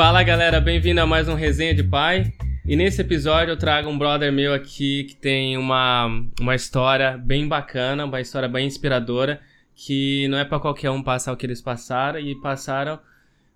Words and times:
Fala 0.00 0.22
galera, 0.22 0.62
bem-vindo 0.62 0.98
a 0.98 1.06
mais 1.06 1.28
um 1.28 1.34
Resenha 1.34 1.74
de 1.74 1.84
Pai. 1.84 2.32
E 2.64 2.74
nesse 2.74 3.02
episódio 3.02 3.52
eu 3.52 3.58
trago 3.58 3.90
um 3.90 3.98
brother 3.98 4.32
meu 4.32 4.54
aqui 4.54 5.04
que 5.04 5.14
tem 5.14 5.58
uma, 5.58 6.06
uma 6.40 6.54
história 6.54 7.18
bem 7.18 7.46
bacana, 7.46 8.06
uma 8.06 8.18
história 8.18 8.48
bem 8.48 8.66
inspiradora, 8.66 9.42
que 9.74 10.26
não 10.28 10.38
é 10.38 10.44
para 10.46 10.58
qualquer 10.58 10.88
um 10.88 11.02
passar 11.02 11.34
o 11.34 11.36
que 11.36 11.44
eles 11.44 11.60
passaram 11.60 12.18
e 12.18 12.34
passaram 12.34 12.98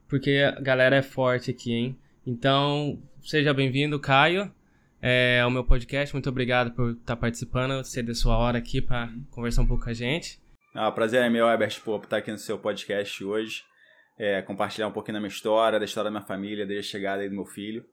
porque 0.07 0.45
a 0.47 0.61
galera 0.61 0.97
é 0.97 1.03
forte 1.03 1.51
aqui, 1.51 1.73
hein? 1.73 1.99
Então, 2.27 2.99
seja 3.23 3.55
bem-vindo, 3.55 3.99
Caio, 3.99 4.53
é, 5.01 5.41
ao 5.41 5.51
meu 5.51 5.65
podcast. 5.65 6.15
Muito 6.15 6.29
obrigado 6.29 6.73
por 6.73 6.91
estar 6.91 7.17
participando, 7.17 7.83
ceder 7.85 8.15
sua 8.15 8.37
hora 8.37 8.59
aqui 8.59 8.83
para 8.83 9.09
conversar 9.31 9.63
um 9.63 9.67
pouco 9.67 9.85
com 9.85 9.91
a 9.91 9.95
gente. 9.95 10.39
Ah, 10.75 10.93
prazer 10.93 11.23
é 11.23 11.31
meu, 11.31 11.49
Herbert, 11.49 11.81
por 11.83 12.05
estar 12.05 12.19
aqui 12.19 12.31
no 12.31 12.37
seu 12.37 12.59
podcast 12.59 13.25
hoje 13.25 13.65
é, 14.19 14.43
compartilhar 14.43 14.89
um 14.89 14.93
pouquinho 14.93 15.15
da 15.15 15.21
minha 15.21 15.29
história, 15.29 15.79
da 15.79 15.85
história 15.85 16.11
da 16.11 16.19
minha 16.19 16.27
família, 16.27 16.67
desde 16.67 16.89
a 16.89 16.91
chegada 16.91 17.23
aí 17.23 17.29
do 17.29 17.35
meu 17.35 17.45
filho. 17.45 17.85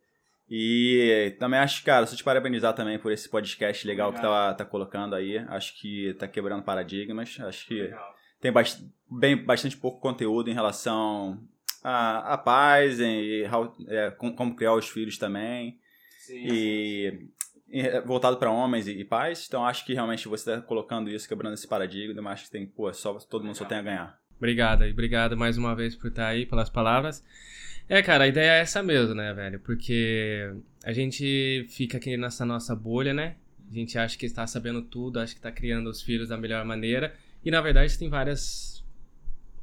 E 0.53 1.33
também 1.39 1.59
acho, 1.59 1.81
cara, 1.83 2.05
só 2.05 2.13
te 2.13 2.23
parabenizar 2.25 2.73
também 2.73 2.99
por 2.99 3.11
esse 3.11 3.29
podcast 3.29 3.87
legal 3.87 4.09
Obrigado. 4.09 4.29
que 4.29 4.57
tá, 4.57 4.65
tá 4.65 4.65
colocando 4.65 5.15
aí. 5.15 5.37
Acho 5.47 5.79
que 5.79 6.13
tá 6.15 6.27
quebrando 6.27 6.61
paradigmas. 6.61 7.37
Acho 7.39 7.65
que 7.65 7.83
legal. 7.83 8.15
tem 8.41 8.51
bast 8.51 8.83
bem, 9.09 9.37
bastante 9.37 9.77
pouco 9.77 10.01
conteúdo 10.01 10.49
em 10.49 10.53
relação 10.53 11.41
a, 11.81 12.33
a 12.33 12.37
paz 12.37 12.99
e 12.99 13.47
how, 13.49 13.73
é, 13.87 14.11
com, 14.11 14.35
como 14.35 14.53
criar 14.53 14.73
os 14.73 14.89
filhos 14.89 15.17
também. 15.17 15.79
Sim, 16.19 16.45
e, 16.45 17.29
sim. 17.71 18.01
voltado 18.05 18.35
para 18.35 18.51
homens 18.51 18.87
e, 18.87 18.91
e, 18.91 19.05
pais. 19.05 19.45
Então 19.47 19.65
acho 19.65 19.85
que 19.85 19.93
realmente 19.93 20.27
você 20.27 20.51
está 20.51 20.61
colocando 20.61 21.09
isso, 21.09 21.29
quebrando 21.29 21.53
esse 21.53 21.67
paradigma. 21.67 22.21
Mas 22.21 22.33
acho 22.33 22.45
que 22.45 22.51
tem, 22.51 22.67
pô, 22.67 22.93
só, 22.93 23.13
todo 23.19 23.45
mundo 23.45 23.55
só 23.55 23.63
tem 23.63 23.77
a 23.77 23.81
ganhar. 23.81 24.20
Obrigado, 24.41 24.87
e 24.87 24.89
obrigado 24.89 25.37
mais 25.37 25.55
uma 25.55 25.75
vez 25.75 25.95
por 25.95 26.07
estar 26.07 26.25
aí, 26.25 26.47
pelas 26.47 26.67
palavras. 26.67 27.23
É, 27.87 28.01
cara, 28.01 28.23
a 28.23 28.27
ideia 28.27 28.53
é 28.53 28.61
essa 28.61 28.81
mesmo, 28.81 29.13
né, 29.13 29.31
velho? 29.35 29.59
Porque 29.59 30.51
a 30.83 30.91
gente 30.91 31.67
fica 31.69 31.97
aqui 31.97 32.17
nessa 32.17 32.43
nossa 32.43 32.75
bolha, 32.75 33.13
né? 33.13 33.35
A 33.69 33.71
gente 33.75 33.99
acha 33.99 34.17
que 34.17 34.25
está 34.25 34.47
sabendo 34.47 34.81
tudo, 34.81 35.19
acha 35.19 35.33
que 35.33 35.37
está 35.37 35.51
criando 35.51 35.91
os 35.91 36.01
filhos 36.01 36.29
da 36.29 36.37
melhor 36.39 36.65
maneira. 36.65 37.13
E 37.45 37.51
na 37.51 37.61
verdade 37.61 37.95
tem 37.99 38.09
várias 38.09 38.83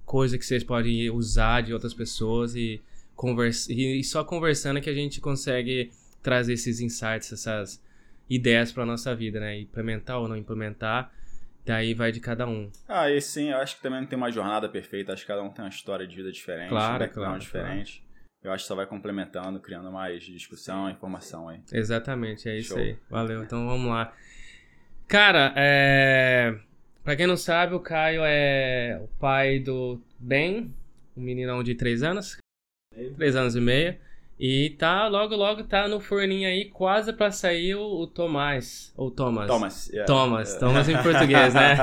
coisas 0.07 0.39
que 0.39 0.47
vocês 0.47 0.63
podem 0.63 1.11
usar 1.11 1.61
de 1.63 1.75
outras 1.75 1.93
pessoas 1.93 2.55
e, 2.55 2.81
conversa, 3.17 3.73
e 3.73 4.05
só 4.05 4.23
conversando 4.23 4.81
que 4.81 4.89
a 4.89 4.95
gente 4.95 5.21
consegue 5.21 5.91
trazer 6.23 6.53
esses 6.53 6.79
insights, 6.79 7.33
essas 7.33 7.83
ideias 8.31 8.71
para 8.71 8.87
nossa 8.87 9.13
vida, 9.13 9.41
né? 9.41 9.59
Implementar 9.59 10.21
ou 10.21 10.29
não 10.29 10.37
implementar. 10.37 11.13
Daí 11.65 11.93
vai 11.95 12.11
de 12.11 12.21
cada 12.21 12.47
um. 12.47 12.71
Ah, 12.89 13.11
e 13.11 13.21
sim, 13.21 13.51
eu 13.51 13.59
acho 13.59 13.77
que 13.77 13.83
também 13.83 14.01
não 14.01 14.09
tem 14.09 14.17
uma 14.17 14.33
jornada 14.33 14.69
perfeita, 14.69 15.13
acho 15.13 15.23
que 15.23 15.29
cada 15.29 15.43
um 15.43 15.51
tem 15.51 15.65
uma 15.65 15.71
história 15.71 16.07
de 16.07 16.17
vida 16.17 16.33
diferente, 16.33 16.71
claro, 16.71 17.05
um 17.05 17.09
claro, 17.09 17.39
diferente. 17.39 18.01
Claro. 18.01 18.09
Eu 18.43 18.53
acho 18.53 18.65
que 18.65 18.69
só 18.69 18.75
vai 18.75 18.87
complementando, 18.87 19.59
criando 19.61 19.91
mais 19.91 20.23
discussão, 20.23 20.89
informação 20.89 21.49
aí. 21.49 21.61
Exatamente, 21.73 22.49
é 22.49 22.57
isso 22.57 22.75
Show. 22.75 22.79
aí. 22.79 22.97
Valeu, 23.11 23.43
então 23.43 23.67
vamos 23.67 23.91
lá. 23.91 24.15
Cara, 25.09 25.53
é... 25.57 26.57
pra 27.03 27.17
quem 27.17 27.27
não 27.27 27.37
sabe, 27.37 27.75
o 27.75 27.81
Caio 27.81 28.23
é 28.25 29.01
o 29.03 29.09
pai 29.19 29.59
do 29.59 30.01
Ben, 30.19 30.73
um 31.17 31.21
meninão 31.21 31.63
de 31.63 31.75
3 31.75 32.03
anos. 32.03 32.39
3 33.17 33.37
anos 33.37 33.57
e 33.57 33.61
meio. 33.61 33.97
E 34.39 34.71
tá, 34.79 35.09
logo, 35.09 35.35
logo 35.35 35.65
tá 35.65 35.89
no 35.89 35.99
forninho 35.99 36.49
aí, 36.49 36.67
quase 36.67 37.13
pra 37.13 37.33
sair 37.33 37.75
o, 37.75 37.83
o 37.83 38.07
Tomás. 38.07 38.93
Ou 38.97 39.11
Thomas. 39.11 39.49
Thomas, 39.49 39.89
yeah. 39.89 40.07
Thomas, 40.07 40.49
yeah. 40.51 40.67
Thomas 40.67 40.89
em 40.89 41.03
português, 41.03 41.55
né? 41.55 41.77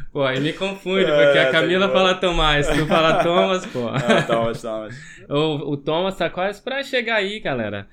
pô, 0.10 0.22
aí 0.22 0.40
me 0.40 0.54
confunde, 0.54 1.04
porque 1.04 1.38
a 1.38 1.50
Camila 1.50 1.90
fala 1.90 2.14
Tomás, 2.14 2.66
tu 2.68 2.86
fala 2.86 3.22
Thomas, 3.22 3.66
pô. 3.66 3.90
É, 4.10 4.22
Thomas, 4.22 4.62
Thomas. 4.62 4.96
O, 5.28 5.72
o 5.72 5.76
Thomas 5.76 6.16
tá 6.16 6.30
quase 6.30 6.62
pra 6.62 6.82
chegar 6.82 7.16
aí, 7.16 7.38
galera. 7.38 7.86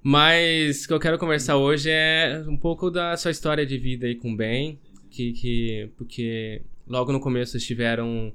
Mas 0.00 0.84
o 0.84 0.88
que 0.88 0.94
eu 0.94 1.00
quero 1.00 1.18
conversar 1.18 1.56
hoje 1.56 1.90
é 1.90 2.44
um 2.46 2.56
pouco 2.56 2.88
da 2.88 3.16
sua 3.16 3.32
história 3.32 3.66
de 3.66 3.76
vida 3.76 4.06
aí 4.06 4.14
com 4.14 4.32
o 4.32 4.36
Ben, 4.36 4.78
que, 5.10 5.32
que, 5.32 5.90
porque 5.98 6.62
logo 6.86 7.10
no 7.10 7.18
começo 7.18 7.52
vocês 7.52 7.66
tiveram 7.66 8.32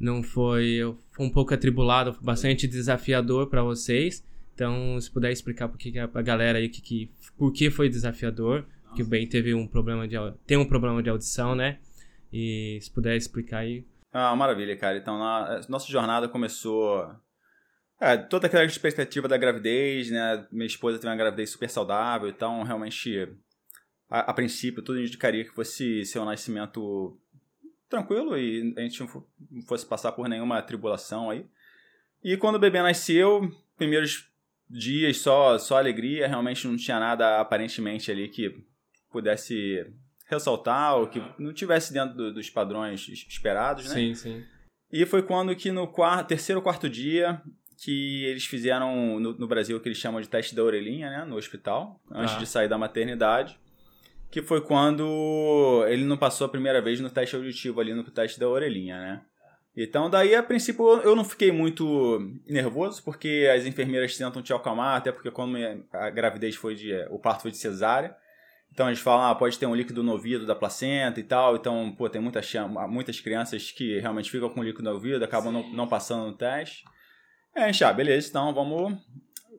não 0.00 0.22
foi, 0.22 0.80
foi 1.12 1.26
um 1.26 1.30
pouco 1.30 1.52
atribulado, 1.52 2.16
bastante 2.22 2.66
desafiador 2.66 3.48
para 3.48 3.62
vocês. 3.62 4.24
Então, 4.54 4.98
se 4.98 5.10
puder 5.10 5.30
explicar 5.30 5.68
por 5.68 5.78
que 5.78 5.92
a 5.98 6.22
galera 6.22 6.58
aí 6.58 6.68
que, 6.68 6.80
que 6.80 7.10
por 7.36 7.52
que 7.52 7.70
foi 7.70 7.88
desafiador, 7.88 8.64
que 8.94 9.02
o 9.02 9.06
Ben 9.06 9.26
teve 9.26 9.54
um 9.54 9.66
problema 9.66 10.08
de 10.08 10.16
tem 10.46 10.56
um 10.56 10.64
problema 10.64 11.02
de 11.02 11.10
audição, 11.10 11.54
né? 11.54 11.78
E 12.32 12.78
se 12.80 12.90
puder 12.90 13.16
explicar 13.16 13.58
aí. 13.58 13.84
Ah, 14.12 14.34
maravilha, 14.34 14.76
cara. 14.76 14.96
Então, 14.96 15.18
na, 15.18 15.60
nossa 15.68 15.90
jornada 15.90 16.28
começou 16.28 17.06
é, 18.00 18.16
toda 18.16 18.46
aquela 18.46 18.64
expectativa 18.64 19.28
da 19.28 19.36
gravidez, 19.36 20.10
né? 20.10 20.46
Minha 20.50 20.66
esposa 20.66 20.98
teve 20.98 21.08
uma 21.08 21.16
gravidez 21.16 21.50
super 21.50 21.68
saudável, 21.68 22.28
então 22.28 22.62
realmente 22.62 23.28
a, 24.08 24.30
a 24.30 24.34
princípio 24.34 24.82
tudo 24.82 25.00
indicaria 25.00 25.44
que 25.44 25.54
fosse 25.54 26.04
ser 26.04 26.18
um 26.18 26.24
nascimento 26.24 27.18
tranquilo 27.90 28.38
e 28.38 28.72
a 28.78 28.80
gente 28.82 29.00
não 29.00 29.62
fosse 29.66 29.84
passar 29.84 30.12
por 30.12 30.28
nenhuma 30.28 30.62
tribulação 30.62 31.28
aí. 31.28 31.44
E 32.22 32.36
quando 32.36 32.54
o 32.54 32.60
bebê 32.60 32.80
nasceu, 32.80 33.50
primeiros 33.76 34.30
dias 34.68 35.18
só, 35.18 35.58
só 35.58 35.78
alegria, 35.78 36.28
realmente 36.28 36.66
não 36.66 36.76
tinha 36.76 37.00
nada 37.00 37.40
aparentemente 37.40 38.10
ali 38.10 38.28
que 38.28 38.64
pudesse 39.10 39.84
ressaltar 40.26 40.96
ou 40.96 41.08
que 41.08 41.20
não 41.38 41.52
tivesse 41.52 41.92
dentro 41.92 42.16
do, 42.16 42.32
dos 42.32 42.48
padrões 42.48 43.08
esperados, 43.08 43.88
né? 43.88 43.94
Sim, 43.94 44.14
sim. 44.14 44.44
E 44.92 45.04
foi 45.04 45.22
quando 45.22 45.54
que 45.56 45.72
no 45.72 45.88
quarto, 45.88 46.28
terceiro 46.28 46.60
ou 46.60 46.62
quarto 46.62 46.88
dia 46.88 47.42
que 47.82 48.24
eles 48.26 48.44
fizeram 48.44 49.18
no, 49.18 49.32
no, 49.32 49.48
Brasil 49.48 49.76
o 49.76 49.80
que 49.80 49.88
eles 49.88 49.98
chamam 49.98 50.20
de 50.20 50.28
teste 50.28 50.54
da 50.54 50.62
orelhinha, 50.62 51.08
né, 51.08 51.24
no 51.24 51.36
hospital, 51.36 51.98
antes 52.10 52.34
ah. 52.34 52.38
de 52.38 52.46
sair 52.46 52.68
da 52.68 52.76
maternidade 52.76 53.58
que 54.30 54.42
foi 54.42 54.60
quando 54.60 55.84
ele 55.88 56.04
não 56.04 56.16
passou 56.16 56.46
a 56.46 56.50
primeira 56.50 56.80
vez 56.80 57.00
no 57.00 57.10
teste 57.10 57.34
auditivo 57.34 57.80
ali 57.80 57.92
no 57.92 58.04
teste 58.04 58.38
da 58.38 58.48
orelhinha, 58.48 58.98
né? 58.98 59.22
Então, 59.76 60.10
daí, 60.10 60.34
a 60.34 60.42
princípio, 60.42 60.84
eu 61.00 61.14
não 61.14 61.24
fiquei 61.24 61.52
muito 61.52 62.18
nervoso, 62.46 63.02
porque 63.04 63.48
as 63.54 63.64
enfermeiras 63.64 64.16
tentam 64.16 64.42
te 64.42 64.52
acalmar, 64.52 64.96
até 64.96 65.12
porque 65.12 65.30
quando 65.30 65.56
a 65.92 66.10
gravidez 66.10 66.56
foi 66.56 66.74
de. 66.74 66.92
o 67.08 67.18
parto 67.18 67.42
foi 67.42 67.50
de 67.50 67.56
cesárea. 67.56 68.14
Então 68.72 68.88
eles 68.88 69.00
falam, 69.00 69.28
ah, 69.28 69.34
pode 69.34 69.58
ter 69.58 69.66
um 69.66 69.74
líquido 69.74 70.02
no 70.02 70.12
ouvido 70.12 70.46
da 70.46 70.54
placenta 70.54 71.18
e 71.18 71.24
tal. 71.24 71.56
Então, 71.56 71.92
pô, 71.96 72.08
tem 72.08 72.20
muitas, 72.20 72.52
muitas 72.88 73.20
crianças 73.20 73.72
que 73.72 73.98
realmente 73.98 74.30
ficam 74.30 74.48
com 74.48 74.62
líquido 74.62 74.84
no 74.84 74.94
ouvido, 74.94 75.24
acabam 75.24 75.52
não, 75.52 75.68
não, 75.72 75.88
passando 75.88 76.26
no 76.26 76.36
teste. 76.36 76.84
É, 77.54 77.66
gente, 77.66 77.82
ah, 77.84 77.92
beleza, 77.92 78.28
então 78.28 78.54
vamos. 78.54 78.96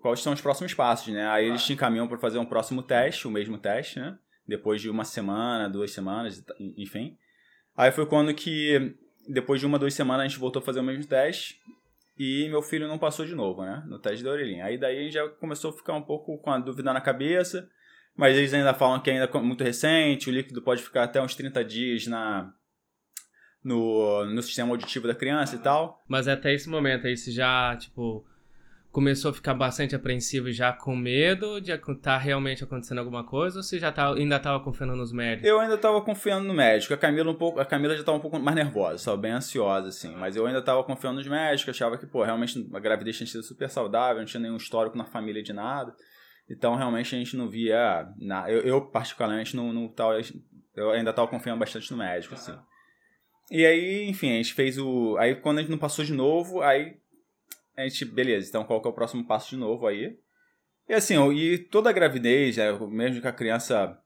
Quais 0.02 0.22
são 0.22 0.34
os 0.34 0.42
próximos 0.42 0.74
passos, 0.74 1.14
né? 1.14 1.28
Aí 1.28 1.48
eles 1.48 1.64
te 1.64 1.74
encaminham 1.74 2.08
para 2.08 2.18
fazer 2.18 2.40
um 2.40 2.46
próximo 2.46 2.82
teste, 2.82 3.28
o 3.28 3.32
mesmo 3.32 3.58
teste, 3.58 4.00
né? 4.00 4.18
Depois 4.52 4.82
de 4.82 4.90
uma 4.90 5.04
semana, 5.06 5.70
duas 5.70 5.92
semanas, 5.92 6.44
enfim. 6.78 7.18
Aí 7.76 7.92
foi 7.92 8.06
quando 8.06 8.34
que, 8.34 8.96
depois 9.28 9.60
de 9.60 9.66
uma, 9.66 9.80
duas 9.80 9.94
semanas, 9.94 10.26
a 10.26 10.28
gente 10.28 10.40
voltou 10.40 10.62
a 10.62 10.66
fazer 10.66 10.82
o 10.82 10.84
mesmo 10.84 11.06
teste 11.06 11.60
e 12.18 12.48
meu 12.50 12.62
filho 12.62 12.88
não 12.88 13.00
passou 13.00 13.26
de 13.26 13.34
novo, 13.34 13.64
né? 13.64 13.84
No 13.88 13.98
teste 13.98 14.24
da 14.24 14.30
orelhinha. 14.30 14.66
Aí 14.66 14.78
daí 14.78 15.10
já 15.10 15.28
começou 15.28 15.72
a 15.72 15.74
ficar 15.74 15.94
um 15.94 16.02
pouco 16.02 16.38
com 16.38 16.52
a 16.52 16.60
dúvida 16.60 16.94
na 16.94 17.02
cabeça, 17.02 17.68
mas 18.16 18.38
eles 18.38 18.54
ainda 18.54 18.74
falam 18.74 19.00
que 19.00 19.10
ainda 19.10 19.26
é 19.26 19.40
muito 19.40 19.64
recente, 19.64 20.30
o 20.30 20.34
líquido 20.34 20.62
pode 20.62 20.84
ficar 20.84 21.04
até 21.04 21.22
uns 21.22 21.34
30 21.34 21.64
dias 21.64 22.08
na, 22.08 22.54
no, 23.64 24.26
no 24.26 24.42
sistema 24.44 24.72
auditivo 24.72 25.08
da 25.08 25.16
criança 25.16 25.56
e 25.56 25.60
tal. 25.60 26.04
Mas 26.08 26.28
até 26.28 26.54
esse 26.54 26.70
momento 26.70 27.08
aí, 27.08 27.16
se 27.16 27.32
já, 27.32 27.76
tipo, 27.78 28.26
começou 28.92 29.32
a 29.32 29.34
ficar 29.34 29.54
bastante 29.54 29.96
apreensivo 29.96 30.52
já 30.52 30.74
com 30.74 30.96
medo 30.96 31.62
de 31.62 31.72
estar 31.72 31.96
tá 31.96 32.18
realmente 32.18 32.64
acontecendo 32.64 32.98
alguma 32.98 33.24
coisa 33.24 33.60
ou 33.60 33.64
você 33.64 33.80
já 33.80 33.92
tá, 33.92 34.14
ainda 34.14 34.36
estava 34.36 34.60
confiando 34.60 34.96
nos 34.96 35.14
médicos? 35.14 35.50
Eu 35.50 35.60
ainda 35.60 35.76
estava 35.76 36.02
confiando 36.02 36.46
no 36.46 36.54
médico. 36.54 36.94
A 36.94 36.98
Camila 36.98 37.32
um 37.32 37.36
pouco, 37.36 37.60
a 37.60 37.66
Camila 37.66 37.94
já 37.94 38.02
estava 38.02 38.18
um 38.18 38.22
pouco 38.22 38.38
mais 38.38 38.56
nervosa, 38.56 38.98
só 38.98 39.16
bem 39.16 39.32
ansiosa 39.32 39.88
assim, 39.88 40.14
mas 40.16 40.36
eu 40.36 40.46
ainda 40.46 40.60
estava 40.60 40.84
confiando 40.84 41.18
nos 41.18 41.28
médicos, 41.28 41.74
achava 41.74 41.98
que, 41.98 42.06
pô, 42.06 42.24
realmente 42.24 42.70
a 42.74 42.80
gravidez 42.80 43.18
tinha 43.18 43.28
sido 43.28 43.44
super 43.44 43.70
saudável, 43.70 44.18
não 44.18 44.26
tinha 44.26 44.42
nenhum 44.42 44.58
histórico 44.58 44.98
na 44.98 45.06
família 45.06 45.42
de 45.42 45.54
nada. 45.54 45.96
Então, 46.50 46.76
realmente 46.76 47.16
a 47.16 47.18
gente 47.18 47.38
não 47.38 47.48
via, 47.48 48.06
na, 48.20 48.52
eu, 48.52 48.62
eu 48.62 48.82
particularmente 48.82 49.56
não, 49.56 49.72
não 49.72 49.88
tava, 49.88 50.20
eu 50.76 50.92
ainda 50.92 51.12
estava 51.12 51.30
confiando 51.30 51.60
bastante 51.60 51.90
no 51.92 51.98
médico 51.98 52.34
assim. 52.34 52.58
E 53.50 53.66
aí, 53.66 54.08
enfim, 54.08 54.32
a 54.32 54.38
gente 54.38 54.54
fez 54.54 54.78
o. 54.78 55.18
Aí 55.18 55.36
quando 55.36 55.58
a 55.58 55.62
gente 55.62 55.72
não 55.72 55.78
passou 55.78 56.06
de 56.06 56.14
novo, 56.14 56.62
aí 56.62 57.01
a 57.76 57.84
gente, 57.84 58.06
beleza, 58.06 58.50
então 58.50 58.64
qual 58.64 58.82
que 58.82 58.88
é 58.88 58.92
o 58.92 58.94
próximo 58.94 59.26
passo 59.26 59.50
de 59.52 59.58
novo 59.58 59.88
aí? 59.88 60.18
E 60.88 60.94
assim, 60.94 61.16
e 61.32 61.58
toda 61.58 61.90
a 61.90 61.94
gravidez, 61.94 62.58
né, 62.58 62.72
mesmo 62.90 63.22
que 63.22 63.28
a 63.28 63.32
criança 63.32 63.98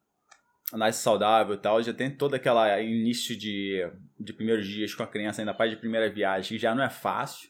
nasce 0.73 1.01
saudável 1.01 1.55
e 1.55 1.57
tal, 1.57 1.81
já 1.81 1.93
tem 1.93 2.09
todo 2.09 2.35
aquele 2.35 2.81
início 2.83 3.35
de, 3.37 3.87
de 4.19 4.33
primeiros 4.33 4.67
dias 4.67 4.93
com 4.93 5.03
a 5.03 5.07
criança, 5.07 5.41
ainda 5.41 5.53
pai 5.53 5.69
de 5.69 5.77
primeira 5.77 6.09
viagem, 6.09 6.57
que 6.57 6.61
já 6.61 6.73
não 6.75 6.83
é 6.83 6.89
fácil. 6.89 7.49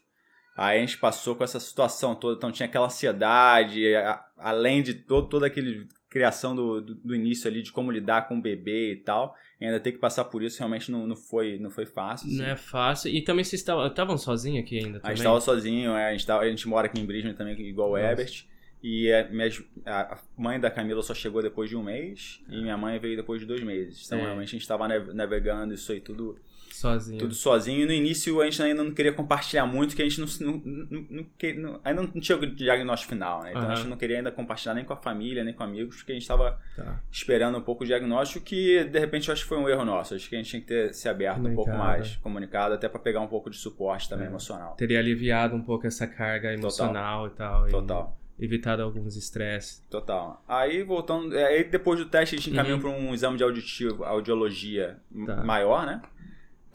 Aí 0.58 0.78
a 0.78 0.80
gente 0.80 0.98
passou 0.98 1.36
com 1.36 1.44
essa 1.44 1.60
situação 1.60 2.16
toda, 2.16 2.38
então 2.38 2.52
tinha 2.52 2.68
aquela 2.68 2.86
ansiedade, 2.86 3.94
a, 3.96 4.26
além 4.38 4.82
de 4.82 4.94
todo, 4.94 5.28
todo 5.28 5.44
aquele, 5.44 5.88
criação 6.16 6.56
do, 6.56 6.80
do, 6.80 6.96
do, 6.96 7.14
início 7.14 7.50
ali, 7.50 7.62
de 7.62 7.74
como 7.74 7.92
lidar 7.92 8.30
com 8.30 8.38
o 8.38 8.42
bebê 8.42 8.94
e 8.94 8.96
tal. 8.96 9.36
E 9.60 9.66
ainda 9.66 9.82
ter 9.82 9.92
que 9.92 9.98
passar 9.98 10.24
por 10.24 10.42
isso 10.42 10.58
realmente 10.60 10.90
não, 10.90 11.06
não, 11.06 11.16
foi, 11.16 11.60
não 11.60 11.70
foi 11.70 11.86
fácil. 11.86 12.30
Assim. 12.30 12.38
Não 12.38 12.46
é 12.46 12.56
fácil. 12.56 13.12
E 13.12 13.22
também 13.22 13.44
vocês 13.44 13.62
estavam 13.62 14.18
sozinhos 14.18 14.64
aqui 14.64 14.78
ainda 14.78 15.00
também? 15.00 15.02
A 15.04 15.10
gente 15.10 15.18
estava 15.18 15.42
sozinho, 15.42 15.92
é, 15.92 16.08
a, 16.08 16.12
gente 16.14 16.26
tava, 16.26 16.44
a 16.44 16.50
gente 16.50 16.70
mora 16.70 16.88
aqui 16.88 17.02
em 17.02 17.06
Brisbane 17.06 17.36
também, 17.36 17.60
igual 17.60 17.92
o 17.92 17.98
Ebert. 17.98 18.46
E 18.82 19.12
a, 19.12 19.28
minha, 19.28 19.50
a, 19.86 20.18
mãe 20.38 20.58
da 20.58 20.72
Camila 20.72 21.02
só 21.02 21.14
chegou 21.14 21.42
depois 21.42 21.70
de 21.70 21.76
um 21.76 21.84
mês 21.84 22.42
e 22.48 22.62
minha 22.62 22.78
mãe 22.78 22.98
veio 22.98 23.18
depois 23.18 23.42
de 23.42 23.46
dois 23.46 23.62
meses. 23.62 24.06
Então, 24.06 24.20
é. 24.20 24.22
realmente, 24.22 24.48
a 24.48 24.52
gente 24.52 24.62
estava 24.62 24.88
navegando 24.88 25.74
isso 25.74 25.92
aí 25.92 26.00
tudo 26.00 26.40
sozinho. 26.76 27.20
Tudo 27.20 27.34
sozinho. 27.34 27.82
E 27.82 27.86
no 27.86 27.92
início, 27.92 28.42
a 28.42 28.46
gente 28.46 28.62
ainda 28.62 28.84
não 28.84 28.92
queria 28.92 29.14
compartilhar 29.14 29.66
muito, 29.66 29.90
porque 29.90 30.04
a 30.04 30.10
gente 30.10 30.42
não, 30.42 30.62
não, 30.62 31.26
não, 31.58 31.80
ainda 31.84 32.02
não 32.02 32.22
tinha 32.22 32.38
o 32.38 32.46
diagnóstico 32.46 33.14
final, 33.14 33.44
né? 33.44 33.52
Então, 33.52 33.64
uhum. 33.64 33.72
a 33.72 33.76
gente 33.76 33.88
não 33.88 33.98
queria 33.98 34.18
ainda 34.18 34.32
compartilhar 34.32 34.74
nem 34.74 34.84
com 34.84 34.94
a 34.94 34.98
família, 34.98 35.44
nem 35.44 35.54
com 35.54 35.64
amigos, 35.64 35.98
porque 35.98 36.12
a 36.12 36.16
gente 36.16 36.24
estava 36.24 36.60
tá. 36.76 37.00
esperando 37.12 37.58
um 37.58 37.62
pouco 37.62 37.84
o 37.84 37.88
diagnóstico, 37.88 38.44
que, 38.44 38.84
de 38.84 39.00
repente, 39.00 39.30
eu 39.30 39.34
acho 39.34 39.44
que 39.44 39.50
foi 39.50 39.58
um 39.58 39.70
erro 39.70 39.86
nosso. 39.86 40.16
Acho 40.16 40.30
que 40.30 40.36
a 40.36 40.38
gente 40.38 40.50
tinha 40.50 40.62
que 40.62 40.68
ter 40.68 40.94
se 40.94 41.08
aberto 41.10 41.48
um 41.48 41.56
pouco 41.56 41.72
mais, 41.72 42.16
comunicado, 42.18 42.74
até 42.74 42.88
para 42.88 43.00
pegar 43.00 43.22
um 43.22 43.28
pouco 43.28 43.50
de 43.50 43.58
suporte 43.58 44.10
também 44.10 44.26
é. 44.26 44.30
emocional. 44.30 44.76
Teria 44.76 45.00
aliviado 45.00 45.56
um 45.56 45.62
pouco 45.62 45.88
essa 45.88 46.08
carga 46.08 46.54
emocional 46.54 47.30
Total. 47.30 47.68
e 47.68 47.72
tal. 47.72 47.82
Total. 47.82 48.18
E 48.38 48.46
evitado 48.46 48.82
alguns 48.82 49.16
estresses. 49.16 49.84
Total. 49.90 50.44
Aí 50.48 50.84
voltando, 50.84 51.36
é, 51.36 51.46
aí 51.46 51.64
depois 51.64 52.00
do 52.00 52.06
teste 52.06 52.36
a 52.36 52.38
gente 52.38 52.52
encaminhou 52.52 52.78
uhum. 52.78 52.82
para 52.82 52.92
um 52.92 53.14
exame 53.14 53.38
de 53.38 53.44
auditivo, 53.44 54.04
audiologia 54.04 54.98
tá. 55.26 55.38
maior, 55.38 55.86
né? 55.86 56.02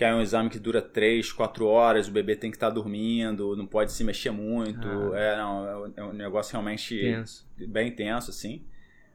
Que 0.00 0.05
é 0.06 0.14
um 0.14 0.23
exame 0.23 0.49
que 0.49 0.58
dura 0.58 0.81
3, 0.81 1.31
4 1.31 1.67
horas, 1.67 2.08
o 2.08 2.11
bebê 2.11 2.35
tem 2.35 2.50
que 2.50 2.56
estar 2.56 2.69
tá 2.69 2.73
dormindo, 2.73 3.55
não 3.55 3.67
pode 3.67 3.93
se 3.93 4.02
mexer 4.02 4.31
muito. 4.31 4.88
Ah. 4.88 5.19
É, 5.19 5.37
não, 5.37 5.93
é 5.94 6.05
um 6.05 6.14
negócio 6.14 6.52
realmente 6.52 6.99
tenso. 6.99 7.47
bem 7.69 7.93
tenso, 7.93 8.31
assim. 8.31 8.64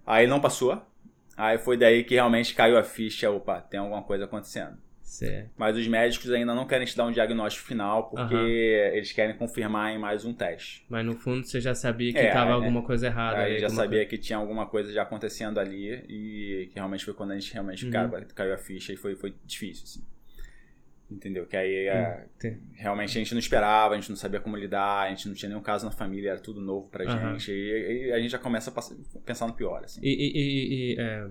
Aí 0.06 0.28
não 0.28 0.40
passou. 0.40 0.80
Aí 1.36 1.58
foi 1.58 1.76
daí 1.76 2.04
que 2.04 2.14
realmente 2.14 2.54
caiu 2.54 2.78
a 2.78 2.84
ficha, 2.84 3.32
opa, 3.32 3.62
tem 3.62 3.80
alguma 3.80 4.04
coisa 4.04 4.26
acontecendo. 4.26 4.78
Certo. 5.02 5.50
Mas 5.58 5.76
os 5.76 5.88
médicos 5.88 6.30
ainda 6.30 6.54
não 6.54 6.68
querem 6.68 6.86
te 6.86 6.96
dar 6.96 7.08
um 7.08 7.12
diagnóstico 7.12 7.66
final 7.66 8.08
porque 8.12 8.36
uhum. 8.36 8.96
eles 8.96 9.12
querem 9.12 9.36
confirmar 9.36 9.92
em 9.92 9.98
mais 9.98 10.24
um 10.24 10.36
teste. 10.36 10.86
Mas 10.88 11.04
no 11.04 11.16
fundo 11.16 11.48
você 11.48 11.60
já 11.60 11.74
sabia 11.74 12.14
que 12.14 12.20
estava 12.20 12.52
é, 12.52 12.54
alguma 12.54 12.84
coisa 12.84 13.08
errada. 13.08 13.40
Aí 13.40 13.58
já 13.58 13.70
sabia 13.70 14.02
coisa... 14.02 14.06
que 14.06 14.20
tinha 14.20 14.38
alguma 14.38 14.68
coisa 14.68 14.94
já 14.94 15.02
acontecendo 15.02 15.60
ali 15.60 16.06
e 16.08 16.68
que 16.68 16.76
realmente 16.76 17.04
foi 17.04 17.16
quando 17.16 17.32
a 17.32 17.40
gente 17.40 17.52
realmente 17.52 17.86
uhum. 17.86 17.92
caiu, 17.92 18.28
caiu 18.36 18.54
a 18.54 18.58
ficha 18.58 18.94
e 18.94 18.96
foi, 18.96 19.16
foi 19.16 19.34
difícil, 19.48 19.86
assim. 19.86 20.15
Entendeu? 21.10 21.46
Que 21.46 21.56
aí 21.56 21.88
é, 21.88 22.26
realmente 22.74 23.12
a 23.12 23.20
gente 23.22 23.34
não 23.34 23.40
esperava, 23.40 23.94
a 23.94 23.98
gente 23.98 24.10
não 24.10 24.16
sabia 24.16 24.40
como 24.40 24.58
lidar, 24.58 25.02
a 25.02 25.10
gente 25.10 25.28
não 25.28 25.36
tinha 25.36 25.50
nenhum 25.50 25.62
caso 25.62 25.86
na 25.86 25.92
família, 25.92 26.32
era 26.32 26.40
tudo 26.40 26.60
novo 26.60 26.90
pra 26.90 27.06
uhum. 27.06 27.34
gente. 27.34 27.52
E, 27.52 28.08
e, 28.08 28.12
a 28.12 28.20
gente 28.20 28.32
já 28.32 28.40
começa 28.40 28.72
a 28.72 29.20
pensar 29.20 29.48
no 29.48 29.54
pior, 29.54 29.84
assim. 29.84 30.00
E, 30.02 30.10
e, 30.10 30.94
e 30.94 31.00
é 31.00 31.28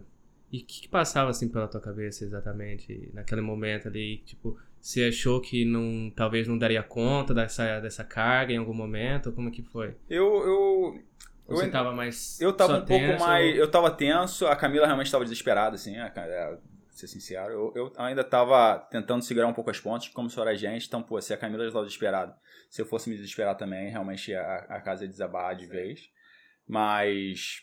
e 0.54 0.58
o 0.58 0.64
que, 0.64 0.82
que, 0.82 0.88
passava 0.88 1.30
assim 1.30 1.48
pela 1.48 1.66
tua 1.66 1.80
cabeça 1.80 2.22
exatamente 2.22 3.10
naquele 3.12 3.40
momento 3.40 3.88
ali? 3.88 4.18
Tipo, 4.18 4.56
você 4.80 5.08
achou 5.08 5.40
que 5.40 5.64
não, 5.64 6.12
talvez 6.14 6.46
não 6.46 6.56
daria 6.56 6.80
conta 6.80 7.34
dessa, 7.34 7.80
dessa 7.80 8.04
carga 8.04 8.52
em 8.52 8.58
algum 8.58 8.72
momento? 8.72 9.32
Como 9.32 9.50
que 9.50 9.64
foi? 9.64 9.96
Eu. 10.08 10.24
eu... 10.44 11.02
Ou 11.48 11.56
você 11.56 11.66
eu, 11.66 11.70
tava 11.72 11.92
mais. 11.92 12.40
Eu 12.40 12.52
tava 12.52 12.78
um 12.78 12.84
pouco 12.84 13.18
mais. 13.18 13.58
Eu 13.58 13.68
tava 13.68 13.90
tenso, 13.90 14.46
a 14.46 14.54
Camila 14.54 14.86
realmente 14.86 15.10
tava 15.10 15.24
desesperada, 15.24 15.74
assim, 15.74 15.96
a, 15.96 16.06
a, 16.06 16.56
ser 16.98 17.08
sincero. 17.08 17.52
Eu, 17.52 17.72
eu, 17.74 17.92
ainda 17.96 18.22
tava 18.22 18.78
tentando 18.90 19.22
segurar 19.22 19.46
um 19.46 19.52
pouco 19.52 19.70
as 19.70 19.80
pontas, 19.80 20.08
como 20.08 20.30
se 20.30 20.40
era 20.40 20.56
gente, 20.56 20.86
então, 20.86 21.02
pô, 21.02 21.20
se 21.20 21.32
a 21.32 21.36
Camila 21.36 21.64
já 21.64 21.72
tava 21.72 21.84
desesperada, 21.84 22.36
se 22.70 22.80
eu 22.80 22.86
fosse 22.86 23.08
me 23.10 23.16
desesperar 23.16 23.56
também, 23.56 23.90
realmente 23.90 24.34
a, 24.34 24.56
a 24.68 24.80
casa 24.80 25.04
ia 25.04 25.08
desabar 25.08 25.54
de 25.56 25.66
vez. 25.66 26.10
Mas 26.66 27.62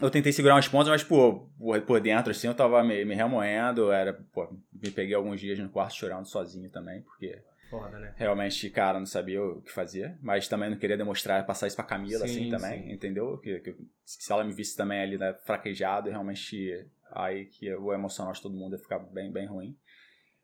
eu 0.00 0.10
tentei 0.10 0.32
segurar 0.32 0.54
umas 0.54 0.68
pontas, 0.68 0.88
mas, 0.88 1.02
pô, 1.02 1.50
por 1.86 2.00
dentro, 2.00 2.30
assim, 2.30 2.46
eu 2.46 2.54
tava 2.54 2.82
me, 2.84 3.04
me 3.04 3.14
remoendo. 3.14 3.90
Era, 3.90 4.12
pô, 4.32 4.48
me 4.72 4.90
peguei 4.90 5.14
alguns 5.14 5.40
dias 5.40 5.58
no 5.58 5.68
quarto 5.68 5.94
chorando 5.94 6.26
sozinho 6.26 6.70
também, 6.70 7.02
porque. 7.02 7.42
Foda, 7.68 7.98
né? 7.98 8.14
Realmente, 8.16 8.70
cara, 8.70 8.98
não 8.98 9.04
sabia 9.04 9.42
o 9.42 9.60
que 9.60 9.70
fazer. 9.70 10.16
Mas 10.22 10.48
também 10.48 10.70
não 10.70 10.78
queria 10.78 10.96
demonstrar, 10.96 11.44
passar 11.44 11.66
isso 11.66 11.76
pra 11.76 11.84
Camila, 11.84 12.26
sim, 12.26 12.48
assim, 12.48 12.50
também, 12.50 12.84
sim. 12.84 12.92
entendeu? 12.92 13.36
Que, 13.38 13.58
que, 13.60 13.76
se 14.04 14.32
ela 14.32 14.44
me 14.44 14.52
visse 14.52 14.76
também 14.76 15.00
ali, 15.00 15.18
né, 15.18 15.34
fraquejado, 15.44 16.08
realmente, 16.08 16.86
aí 17.12 17.46
que 17.46 17.72
o 17.74 17.92
emocional 17.92 18.32
de 18.32 18.42
todo 18.42 18.56
mundo 18.56 18.74
ia 18.74 18.78
ficar 18.78 18.98
bem, 18.98 19.32
bem 19.32 19.46
ruim. 19.46 19.76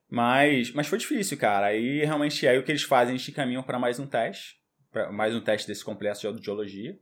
Mas, 0.09 0.71
mas 0.73 0.87
foi 0.87 0.99
difícil, 0.99 1.37
cara. 1.39 1.67
Aí, 1.67 2.05
realmente, 2.05 2.47
aí 2.47 2.59
o 2.59 2.63
que 2.63 2.71
eles 2.71 2.83
fazem, 2.83 3.15
eles 3.15 3.29
caminham 3.31 3.63
para 3.63 3.79
mais 3.79 3.99
um 3.99 4.07
teste. 4.07 4.57
Pra, 4.91 5.11
mais 5.11 5.35
um 5.35 5.41
teste 5.41 5.67
desse 5.67 5.85
complexo 5.85 6.21
de 6.21 6.27
audiologia. 6.29 6.99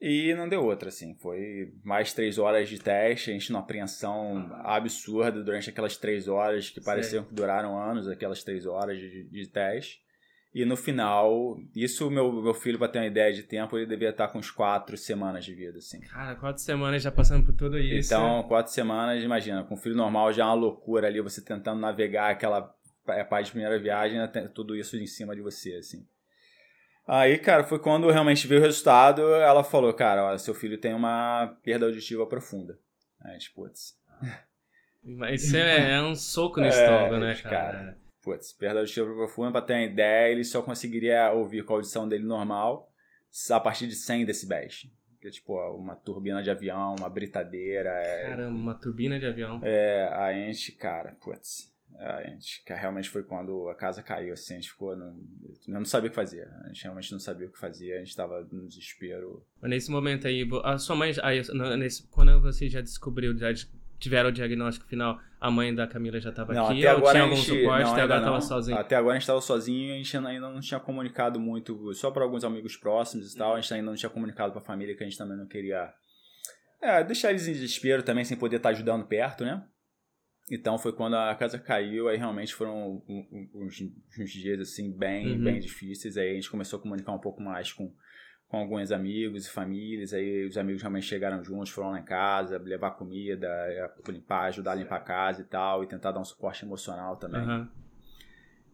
E 0.00 0.32
não 0.34 0.48
deu 0.48 0.64
outra, 0.64 0.90
assim. 0.90 1.16
Foi 1.16 1.72
mais 1.82 2.12
três 2.12 2.38
horas 2.38 2.68
de 2.68 2.78
teste, 2.78 3.30
a 3.30 3.32
gente 3.32 3.50
numa 3.50 3.62
apreensão 3.62 4.48
absurda 4.62 5.42
durante 5.42 5.70
aquelas 5.70 5.96
três 5.96 6.28
horas, 6.28 6.70
que 6.70 6.80
pareciam 6.80 7.24
que 7.24 7.34
duraram 7.34 7.76
anos, 7.76 8.06
aquelas 8.06 8.44
três 8.44 8.64
horas 8.64 8.98
de, 8.98 9.24
de 9.24 9.48
teste. 9.48 10.00
E 10.54 10.64
no 10.64 10.76
final, 10.76 11.58
isso 11.76 12.10
meu, 12.10 12.32
meu 12.32 12.54
filho, 12.54 12.78
pra 12.78 12.88
ter 12.88 12.98
uma 12.98 13.06
ideia 13.06 13.32
de 13.32 13.42
tempo, 13.42 13.76
ele 13.76 13.86
devia 13.86 14.08
estar 14.10 14.28
com 14.28 14.38
uns 14.38 14.50
quatro 14.50 14.96
semanas 14.96 15.44
de 15.44 15.54
vida, 15.54 15.78
assim. 15.78 16.00
Cara, 16.00 16.34
quatro 16.36 16.62
semanas 16.62 17.02
já 17.02 17.12
passando 17.12 17.44
por 17.44 17.54
tudo 17.54 17.78
isso. 17.78 18.12
Então, 18.12 18.42
quatro 18.44 18.72
semanas, 18.72 19.22
imagina, 19.22 19.62
com 19.62 19.76
filho 19.76 19.94
normal 19.94 20.32
já 20.32 20.44
é 20.44 20.46
uma 20.46 20.54
loucura 20.54 21.06
ali, 21.06 21.20
você 21.20 21.42
tentando 21.42 21.80
navegar 21.80 22.30
aquela 22.30 22.74
é, 23.08 23.22
parte 23.24 23.46
de 23.46 23.52
primeira 23.52 23.78
viagem, 23.78 24.18
tudo 24.54 24.74
isso 24.74 24.96
em 24.96 25.06
cima 25.06 25.36
de 25.36 25.42
você, 25.42 25.74
assim. 25.74 26.06
Aí, 27.06 27.38
cara, 27.38 27.64
foi 27.64 27.78
quando 27.78 28.10
realmente 28.10 28.46
veio 28.46 28.60
o 28.60 28.64
resultado, 28.64 29.22
ela 29.34 29.62
falou, 29.62 29.92
cara, 29.94 30.24
olha, 30.24 30.38
seu 30.38 30.54
filho 30.54 30.78
tem 30.78 30.94
uma 30.94 31.58
perda 31.62 31.86
auditiva 31.86 32.26
profunda. 32.26 32.78
Aí, 33.22 33.38
putz. 33.54 33.98
Mas 35.02 35.42
isso 35.42 35.56
é, 35.56 35.92
é 35.92 36.02
um 36.02 36.14
soco 36.14 36.60
no 36.60 36.66
é, 36.66 36.68
estômago, 36.68 37.16
né, 37.18 37.34
cara? 37.36 37.50
cara? 37.50 37.98
Putz, 38.28 38.52
perda 38.52 38.80
auditiva 38.80 39.06
profunda, 39.14 39.52
pra 39.52 39.62
ter 39.62 39.72
uma 39.72 39.84
ideia, 39.84 40.30
ele 40.30 40.44
só 40.44 40.60
conseguiria 40.60 41.32
ouvir 41.32 41.64
com 41.64 41.72
a 41.72 41.76
audição 41.76 42.06
dele 42.06 42.24
normal 42.24 42.92
a 43.50 43.58
partir 43.58 43.86
de 43.86 43.94
100 43.94 44.26
decibéis. 44.26 44.86
Que 45.18 45.28
é 45.28 45.30
tipo 45.30 45.58
uma 45.74 45.96
turbina 45.96 46.42
de 46.42 46.50
avião, 46.50 46.94
uma 46.98 47.08
britadeira. 47.08 47.88
É 47.88 48.28
Caramba, 48.28 48.54
uma 48.58 48.74
turbina 48.74 49.18
de 49.18 49.24
avião. 49.24 49.60
É, 49.64 50.08
a 50.12 50.30
gente, 50.34 50.72
cara, 50.72 51.16
putz. 51.22 51.74
A 51.98 52.22
gente, 52.22 52.62
realmente 52.66 53.08
foi 53.08 53.22
quando 53.22 53.66
a 53.70 53.74
casa 53.74 54.02
caiu, 54.02 54.34
assim, 54.34 54.54
a 54.54 54.56
gente 54.58 54.70
ficou. 54.70 54.94
Não, 54.94 55.18
não 55.66 55.84
sabia 55.86 56.08
o 56.08 56.10
que 56.10 56.14
fazer. 56.14 56.46
A 56.64 56.68
gente 56.68 56.82
realmente 56.82 57.10
não 57.10 57.18
sabia 57.18 57.48
o 57.48 57.50
que 57.50 57.58
fazer, 57.58 57.94
a 57.94 57.98
gente 57.98 58.10
estava 58.10 58.46
no 58.52 58.68
desespero. 58.68 59.42
Nesse 59.62 59.90
momento 59.90 60.26
aí, 60.26 60.46
a 60.64 60.76
sua 60.76 60.94
mãe. 60.94 61.12
Aí, 61.22 61.42
nesse, 61.78 62.06
quando 62.08 62.38
você 62.42 62.68
já 62.68 62.82
descobriu, 62.82 63.36
já 63.38 63.52
tiveram 63.98 64.30
o 64.30 64.32
diagnóstico 64.32 64.86
final, 64.86 65.20
a 65.40 65.50
mãe 65.50 65.74
da 65.74 65.86
Camila 65.86 66.20
já 66.20 66.30
estava 66.30 66.52
aqui? 66.52 66.78
Até 66.80 66.88
agora 66.88 67.12
tinha 67.12 67.22
algum 67.22 67.36
gente, 67.36 67.46
suporte? 67.46 67.84
não, 67.84 67.92
até 67.92 68.02
agora 68.02 68.20
estava 68.20 68.40
sozinho? 68.40 68.78
Até 68.78 68.96
agora 68.96 69.12
a 69.12 69.14
gente 69.14 69.22
estava 69.22 69.40
sozinho 69.40 69.88
e 69.88 69.92
a 69.92 69.96
gente 69.96 70.16
ainda 70.16 70.50
não 70.50 70.60
tinha 70.60 70.80
comunicado 70.80 71.38
muito, 71.40 71.92
só 71.94 72.10
para 72.10 72.24
alguns 72.24 72.44
amigos 72.44 72.76
próximos 72.76 73.32
e 73.32 73.36
tal. 73.36 73.54
A 73.54 73.60
gente 73.60 73.74
ainda 73.74 73.86
não 73.86 73.96
tinha 73.96 74.10
comunicado 74.10 74.52
para 74.52 74.62
a 74.62 74.64
família 74.64 74.96
que 74.96 75.02
a 75.02 75.06
gente 75.06 75.18
também 75.18 75.36
não 75.36 75.46
queria. 75.46 75.92
É, 76.80 77.02
deixar 77.02 77.30
eles 77.30 77.48
em 77.48 77.52
desespero 77.52 78.02
também, 78.02 78.24
sem 78.24 78.36
poder 78.36 78.56
estar 78.56 78.70
ajudando 78.70 79.06
perto, 79.06 79.44
né? 79.44 79.64
Então 80.50 80.78
foi 80.78 80.92
quando 80.92 81.14
a 81.14 81.34
casa 81.34 81.58
caiu, 81.58 82.08
aí 82.08 82.16
realmente 82.16 82.54
foram 82.54 83.02
uns, 83.06 83.80
uns 84.18 84.30
dias 84.30 84.60
assim 84.60 84.96
bem, 84.96 85.32
uhum. 85.32 85.44
bem 85.44 85.58
difíceis. 85.58 86.16
Aí 86.16 86.30
a 86.30 86.34
gente 86.34 86.50
começou 86.50 86.78
a 86.78 86.82
comunicar 86.82 87.12
um 87.12 87.18
pouco 87.18 87.42
mais 87.42 87.72
com, 87.72 87.92
com 88.48 88.58
alguns 88.58 88.90
amigos 88.90 89.46
e 89.46 89.50
famílias. 89.50 90.12
Aí 90.12 90.46
os 90.46 90.56
amigos 90.56 90.82
realmente 90.82 91.06
chegaram 91.06 91.42
juntos, 91.44 91.70
foram 91.70 91.90
lá 91.90 92.00
em 92.00 92.04
casa, 92.04 92.58
levar 92.58 92.92
comida, 92.92 93.46
é, 93.46 93.90
limpar, 94.08 94.46
ajudar 94.46 94.72
a 94.72 94.74
limpar 94.74 94.96
a 94.96 95.00
casa 95.00 95.42
e 95.42 95.44
tal, 95.44 95.84
e 95.84 95.86
tentar 95.86 96.12
dar 96.12 96.20
um 96.20 96.24
suporte 96.24 96.64
emocional 96.64 97.16
também. 97.16 97.42
Uhum. 97.42 97.68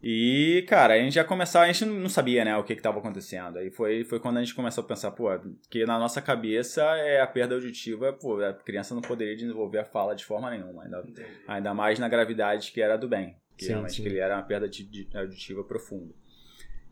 E, 0.07 0.63
cara, 0.67 0.93
a 0.93 0.99
gente 0.99 1.15
já 1.15 1.23
começava, 1.23 1.65
a 1.65 1.71
gente 1.71 1.83
não 1.85 2.09
sabia, 2.09 2.45
né, 2.45 2.55
o 2.55 2.63
que 2.63 2.73
estava 2.73 2.99
acontecendo. 2.99 3.57
Aí 3.57 3.71
foi, 3.71 4.03
foi 4.03 4.19
quando 4.19 4.37
a 4.37 4.43
gente 4.43 4.53
começou 4.53 4.83
a 4.83 4.87
pensar, 4.87 5.09
pô, 5.11 5.27
que 5.67 5.83
na 5.83 5.97
nossa 5.97 6.21
cabeça 6.21 6.83
é 6.97 7.21
a 7.21 7.25
perda 7.25 7.55
auditiva, 7.55 8.13
pô, 8.13 8.39
a 8.43 8.53
criança 8.53 8.93
não 8.93 9.01
poderia 9.01 9.35
desenvolver 9.35 9.79
a 9.79 9.85
fala 9.85 10.15
de 10.15 10.23
forma 10.23 10.51
nenhuma, 10.51 10.83
ainda, 10.83 11.03
ainda 11.47 11.73
mais 11.73 11.97
na 11.97 12.07
gravidade 12.07 12.71
que 12.71 12.81
era 12.81 12.97
do 12.97 13.07
bem, 13.07 13.35
que 13.57 13.65
sim, 13.65 13.71
realmente 13.71 13.95
sim. 13.95 14.03
Que 14.03 14.09
ele 14.09 14.19
era 14.19 14.35
uma 14.35 14.43
perda 14.43 14.69
auditiva 15.15 15.63
profunda. 15.63 16.13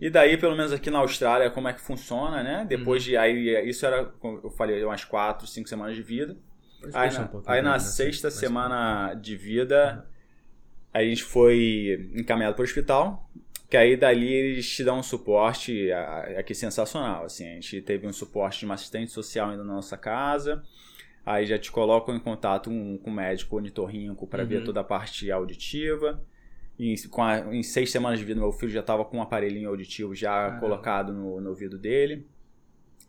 E 0.03 0.09
daí, 0.09 0.35
pelo 0.35 0.53
menos 0.53 0.73
aqui 0.73 0.91
na 0.91 0.99
Austrália, 0.99 1.49
como 1.49 1.69
é 1.69 1.71
que 1.71 1.79
funciona, 1.79 2.43
né? 2.43 2.65
Depois 2.67 3.01
uhum. 3.03 3.11
de. 3.11 3.15
Aí, 3.15 3.69
isso 3.69 3.85
era, 3.85 4.03
como 4.03 4.37
eu 4.43 4.49
falei, 4.49 4.83
umas 4.83 5.05
4, 5.05 5.47
5 5.47 5.69
semanas 5.69 5.95
de 5.95 6.01
vida. 6.01 6.35
Aí, 6.93 7.09
na, 7.09 7.21
um 7.21 7.41
aí 7.45 7.61
na, 7.61 7.79
sexta 7.79 8.29
semana 8.29 9.13
de 9.13 9.37
vida, 9.37 10.05
a 10.93 11.01
gente 11.01 11.23
foi 11.23 12.11
encaminhado 12.13 12.53
para 12.53 12.63
o 12.63 12.65
hospital, 12.65 13.29
que 13.69 13.77
aí 13.77 13.95
dali 13.95 14.27
eles 14.29 14.69
te 14.69 14.83
dão 14.83 14.99
um 14.99 15.03
suporte 15.03 15.89
aqui 16.37 16.53
sensacional, 16.53 17.23
assim, 17.23 17.49
a 17.49 17.53
gente 17.53 17.81
teve 17.81 18.05
um 18.05 18.11
suporte 18.11 18.59
de 18.59 18.65
uma 18.65 18.73
assistente 18.73 19.09
social 19.13 19.53
indo 19.53 19.63
na 19.63 19.75
nossa 19.75 19.95
casa, 19.95 20.61
aí 21.25 21.45
já 21.45 21.57
te 21.57 21.71
colocam 21.71 22.13
em 22.13 22.19
contato 22.19 22.69
com, 22.69 22.97
com 22.97 23.09
o 23.09 23.13
médico 23.13 23.55
ornitorrinco 23.55 24.27
para 24.27 24.43
uhum. 24.43 24.49
ver 24.49 24.65
toda 24.65 24.81
a 24.81 24.83
parte 24.83 25.31
auditiva, 25.31 26.21
em, 26.79 26.95
a, 27.17 27.55
em, 27.55 27.63
seis 27.63 27.91
semanas 27.91 28.19
de 28.19 28.25
vida 28.25 28.39
meu 28.39 28.51
filho 28.51 28.71
já 28.71 28.79
estava 28.79 29.05
com 29.05 29.17
um 29.17 29.21
aparelhinho 29.21 29.69
auditivo 29.69 30.15
já 30.15 30.51
colocado 30.59 31.13
no, 31.13 31.39
no 31.39 31.49
ouvido 31.49 31.77
dele, 31.77 32.25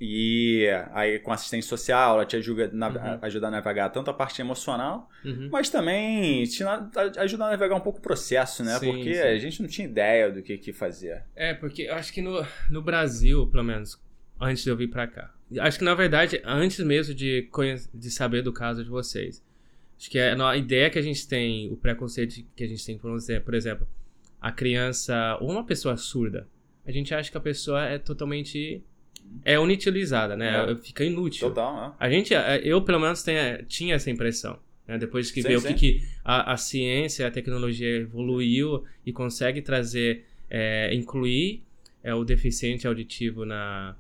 E 0.00 0.68
aí, 0.92 1.18
com 1.18 1.32
assistência 1.32 1.68
social, 1.68 2.16
ela 2.16 2.26
te 2.26 2.36
ajuda, 2.36 2.68
na, 2.72 2.88
uhum. 2.88 3.18
ajuda 3.22 3.46
a 3.46 3.50
navegar 3.50 3.88
tanto 3.90 4.10
a 4.10 4.14
parte 4.14 4.40
emocional, 4.40 5.08
uhum. 5.24 5.48
mas 5.50 5.70
também 5.70 6.44
te 6.44 6.62
ajuda 7.18 7.46
a 7.46 7.50
navegar 7.50 7.76
um 7.76 7.80
pouco 7.80 8.00
o 8.00 8.02
processo, 8.02 8.62
né? 8.64 8.78
Sim, 8.78 8.86
porque 8.86 9.14
sim. 9.14 9.20
a 9.20 9.38
gente 9.38 9.62
não 9.62 9.68
tinha 9.68 9.86
ideia 9.86 10.30
do 10.30 10.42
que, 10.42 10.58
que 10.58 10.72
fazer. 10.72 11.22
É, 11.34 11.54
porque 11.54 11.82
eu 11.82 11.94
acho 11.94 12.12
que 12.12 12.20
no, 12.20 12.44
no 12.68 12.82
Brasil, 12.82 13.46
pelo 13.46 13.64
menos, 13.64 13.98
antes 14.40 14.64
de 14.64 14.70
eu 14.70 14.76
vir 14.76 14.88
pra 14.88 15.06
cá, 15.06 15.32
acho 15.60 15.78
que 15.78 15.84
na 15.84 15.94
verdade, 15.94 16.42
antes 16.44 16.80
mesmo 16.80 17.14
de, 17.14 17.48
de 17.94 18.10
saber 18.10 18.42
do 18.42 18.52
caso 18.52 18.82
de 18.82 18.90
vocês, 18.90 19.42
acho 19.98 20.10
que 20.10 20.18
é 20.18 20.32
a 20.32 20.56
ideia 20.56 20.90
que 20.90 20.98
a 20.98 21.02
gente 21.02 21.26
tem, 21.26 21.70
o 21.72 21.76
preconceito 21.76 22.44
que 22.54 22.64
a 22.64 22.66
gente 22.66 22.84
tem, 22.84 22.98
por 22.98 23.54
exemplo, 23.54 23.86
a 24.40 24.52
criança 24.52 25.38
ou 25.40 25.50
uma 25.50 25.64
pessoa 25.64 25.96
surda, 25.96 26.48
a 26.86 26.92
gente 26.92 27.14
acha 27.14 27.30
que 27.30 27.36
a 27.36 27.40
pessoa 27.40 27.84
é 27.84 27.98
totalmente 27.98 28.82
é 29.44 29.54
inutilizada, 29.54 30.36
né? 30.36 30.70
É. 30.70 30.76
Fica 30.76 31.04
inútil. 31.04 31.48
Total, 31.48 31.76
né? 31.76 31.92
A 31.98 32.10
gente, 32.10 32.34
é, 32.34 32.60
eu 32.62 32.82
pelo 32.82 33.00
menos 33.00 33.22
tenho, 33.22 33.64
tinha 33.64 33.94
essa 33.94 34.10
impressão. 34.10 34.58
Né? 34.86 34.98
Depois 34.98 35.30
que 35.30 35.40
vê 35.40 35.56
o 35.56 35.62
que, 35.62 35.74
que 35.74 36.04
a, 36.24 36.52
a, 36.52 36.56
ciência, 36.56 37.26
a 37.26 37.30
tecnologia 37.30 37.88
evoluiu 37.88 38.84
e 39.04 39.12
consegue 39.12 39.62
trazer, 39.62 40.26
é, 40.50 40.94
incluir 40.94 41.62
é, 42.02 42.14
o 42.14 42.24
deficiente 42.24 42.86
auditivo 42.86 43.44
na, 43.46 43.96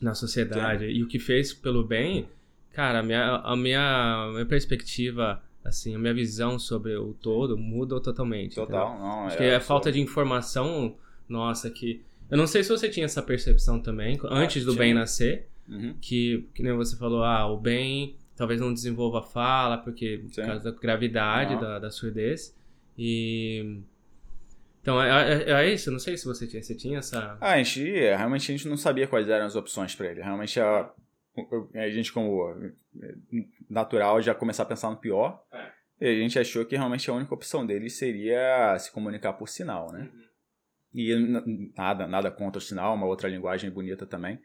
na 0.00 0.14
sociedade 0.14 0.86
sim. 0.86 0.92
e 0.92 1.02
o 1.02 1.08
que 1.08 1.18
fez 1.18 1.52
pelo 1.52 1.82
bem, 1.82 2.28
cara, 2.74 3.00
a 3.00 3.02
minha, 3.02 3.36
a 3.36 3.56
minha, 3.56 4.24
a 4.28 4.32
minha 4.32 4.46
perspectiva 4.46 5.42
assim, 5.64 5.94
a 5.94 5.98
minha 5.98 6.12
visão 6.12 6.58
sobre 6.58 6.94
o 6.94 7.14
todo 7.14 7.56
mudou 7.56 8.00
totalmente. 8.00 8.54
Total, 8.54 8.88
entendeu? 8.88 9.06
não. 9.06 9.26
Acho 9.26 9.36
é, 9.36 9.38
que 9.38 9.44
é 9.44 9.56
a 9.56 9.60
falta 9.60 9.90
de 9.90 10.00
informação 10.00 10.94
nossa 11.26 11.70
que 11.70 12.02
eu 12.30 12.36
não 12.36 12.46
sei 12.46 12.62
se 12.62 12.70
você 12.70 12.88
tinha 12.88 13.06
essa 13.06 13.22
percepção 13.22 13.80
também, 13.80 14.18
antes 14.24 14.62
ah, 14.62 14.66
do 14.66 14.74
bem 14.74 14.94
nascer, 14.94 15.46
uhum. 15.68 15.94
que, 16.00 16.48
que 16.54 16.62
nem 16.62 16.72
você 16.72 16.96
falou, 16.96 17.22
ah, 17.22 17.46
o 17.46 17.56
bem 17.56 18.16
talvez 18.36 18.60
não 18.60 18.72
desenvolva 18.72 19.22
fala, 19.22 19.78
porque 19.78 20.22
Sim. 20.28 20.42
por 20.42 20.46
causa 20.46 20.72
da 20.72 20.78
gravidade 20.78 21.60
da, 21.60 21.78
da 21.78 21.90
surdez. 21.90 22.56
E. 22.98 23.80
Então, 24.82 25.00
é, 25.02 25.44
é, 25.44 25.50
é, 25.50 25.72
isso, 25.72 25.90
não 25.90 25.98
sei 25.98 26.16
se 26.16 26.26
você 26.26 26.46
tinha, 26.46 26.62
você 26.62 26.74
tinha 26.74 26.98
essa... 26.98 27.38
Ah, 27.40 27.52
a 27.52 27.62
gente, 27.62 27.82
realmente 27.90 28.52
a 28.52 28.56
gente 28.56 28.68
não 28.68 28.76
sabia 28.76 29.06
quais 29.06 29.28
eram 29.30 29.46
as 29.46 29.56
opções 29.56 29.94
para 29.94 30.10
ele. 30.10 30.20
Realmente 30.20 30.60
a, 30.60 30.90
a 31.74 31.90
gente, 31.90 32.12
como 32.12 32.54
natural, 33.68 34.22
já 34.22 34.34
começar 34.34 34.62
a 34.62 34.66
pensar 34.66 34.90
no 34.90 34.96
pior. 34.96 35.42
É. 35.52 35.72
E 36.00 36.08
a 36.08 36.14
gente 36.14 36.38
achou 36.38 36.64
que 36.64 36.76
realmente 36.76 37.08
a 37.10 37.14
única 37.14 37.34
opção 37.34 37.64
dele 37.64 37.88
seria 37.88 38.76
se 38.78 38.90
comunicar 38.92 39.32
por 39.34 39.48
sinal, 39.48 39.92
né? 39.92 40.10
Uhum. 40.12 40.24
E 40.94 41.72
nada, 41.76 42.06
nada 42.06 42.30
contra 42.30 42.58
o 42.58 42.62
sinal, 42.62 42.94
uma 42.94 43.06
outra 43.06 43.28
linguagem 43.28 43.70
bonita 43.70 44.06
também. 44.06 44.38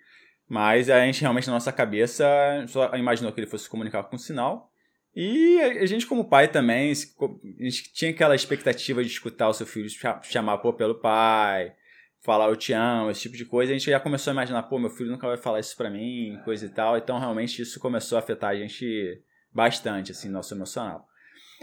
Mas 0.48 0.90
a 0.90 1.06
gente 1.06 1.22
realmente 1.22 1.48
na 1.48 1.54
nossa 1.54 1.72
cabeça 1.72 2.26
só 2.68 2.96
imaginou 2.96 3.32
que 3.32 3.40
ele 3.40 3.48
fosse 3.48 3.66
se 3.66 3.70
comunicar 3.70 4.04
com 4.04 4.18
sinal. 4.18 4.72
E 5.16 5.60
a 5.60 5.86
gente, 5.86 6.08
como 6.08 6.30
pai 6.30 6.48
também, 6.48 6.92
a 6.92 7.64
gente 7.64 7.94
tinha 7.94 8.12
aquela 8.12 8.36
expectativa 8.36 9.04
de 9.04 9.10
escutar 9.10 9.50
o 9.50 9.54
seu 9.54 9.66
filho 9.66 9.90
chamar 10.24 10.58
pô, 10.60 10.72
pelo 10.74 10.96
pai, 10.96 11.74
falar 12.22 12.50
eu 12.50 12.56
te 12.56 12.74
amo, 12.74 13.10
esse 13.10 13.22
tipo 13.22 13.38
de 13.38 13.46
coisa. 13.46 13.72
A 13.72 13.78
gente 13.78 13.90
já 13.90 14.00
começou 14.00 14.32
a 14.32 14.34
imaginar, 14.34 14.64
pô, 14.64 14.78
meu 14.78 14.90
filho 14.90 15.12
nunca 15.12 15.28
vai 15.28 15.38
falar 15.38 15.60
isso 15.60 15.76
pra 15.76 15.90
mim, 15.90 16.40
coisa 16.44 16.66
e 16.66 16.70
tal. 16.70 16.98
Então 16.98 17.20
realmente 17.20 17.62
isso 17.62 17.80
começou 17.80 18.18
a 18.18 18.20
afetar 18.20 18.52
a 18.52 18.56
gente 18.56 19.22
bastante, 19.54 20.12
assim, 20.12 20.30
nosso 20.30 20.54
emocional. 20.54 21.08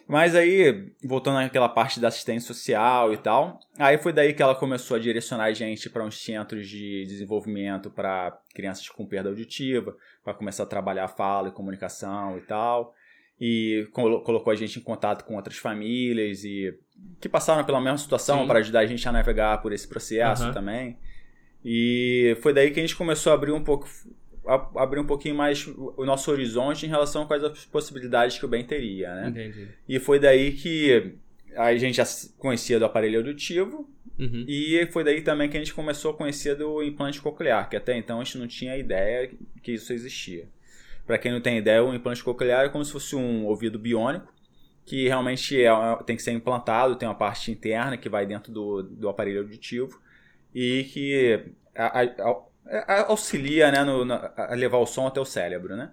Mas 0.07 0.35
aí, 0.35 0.93
voltando 1.03 1.39
àquela 1.39 1.69
parte 1.69 1.99
da 1.99 2.09
assistência 2.09 2.47
social 2.47 3.13
e 3.13 3.17
tal, 3.17 3.59
aí 3.79 3.99
foi 3.99 4.13
daí 4.13 4.35
que 4.35 4.43
ela 4.43 4.55
começou 4.55 4.97
a 4.97 5.01
direcionar 5.01 5.45
a 5.45 5.53
gente 5.53 5.91
para 5.91 6.05
uns 6.05 6.23
centros 6.23 6.69
de 6.69 7.05
desenvolvimento 7.07 7.91
para 7.91 8.39
crianças 8.55 8.89
com 8.89 9.07
perda 9.07 9.31
auditiva, 9.31 9.97
para 10.23 10.35
começar 10.35 10.63
a 10.63 10.67
trabalhar 10.67 11.09
fala 11.09 11.49
e 11.49 11.53
comunicação 11.53 12.39
e 12.39 12.43
tal. 12.43 12.95
E 13.41 13.89
colocou 13.93 14.53
a 14.53 14.57
gente 14.57 14.79
em 14.79 14.83
contato 14.83 15.25
com 15.25 15.35
outras 15.37 15.57
famílias 15.57 16.45
e 16.45 16.73
que 17.21 17.29
passaram 17.29 17.65
pela 17.65 17.81
mesma 17.81 17.99
situação 17.99 18.47
para 18.47 18.59
ajudar 18.61 18.81
a 18.81 18.87
gente 18.87 19.07
a 19.09 19.13
navegar 19.13 19.63
por 19.63 19.73
esse 19.73 19.87
processo 19.87 20.45
uhum. 20.45 20.53
também. 20.53 20.97
E 21.65 22.37
foi 22.43 22.53
daí 22.53 22.71
que 22.71 22.79
a 22.79 22.83
gente 22.83 22.95
começou 22.95 23.33
a 23.33 23.35
abrir 23.35 23.53
um 23.53 23.63
pouco 23.63 23.89
abrir 24.77 25.01
um 25.01 25.07
pouquinho 25.07 25.35
mais 25.35 25.67
o 25.67 26.05
nosso 26.05 26.31
horizonte 26.31 26.87
em 26.87 26.89
relação 26.89 27.23
a 27.23 27.27
quais 27.27 27.43
as 27.43 27.65
possibilidades 27.65 28.39
que 28.39 28.45
o 28.45 28.49
bem 28.49 28.65
teria, 28.65 29.13
né? 29.13 29.29
Entendi. 29.29 29.69
E 29.89 29.99
foi 29.99 30.21
daí 30.21 30.53
que 30.53 31.15
a 31.57 31.75
gente 31.77 31.97
já 31.97 32.05
conhecia 32.39 32.79
do 32.79 32.85
aparelho 32.85 33.19
auditivo 33.19 33.91
uhum. 34.17 34.45
e 34.47 34.87
foi 34.93 35.03
daí 35.03 35.21
também 35.23 35.49
que 35.49 35.57
a 35.57 35.61
gente 35.61 35.75
começou 35.75 36.13
a 36.13 36.15
conhecer 36.15 36.55
do 36.55 36.81
implante 36.81 37.21
coclear, 37.21 37.69
que 37.69 37.77
até 37.77 37.97
então 37.97 38.21
a 38.21 38.25
gente 38.25 38.39
não 38.39 38.47
tinha 38.47 38.77
ideia 38.77 39.31
que 39.63 39.73
isso 39.73 39.93
existia. 39.93 40.49
Para 41.05 41.19
quem 41.19 41.33
não 41.33 41.41
tem 41.41 41.59
ideia, 41.59 41.83
o 41.83 41.95
implante 41.95 42.23
coclear 42.23 42.67
é 42.67 42.69
como 42.69 42.85
se 42.85 42.93
fosse 42.93 43.17
um 43.17 43.47
ouvido 43.47 43.81
biônico 43.81 44.33
que 44.87 45.09
realmente 45.09 45.61
é, 45.61 45.69
tem 46.07 46.17
que 46.17 46.23
ser 46.23 46.31
implantado, 46.31 46.95
tem 46.95 47.09
uma 47.09 47.15
parte 47.15 47.51
interna 47.51 47.97
que 47.97 48.09
vai 48.09 48.25
dentro 48.25 48.53
do, 48.53 48.85
do 48.85 49.09
aparelho 49.09 49.41
auditivo 49.41 50.01
e 50.55 50.85
que 50.85 51.45
a, 51.75 52.01
a, 52.01 52.43
é, 52.69 53.01
auxilia 53.01 53.71
né, 53.73 53.83
no, 53.83 54.11
a 54.13 54.55
levar 54.55 54.79
o 54.79 54.87
som 54.87 55.09
até 55.09 55.21
o 55.21 55.25
cérebro, 55.25 55.77
né? 55.77 55.91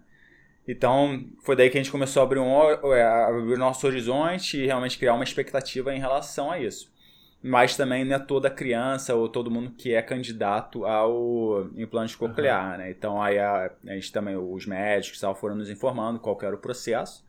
Então, 0.65 1.27
foi 1.41 1.57
daí 1.57 1.69
que 1.69 1.77
a 1.77 1.81
gente 1.83 1.91
começou 1.91 2.21
a 2.21 2.23
abrir, 2.23 2.39
um, 2.39 2.93
é, 2.93 3.03
a 3.03 3.27
abrir 3.27 3.57
nosso 3.57 3.85
horizonte 3.85 4.57
e 4.57 4.65
realmente 4.65 4.97
criar 4.97 5.13
uma 5.13 5.23
expectativa 5.23 5.93
em 5.93 6.00
relação 6.00 6.51
a 6.51 6.59
isso. 6.59 6.93
Mas 7.41 7.75
também 7.75 8.05
não 8.05 8.15
é 8.15 8.19
toda 8.19 8.50
criança 8.50 9.13
ou 9.13 9.27
todo 9.27 9.51
mundo 9.51 9.71
que 9.77 9.93
é 9.93 10.01
candidato 10.01 10.85
ao 10.85 11.67
implante 11.75 12.17
coclear, 12.17 12.71
uhum. 12.71 12.77
né? 12.77 12.91
Então, 12.91 13.21
aí 13.21 13.38
a, 13.38 13.69
a, 13.85 13.93
gente 13.95 14.13
também, 14.13 14.38
os 14.38 14.65
médicos 14.65 15.19
tal, 15.19 15.35
foram 15.35 15.55
nos 15.55 15.69
informando 15.69 16.19
qual 16.19 16.38
era 16.41 16.55
o 16.55 16.59
processo. 16.59 17.25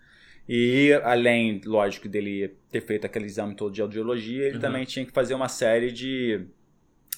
E, 0.49 0.93
além, 1.03 1.61
lógico, 1.65 2.09
dele 2.09 2.55
ter 2.71 2.83
feito 2.83 3.07
aquele 3.07 3.25
exame 3.25 3.55
todo 3.55 3.73
de 3.73 3.81
audiologia, 3.81 4.45
ele 4.45 4.57
uhum. 4.57 4.61
também 4.61 4.85
tinha 4.85 5.05
que 5.05 5.13
fazer 5.13 5.35
uma 5.35 5.49
série 5.49 5.91
de, 5.91 6.45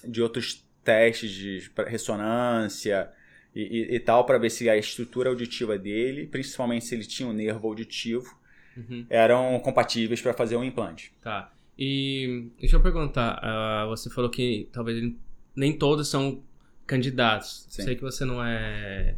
de 0.05 0.23
outros 0.23 0.65
testes 0.85 1.31
de 1.33 1.71
ressonância 1.89 3.11
e, 3.53 3.63
e, 3.63 3.97
e 3.97 4.01
tal 4.01 4.25
para 4.25 4.39
ver 4.39 4.51
se 4.51 4.71
a 4.71 4.77
estrutura 4.77 5.29
auditiva 5.29 5.77
dele, 5.77 6.27
principalmente 6.27 6.85
se 6.85 6.95
ele 6.95 7.05
tinha 7.05 7.29
um 7.29 7.33
nervo 7.33 7.67
auditivo, 7.67 8.39
uhum. 8.77 9.05
eram 9.11 9.59
compatíveis 9.59 10.23
para 10.23 10.33
fazer 10.33 10.57
um 10.57 10.63
implante. 10.63 11.13
Tá. 11.21 11.53
E 11.77 12.49
deixa 12.61 12.77
eu 12.77 12.83
perguntar, 12.83 13.41
uh, 13.43 13.89
você 13.89 14.09
falou 14.09 14.31
que 14.31 14.69
talvez 14.73 15.13
nem 15.55 15.77
todos 15.77 16.09
são 16.09 16.43
candidatos. 16.87 17.67
Sim. 17.69 17.83
Sei 17.83 17.97
que 17.97 18.03
você 18.03 18.25
não 18.25 18.45
é 18.45 19.17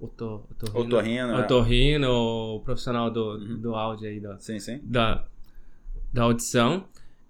otor, 0.00 0.46
otorrino, 0.50 0.86
otorrino, 0.86 1.32
é. 1.32 1.40
otorrino 1.40 2.10
ou 2.10 2.60
profissional 2.60 3.10
do, 3.10 3.36
uhum. 3.36 3.60
do 3.60 3.74
áudio 3.74 4.08
aí, 4.08 4.20
da, 4.20 4.38
sim, 4.38 4.58
sim. 4.58 4.80
Da, 4.82 5.24
da 6.12 6.22
audição. 6.22 6.84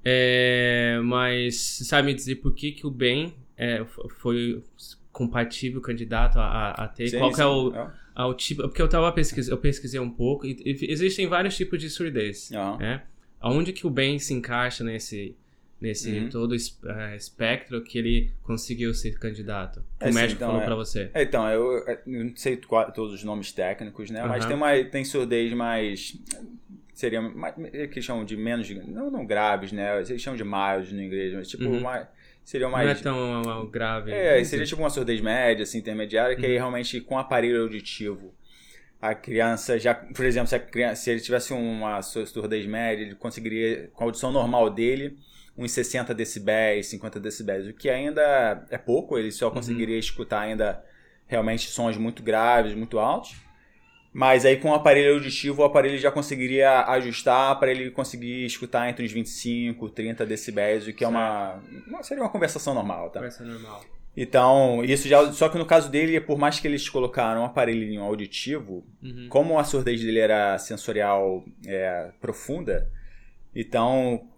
É, 0.05 1.01
mas 1.05 1.81
sabe 1.85 2.07
me 2.07 2.15
dizer 2.15 2.37
por 2.37 2.55
que, 2.55 2.73
que 2.73 2.87
o 2.87 2.91
bem 2.91 3.35
é, 3.57 3.85
foi 4.21 4.63
compatível 5.13 5.81
candidato 5.81 6.39
a, 6.39 6.71
a 6.71 6.89
ter? 6.89 7.09
Sim, 7.09 7.19
Qual 7.19 7.33
sim, 7.33 7.43
é 7.43 7.47
o, 7.47 7.75
é. 7.75 8.23
o 8.23 8.35
tipo? 8.35 8.63
Porque 8.63 8.81
eu 8.81 8.89
tava 8.89 9.11
pesquisando, 9.13 9.57
eu 9.57 9.61
pesquisei 9.61 9.99
um 9.99 10.11
pouco 10.11 10.47
e, 10.47 10.57
e 10.65 10.91
existem 10.91 11.27
vários 11.27 11.57
tipos 11.57 11.81
de 11.81 11.91
surdez, 11.91 12.51
uhum. 12.53 12.79
né? 12.79 13.03
Aonde 13.41 13.73
que 13.73 13.87
o 13.87 13.91
bem 13.91 14.19
se 14.19 14.35
encaixa 14.35 14.83
nesse 14.85 15.37
nesse 15.81 16.11
uhum. 16.11 16.29
todo 16.29 16.53
uh, 16.53 17.17
espectro 17.17 17.83
que 17.83 17.99
ele 17.99 18.33
conseguiu 18.43 18.93
ser 18.93 19.19
candidato? 19.19 19.85
É, 20.01 20.11
o 20.11 20.15
médico 20.15 20.37
então, 20.37 20.49
falou 20.49 20.63
é, 20.63 20.65
para 20.65 20.75
você. 20.75 21.11
É, 21.15 21.23
então, 21.23 21.49
eu, 21.49 21.85
eu, 21.87 21.99
não 22.07 22.37
sei 22.37 22.57
todos 22.57 23.15
os 23.15 23.25
nomes 23.25 23.53
técnicos, 23.53 24.11
né? 24.11 24.23
Uhum. 24.23 24.29
Mas 24.29 24.45
tem 24.45 24.57
uma 24.57 24.85
tem 24.85 25.05
surdez 25.05 25.53
mais 25.53 26.17
seria 26.93 27.21
mais, 27.21 27.55
que 27.93 28.03
chamam 28.03 28.25
de 28.25 28.37
menos 28.37 28.69
não 28.89 29.11
não 29.11 29.25
graves, 29.25 29.71
né? 29.73 30.01
Eles 30.01 30.21
chamam 30.21 30.37
de 30.37 30.45
mild 30.45 30.95
no 30.95 31.03
inglês, 31.03 31.33
mas 31.33 31.49
tipo 31.49 31.65
uhum. 31.65 31.81
mais 31.81 32.07
seriam 32.49 32.71
mais. 32.71 32.87
Não 32.87 33.41
é 33.41 33.43
tão 33.43 33.67
grave. 33.67 34.11
É, 34.11 34.43
seria 34.43 34.65
tipo 34.65 34.81
uma 34.81 34.91
surdez 34.91 35.21
média, 35.21 35.63
assim, 35.63 35.79
intermediária, 35.79 36.35
que 36.35 36.47
aí 36.47 36.53
uhum. 36.53 36.59
realmente 36.59 37.01
com 37.01 37.19
aparelho 37.19 37.63
auditivo. 37.63 38.35
A 39.01 39.15
criança 39.15 39.79
já, 39.79 39.95
por 39.95 40.25
exemplo, 40.25 40.49
se, 40.49 40.57
a 40.57 40.59
criança, 40.59 41.03
se 41.03 41.11
ele 41.11 41.21
tivesse 41.21 41.53
uma 41.53 42.03
surdez 42.03 42.67
média, 42.67 43.05
ele 43.05 43.15
conseguiria, 43.15 43.89
com 43.95 44.03
a 44.03 44.07
audição 44.07 44.33
normal 44.33 44.71
dele, 44.71 45.17
uns 45.57 45.73
60 45.73 46.15
decibéis, 46.15 46.87
50 46.87 47.21
decibéis, 47.21 47.67
o 47.69 47.73
que 47.73 47.89
ainda 47.89 48.67
é 48.71 48.79
pouco, 48.79 49.19
ele 49.19 49.31
só 49.31 49.49
uhum. 49.49 49.55
conseguiria 49.55 49.95
uhum. 49.95 50.01
escutar 50.01 50.41
ainda 50.41 50.85
realmente 51.27 51.69
sons 51.69 51.97
muito 51.97 52.23
graves, 52.23 52.75
muito 52.75 52.99
altos. 52.99 53.37
Mas 54.13 54.45
aí 54.45 54.57
com 54.57 54.71
o 54.71 54.75
aparelho 54.75 55.15
auditivo, 55.15 55.63
o 55.63 55.65
aparelho 55.65 55.99
já 55.99 56.11
conseguiria 56.11 56.85
ajustar 56.87 57.59
para 57.59 57.71
ele 57.71 57.91
conseguir 57.91 58.45
escutar 58.47 58.89
entre 58.89 59.05
uns 59.05 59.13
25, 59.13 59.91
30 59.91 60.27
decibéis, 60.27 60.89
o 60.89 60.93
que 60.93 61.05
é 61.05 61.09
uma, 61.09 61.61
seria 62.03 62.23
uma 62.23 62.31
conversação 62.31 62.75
normal, 62.75 63.11
tá? 63.11 63.21
Conversa 63.21 63.45
normal. 63.45 63.98
Então, 64.21 64.85
isso 64.85 65.07
já. 65.07 65.33
Só 65.33 65.49
que 65.49 65.57
no 65.57 65.65
caso 65.65 65.89
dele, 65.89 66.21
por 66.21 66.37
mais 66.37 66.59
que 66.59 66.67
eles 66.67 66.89
colocaram 66.89 67.43
um 67.43 67.45
aparelhinho 67.45 68.03
auditivo, 68.03 68.85
uhum. 69.01 69.29
como 69.29 69.57
a 69.57 69.63
surdez 69.63 70.03
dele 70.03 70.19
era 70.19 70.59
sensorial 70.59 71.45
é, 71.65 72.11
profunda, 72.21 72.91
então 73.55 74.29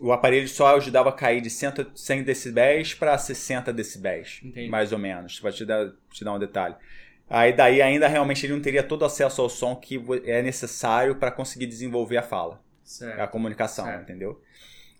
o 0.00 0.12
aparelho 0.12 0.48
só 0.48 0.76
ajudava 0.76 1.10
a 1.10 1.12
cair 1.12 1.42
de 1.42 1.50
100 1.50 2.22
decibéis 2.24 2.94
para 2.94 3.18
60 3.18 3.70
decibéis, 3.70 4.40
Entendi. 4.42 4.70
mais 4.70 4.92
ou 4.92 4.98
menos, 4.98 5.38
para 5.38 5.52
te 5.52 5.66
dar, 5.66 5.92
te 6.10 6.24
dar 6.24 6.32
um 6.32 6.38
detalhe. 6.38 6.74
Aí 7.28 7.52
daí 7.52 7.82
ainda 7.82 8.08
realmente 8.08 8.46
ele 8.46 8.54
não 8.54 8.62
teria 8.62 8.82
todo 8.82 9.04
acesso 9.04 9.42
ao 9.42 9.50
som 9.50 9.76
que 9.76 10.02
é 10.24 10.40
necessário 10.40 11.16
para 11.16 11.30
conseguir 11.30 11.66
desenvolver 11.66 12.16
a 12.16 12.22
fala, 12.22 12.58
certo. 12.82 13.20
a 13.20 13.26
comunicação, 13.26 13.84
certo. 13.84 14.02
entendeu? 14.04 14.40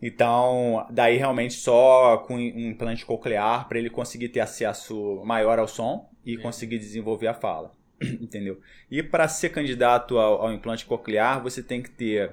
Então, 0.03 0.87
daí 0.91 1.17
realmente 1.17 1.55
só 1.55 2.19
com 2.19 2.37
um 2.37 2.71
implante 2.71 3.05
coclear 3.05 3.69
para 3.69 3.79
ele 3.79 3.91
conseguir 3.91 4.31
ter 4.31 4.41
acesso 4.41 5.23
maior 5.25 5.59
ao 5.59 5.69
som 5.69 6.09
e 6.25 6.37
Sim. 6.37 6.43
conseguir 6.43 6.79
desenvolver 6.79 7.27
a 7.27 7.35
fala, 7.35 7.75
entendeu? 8.01 8.61
E 8.91 9.03
para 9.03 9.29
ser 9.29 9.51
candidato 9.51 10.19
ao, 10.19 10.43
ao 10.43 10.53
implante 10.53 10.87
coclear, 10.87 11.43
você 11.43 11.63
tem 11.63 11.83
que 11.83 11.91
ter 11.91 12.33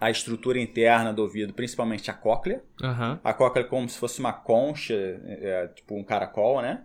a 0.00 0.10
estrutura 0.10 0.58
interna 0.58 1.12
do 1.12 1.22
ouvido, 1.22 1.52
principalmente 1.52 2.10
a 2.10 2.14
cóclea. 2.14 2.62
Uhum. 2.80 3.18
A 3.22 3.34
cóclea 3.34 3.64
é 3.64 3.68
como 3.68 3.88
se 3.88 3.98
fosse 3.98 4.20
uma 4.20 4.32
concha, 4.32 4.94
é, 4.94 5.38
é, 5.42 5.68
tipo 5.68 5.94
um 5.94 6.04
caracol, 6.04 6.62
né? 6.62 6.84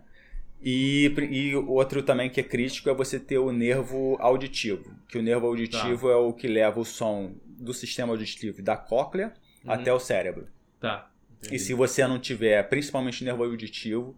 E, 0.60 1.12
e 1.30 1.54
outro 1.54 2.02
também 2.02 2.28
que 2.28 2.40
é 2.40 2.42
crítico 2.42 2.88
é 2.88 2.94
você 2.94 3.20
ter 3.20 3.38
o 3.38 3.52
nervo 3.52 4.16
auditivo, 4.18 4.94
que 5.08 5.18
o 5.18 5.22
nervo 5.22 5.46
auditivo 5.46 6.08
tá. 6.08 6.14
é 6.14 6.16
o 6.16 6.32
que 6.32 6.48
leva 6.48 6.80
o 6.80 6.84
som 6.84 7.34
do 7.46 7.72
sistema 7.74 8.12
auditivo 8.12 8.62
da 8.62 8.76
cóclea 8.76 9.32
uhum. 9.64 9.72
até 9.72 9.92
o 9.92 9.98
cérebro. 9.98 10.46
Tá. 10.80 11.10
Entendi. 11.38 11.56
E 11.56 11.58
se 11.58 11.74
você 11.74 12.06
não 12.06 12.18
tiver, 12.18 12.62
principalmente 12.68 13.24
nervo 13.24 13.44
auditivo, 13.44 14.16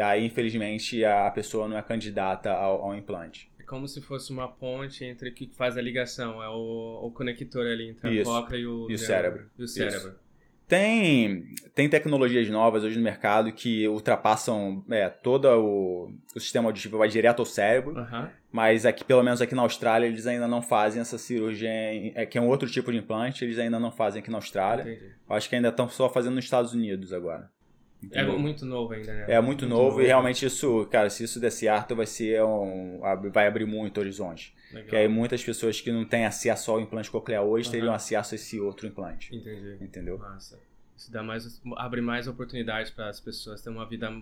aí 0.00 0.24
infelizmente 0.24 1.04
a 1.04 1.30
pessoa 1.30 1.66
não 1.68 1.76
é 1.76 1.82
candidata 1.82 2.50
ao, 2.50 2.82
ao 2.82 2.94
implante 2.94 3.50
como 3.70 3.86
se 3.86 4.00
fosse 4.00 4.32
uma 4.32 4.48
ponte 4.48 5.04
entre 5.04 5.28
o 5.28 5.32
que 5.32 5.48
faz 5.54 5.78
a 5.78 5.80
ligação, 5.80 6.42
é 6.42 6.48
o, 6.48 7.06
o 7.06 7.10
conector 7.12 7.64
ali 7.64 7.90
entre 7.90 8.20
Isso. 8.20 8.28
a 8.28 8.40
cóclea 8.40 8.58
e 8.58 8.66
o, 8.66 8.90
e 8.90 8.94
o 8.94 8.98
cérebro. 8.98 9.48
E 9.56 9.62
o 9.62 9.68
cérebro. 9.68 10.16
Tem, 10.70 11.46
tem 11.74 11.88
tecnologias 11.88 12.48
novas 12.48 12.84
hoje 12.84 12.96
no 12.96 13.02
mercado 13.02 13.50
que 13.50 13.88
ultrapassam 13.88 14.84
é, 14.88 15.08
todo 15.08 15.46
o, 15.48 16.12
o 16.34 16.40
sistema 16.40 16.68
auditivo, 16.68 16.96
vai 16.96 17.08
direto 17.08 17.40
ao 17.40 17.44
cérebro. 17.44 17.98
Uhum. 17.98 18.28
Mas 18.52 18.86
aqui, 18.86 19.04
pelo 19.04 19.22
menos 19.22 19.42
aqui 19.42 19.52
na 19.52 19.62
Austrália, 19.62 20.06
eles 20.06 20.28
ainda 20.28 20.46
não 20.46 20.62
fazem 20.62 21.00
essa 21.00 21.18
cirurgia, 21.18 21.68
em, 21.68 22.12
é, 22.14 22.24
que 22.24 22.38
é 22.38 22.40
um 22.40 22.46
outro 22.46 22.70
tipo 22.70 22.92
de 22.92 22.98
implante, 22.98 23.44
eles 23.44 23.58
ainda 23.58 23.80
não 23.80 23.90
fazem 23.90 24.22
aqui 24.22 24.30
na 24.30 24.38
Austrália. 24.38 24.82
Entendi. 24.82 25.10
Acho 25.28 25.48
que 25.48 25.56
ainda 25.56 25.70
estão 25.70 25.88
só 25.88 26.08
fazendo 26.08 26.36
nos 26.36 26.44
Estados 26.44 26.72
Unidos 26.72 27.12
agora. 27.12 27.50
É 28.12 28.24
muito 28.24 28.64
novo 28.64 28.94
ainda, 28.94 29.12
né? 29.12 29.24
É 29.28 29.40
muito, 29.40 29.46
muito 29.46 29.66
novo, 29.66 29.82
novo, 29.90 30.02
e 30.02 30.06
realmente 30.06 30.46
isso, 30.46 30.86
cara, 30.86 31.10
se 31.10 31.24
isso 31.24 31.38
der 31.38 31.50
certo, 31.50 31.94
vai 31.94 32.06
ser 32.06 32.42
um. 32.42 33.00
vai 33.30 33.46
abrir 33.46 33.66
muito 33.66 33.98
horizonte. 33.98 34.54
Legal. 34.72 34.88
Que 34.88 34.96
aí 34.96 35.08
muitas 35.08 35.42
pessoas 35.42 35.80
que 35.80 35.90
não 35.90 36.04
têm 36.04 36.24
acesso 36.24 36.70
ao 36.70 36.80
implante 36.80 37.10
coclear 37.10 37.42
hoje 37.42 37.66
uhum. 37.66 37.72
teriam 37.72 37.94
acesso 37.94 38.34
a 38.34 38.36
esse 38.36 38.60
outro 38.60 38.86
implante. 38.86 39.34
Entendi. 39.34 39.76
Entendeu? 39.80 40.18
Massa. 40.18 40.58
Isso 40.96 41.10
dá 41.10 41.22
mais, 41.22 41.60
abre 41.76 42.00
mais 42.00 42.28
oportunidades 42.28 42.90
para 42.90 43.08
as 43.08 43.18
pessoas 43.18 43.62
ter 43.62 43.70
uma 43.70 43.86
vida. 43.86 44.12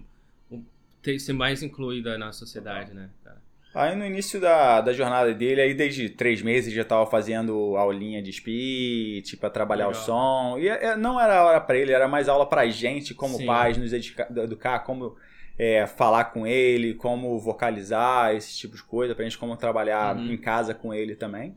ter, 1.02 1.18
ser 1.18 1.32
mais 1.32 1.62
incluída 1.62 2.16
na 2.16 2.32
sociedade, 2.32 2.94
né, 2.94 3.10
cara? 3.24 3.48
Aí 3.74 3.94
no 3.94 4.04
início 4.04 4.40
da, 4.40 4.80
da 4.80 4.92
jornada 4.92 5.34
dele, 5.34 5.60
aí 5.60 5.74
desde 5.74 6.08
três 6.08 6.40
meses 6.40 6.72
já 6.72 6.82
estava 6.82 7.04
fazendo 7.06 7.76
aulinha 7.76 8.22
de 8.22 8.32
speech 8.32 9.36
para 9.36 9.50
trabalhar 9.50 9.88
Legal. 9.88 10.02
o 10.02 10.04
som. 10.04 10.58
E 10.58 10.68
é, 10.68 10.96
não 10.96 11.20
era 11.20 11.44
hora 11.44 11.60
para 11.60 11.76
ele, 11.76 11.92
era 11.92 12.08
mais 12.08 12.28
aula 12.28 12.46
para 12.46 12.66
gente, 12.68 13.14
como 13.14 13.36
Sim. 13.36 13.46
pais, 13.46 13.76
nos 13.76 13.92
educar, 13.92 14.80
como 14.80 15.16
é, 15.58 15.86
falar 15.86 16.26
com 16.26 16.46
ele, 16.46 16.94
como 16.94 17.38
vocalizar, 17.38 18.34
esse 18.34 18.56
tipo 18.56 18.76
de 18.76 18.82
coisa, 18.82 19.14
pra 19.14 19.24
gente 19.24 19.36
como 19.36 19.56
trabalhar 19.56 20.16
uhum. 20.16 20.32
em 20.32 20.36
casa 20.36 20.72
com 20.72 20.94
ele 20.94 21.16
também. 21.16 21.56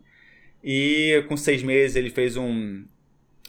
E 0.63 1.23
com 1.27 1.37
seis 1.37 1.61
meses 1.61 1.95
ele 1.95 2.09
fez 2.09 2.35
um, 2.35 2.83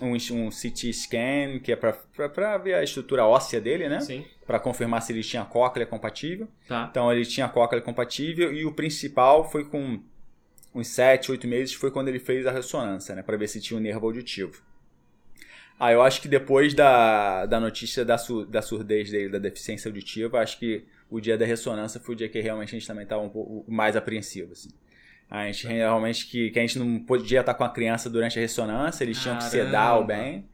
um, 0.00 0.12
um 0.12 0.50
CT 0.50 0.92
scan, 0.92 1.59
que 1.62 1.73
é 1.73 1.76
para 1.76 2.59
ver 2.59 2.75
a 2.75 2.82
estrutura 2.82 3.25
óssea 3.25 3.61
dele, 3.61 3.88
né? 3.88 4.00
Sim. 4.00 4.25
Para 4.47 4.61
confirmar 4.61 5.00
se 5.02 5.12
ele 5.12 5.23
tinha 5.23 5.44
cóclea 5.44 5.87
compatível. 5.87 6.49
Tá. 6.68 6.88
Então 6.90 7.11
ele 7.11 7.25
tinha 7.25 7.49
cóclea 7.49 7.80
compatível 7.80 8.52
e 8.52 8.64
o 8.66 8.73
principal 8.73 9.50
foi 9.50 9.64
com 9.64 10.00
uns 10.75 10.88
7, 10.88 11.30
8 11.30 11.47
meses, 11.47 11.75
foi 11.75 11.90
quando 11.90 12.09
ele 12.09 12.18
fez 12.18 12.47
a 12.47 12.50
ressonância, 12.50 13.14
né? 13.14 13.23
Para 13.23 13.37
ver 13.37 13.48
se 13.48 13.61
tinha 13.61 13.79
um 13.79 13.83
nervo 13.83 14.07
auditivo. 14.07 14.62
Ah, 15.85 15.90
eu 15.90 16.01
acho 16.01 16.23
que 16.23 16.29
depois 16.29 16.75
da, 16.75 17.45
da 17.45 17.59
notícia 17.59 18.05
da, 18.05 18.16
su, 18.16 18.47
da 18.47 18.62
surdez 18.62 19.11
dele, 19.11 19.29
da 19.31 19.38
deficiência 19.40 19.88
auditiva, 19.88 20.38
acho 20.38 20.57
que 20.57 20.87
o 21.11 21.18
dia 21.18 21.37
da 21.37 21.45
ressonância 21.45 21.99
foi 21.99 22.14
o 22.14 22.18
dia 22.18 22.29
que 22.29 22.40
realmente 22.40 22.68
a 22.68 22.79
gente 22.79 22.87
também 22.87 23.03
estava 23.03 23.21
um 23.21 23.29
pouco 23.29 23.68
mais 23.68 23.97
apreensivo, 23.97 24.53
assim. 24.53 24.68
A 25.29 25.45
gente 25.47 25.66
realmente 25.66 26.29
que, 26.29 26.51
que 26.51 26.59
a 26.61 26.62
gente 26.62 26.79
não 26.79 27.01
podia 27.01 27.40
estar 27.40 27.55
com 27.55 27.64
a 27.64 27.68
criança 27.68 28.09
durante 28.09 28.38
a 28.38 28.40
ressonância, 28.40 29.03
eles 29.03 29.21
tinham 29.21 29.37
que 29.38 29.42
sedar 29.42 29.99
o 29.99 30.05
bem. 30.05 30.49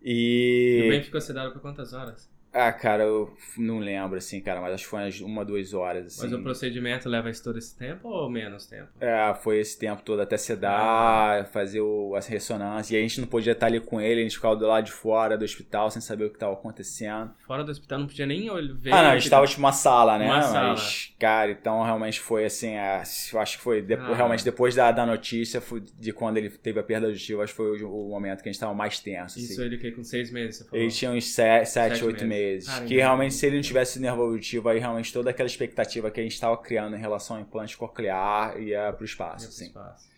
E. 0.00 0.84
O 0.84 0.90
bem 0.90 1.02
ficou 1.02 1.20
sedado 1.20 1.50
por 1.50 1.60
quantas 1.60 1.92
horas? 1.92 2.30
Ah, 2.56 2.72
cara, 2.72 3.02
eu 3.02 3.36
não 3.58 3.78
lembro, 3.78 4.16
assim, 4.16 4.40
cara, 4.40 4.62
mas 4.62 4.72
acho 4.72 4.84
que 4.84 4.90
foi 4.90 5.00
umas 5.00 5.20
uma, 5.20 5.44
duas 5.44 5.74
horas, 5.74 6.06
assim. 6.06 6.22
Mas 6.22 6.32
o 6.32 6.42
procedimento 6.42 7.06
leva 7.06 7.30
todo 7.44 7.58
esse 7.58 7.76
tempo 7.76 8.08
ou 8.08 8.30
menos 8.30 8.66
tempo? 8.66 8.88
É, 8.98 9.34
foi 9.34 9.58
esse 9.58 9.78
tempo 9.78 10.00
todo 10.02 10.22
até 10.22 10.38
sedar, 10.38 11.42
ah. 11.42 11.44
fazer 11.44 11.82
o, 11.82 12.14
a 12.16 12.20
ressonância. 12.20 12.96
E 12.96 12.98
a 12.98 13.02
gente 13.02 13.20
não 13.20 13.28
podia 13.28 13.52
estar 13.52 13.66
ali 13.66 13.78
com 13.78 14.00
ele, 14.00 14.20
a 14.20 14.22
gente 14.22 14.36
ficava 14.36 14.56
do 14.56 14.66
lado 14.66 14.84
de 14.84 14.92
fora 14.92 15.36
do 15.36 15.44
hospital 15.44 15.90
sem 15.90 16.00
saber 16.00 16.24
o 16.24 16.30
que 16.30 16.36
estava 16.36 16.54
acontecendo. 16.54 17.30
Fora 17.46 17.62
do 17.62 17.70
hospital 17.70 17.98
não 17.98 18.06
podia 18.06 18.24
nem 18.24 18.46
ver. 18.74 18.90
Ah, 18.90 19.02
não, 19.02 19.10
a 19.10 19.14
gente 19.14 19.24
estava 19.24 19.46
tipo 19.46 19.58
uma 19.58 19.72
sala, 19.72 20.18
né? 20.18 20.24
Uma 20.24 20.36
mas, 20.36 20.46
sala. 20.46 20.76
cara, 21.18 21.50
então 21.50 21.82
realmente 21.82 22.20
foi 22.20 22.46
assim, 22.46 22.70
é, 22.70 23.02
eu 23.32 23.38
acho 23.38 23.58
que 23.58 23.62
foi 23.62 23.82
depois, 23.82 24.12
ah. 24.12 24.14
realmente 24.14 24.42
depois 24.42 24.74
da, 24.74 24.90
da 24.90 25.04
notícia 25.04 25.62
de 25.98 26.10
quando 26.10 26.38
ele 26.38 26.48
teve 26.48 26.80
a 26.80 26.82
perda 26.82 27.06
auditiva, 27.06 27.42
acho 27.42 27.52
que 27.52 27.56
foi 27.58 27.82
o, 27.82 28.06
o 28.06 28.08
momento 28.08 28.42
que 28.42 28.48
a 28.48 28.52
gente 28.52 28.56
estava 28.56 28.72
mais 28.72 28.98
tenso. 28.98 29.38
Isso 29.38 29.52
assim. 29.52 29.62
ele 29.62 29.76
que 29.76 29.92
com 29.92 30.02
seis 30.02 30.30
meses, 30.30 30.56
você 30.56 30.64
falou? 30.64 30.80
Ele 30.80 30.90
tinha 30.90 31.10
uns 31.10 31.26
sete, 31.26 31.68
sete 31.68 32.02
oito 32.02 32.24
meses. 32.24 32.28
meses 32.28 32.45
Caramba. 32.64 32.86
Que 32.86 32.96
realmente, 32.96 33.34
se 33.34 33.46
ele 33.46 33.56
não 33.56 33.62
tivesse 33.62 34.00
nervo 34.00 34.22
auditivo, 34.22 34.68
aí 34.68 34.78
realmente 34.78 35.12
toda 35.12 35.30
aquela 35.30 35.46
expectativa 35.46 36.10
que 36.10 36.20
a 36.20 36.22
gente 36.22 36.34
estava 36.34 36.56
criando 36.56 36.96
em 36.96 37.00
relação 37.00 37.36
ao 37.36 37.42
implante 37.42 37.76
coclear 37.76 38.60
ia 38.60 38.92
pro 38.92 39.04
espaço, 39.04 39.44
ia 39.44 39.48
assim. 39.48 39.66
espaço. 39.66 40.08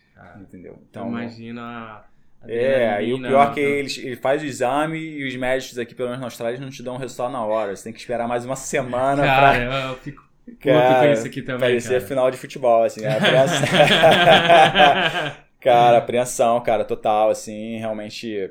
Entendeu? 0.40 0.82
Então, 0.88 1.08
imagina. 1.08 2.04
É, 2.46 3.04
e 3.04 3.12
o 3.12 3.20
pior 3.20 3.50
é 3.50 3.54
que 3.54 3.60
ele, 3.60 3.92
ele 3.98 4.16
faz 4.16 4.42
o 4.42 4.46
exame 4.46 4.98
e 4.98 5.26
os 5.26 5.36
médicos 5.36 5.78
aqui, 5.78 5.94
pelo 5.94 6.08
menos 6.08 6.20
na 6.20 6.26
Austrália, 6.26 6.60
não 6.60 6.70
te 6.70 6.82
dão 6.82 6.94
o 6.94 6.98
resultado 6.98 7.32
na 7.32 7.44
hora. 7.44 7.74
Você 7.74 7.84
tem 7.84 7.92
que 7.92 7.98
esperar 7.98 8.28
mais 8.28 8.44
uma 8.44 8.56
semana 8.56 9.22
cara, 9.22 9.68
pra. 9.68 9.82
Eu 9.90 9.96
fico 9.96 10.22
cara, 10.60 11.06
com 11.06 11.12
isso 11.12 11.26
aqui 11.26 11.42
também. 11.42 11.60
Parecia 11.60 12.00
final 12.00 12.30
de 12.30 12.36
futebol, 12.36 12.84
assim, 12.84 13.00
né? 13.00 13.18
cara, 15.60 15.98
apreensão, 15.98 16.60
cara, 16.60 16.84
total, 16.84 17.30
assim, 17.30 17.78
realmente 17.78 18.50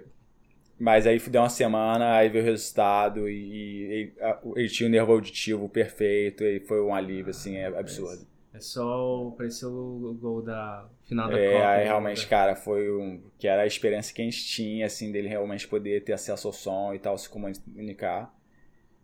mas 0.80 1.08
aí 1.08 1.20
deu 1.20 1.42
uma 1.42 1.50
semana, 1.50 2.16
aí 2.16 2.30
veio 2.30 2.44
o 2.44 2.48
resultado 2.48 3.28
e, 3.28 3.34
e 3.34 4.13
ele 4.56 4.70
tinha 4.70 4.88
o 4.88 4.92
nervo 4.92 5.12
auditivo 5.12 5.68
perfeito 5.68 6.44
e 6.44 6.60
foi 6.60 6.82
um 6.82 6.94
alívio, 6.94 7.32
assim, 7.32 7.56
é 7.56 7.68
absurdo. 7.68 8.26
É 8.54 8.60
só 8.60 9.34
pareceu 9.38 9.70
o 9.70 10.18
gol 10.20 10.42
da 10.42 10.88
final 11.06 11.30
da 11.30 11.40
é, 11.40 11.52
Copa. 11.52 11.63
É, 11.63 11.66
aí 11.66 11.84
realmente, 11.86 12.24
né? 12.24 12.28
cara, 12.28 12.56
foi 12.56 12.92
um. 12.92 13.22
Que 13.38 13.48
era 13.48 13.62
a 13.62 13.68
experiência 13.68 14.13
que 14.16 14.22
a 14.22 14.26
gente 14.26 14.44
tinha, 14.46 14.88
assim, 14.88 15.12
dele 15.12 15.28
realmente 15.28 15.68
poder 15.68 16.04
ter 16.04 16.13
acesso 16.13 16.48
ao 16.48 16.54
som 16.54 16.94
e 16.94 16.98
tal, 16.98 17.18
se 17.18 17.30
comunicar. 17.30 18.34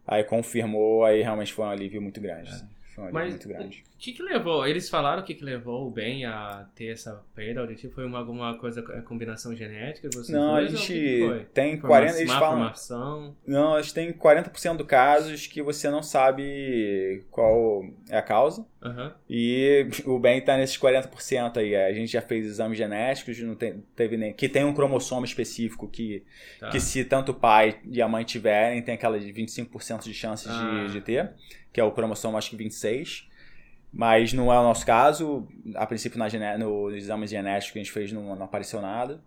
Aí 0.07 0.23
confirmou, 0.23 1.05
aí 1.05 1.21
realmente 1.21 1.53
foi 1.53 1.65
um 1.65 1.69
alívio 1.69 2.01
muito 2.01 2.19
grande. 2.19 2.49
É. 2.49 2.51
Assim. 2.51 2.67
Foi 2.95 3.11
Mas, 3.11 3.31
muito 3.31 3.47
grande. 3.47 3.83
O 3.95 3.97
que, 3.97 4.13
que 4.13 4.21
levou? 4.21 4.67
Eles 4.67 4.87
falaram 4.87 5.23
o 5.23 5.25
que, 5.25 5.33
que 5.33 5.43
levou 5.43 5.87
o 5.87 5.89
Ben 5.89 6.25
a 6.25 6.67
ter 6.75 6.91
essa 6.91 7.23
perda 7.33 7.61
auditiva? 7.61 7.91
Foi 7.93 8.05
uma, 8.05 8.19
alguma 8.19 8.55
coisa, 8.57 8.83
combinação 9.03 9.55
genética? 9.55 10.09
não, 10.29 10.55
a 10.55 10.65
gente 10.65 11.47
tem 11.53 11.79
40. 11.79 12.17
Eles 12.17 12.31
falam, 12.31 12.59
formação? 12.59 13.35
Não, 13.47 13.75
a 13.75 13.81
gente 13.81 13.93
tem 13.93 14.13
40% 14.13 14.77
dos 14.77 14.85
casos 14.85 15.47
que 15.47 15.61
você 15.61 15.89
não 15.89 16.03
sabe 16.03 17.23
qual 17.31 17.83
é 18.09 18.17
a 18.17 18.21
causa. 18.21 18.65
Uhum. 18.83 19.11
E 19.29 19.87
o 20.05 20.19
Ben 20.19 20.37
está 20.37 20.57
nesses 20.57 20.77
40% 20.77 21.57
aí. 21.57 21.75
A 21.75 21.93
gente 21.93 22.11
já 22.11 22.21
fez 22.21 22.45
exames 22.45 22.77
genéticos, 22.77 23.39
não 23.39 23.55
tem, 23.55 23.83
teve 23.95 24.17
nem. 24.17 24.33
Que 24.33 24.49
tem 24.49 24.65
um 24.65 24.73
cromossomo 24.73 25.25
específico 25.25 25.87
que, 25.87 26.23
tá. 26.59 26.69
que 26.69 26.79
se 26.79 27.05
tanto 27.05 27.31
o 27.31 27.35
pai 27.35 27.79
e 27.85 28.01
a 28.01 28.07
mãe 28.07 28.25
tiverem, 28.25 28.81
tem 28.81 28.95
aquelas 28.95 29.23
25% 29.23 30.03
de 30.03 30.13
chances 30.13 30.47
ah. 30.49 30.85
de, 30.87 30.93
de 30.93 31.01
ter 31.01 31.33
que 31.73 31.81
é 31.81 31.83
o 31.83 31.91
cromossomo 31.91 32.37
acho 32.37 32.51
que 32.51 32.55
26. 32.55 33.27
Mas 33.91 34.31
não 34.33 34.51
é 34.53 34.59
o 34.59 34.63
nosso 34.63 34.85
caso. 34.85 35.47
A 35.75 35.85
princípio, 35.85 36.17
na 36.17 36.29
gené 36.29 36.57
no 36.57 36.89
exame 36.95 37.27
genético 37.27 37.73
que 37.73 37.79
a 37.79 37.83
gente 37.83 37.91
fez 37.91 38.11
não, 38.11 38.35
não 38.35 38.45
apareceu 38.45 38.81
nada. 38.81 39.21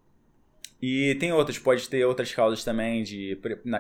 E 0.81 1.15
tem 1.15 1.33
outras, 1.33 1.59
pode 1.59 1.89
ter 1.89 2.05
outras 2.05 2.35
causas 2.35 2.63
também 2.63 3.03
de 3.03 3.39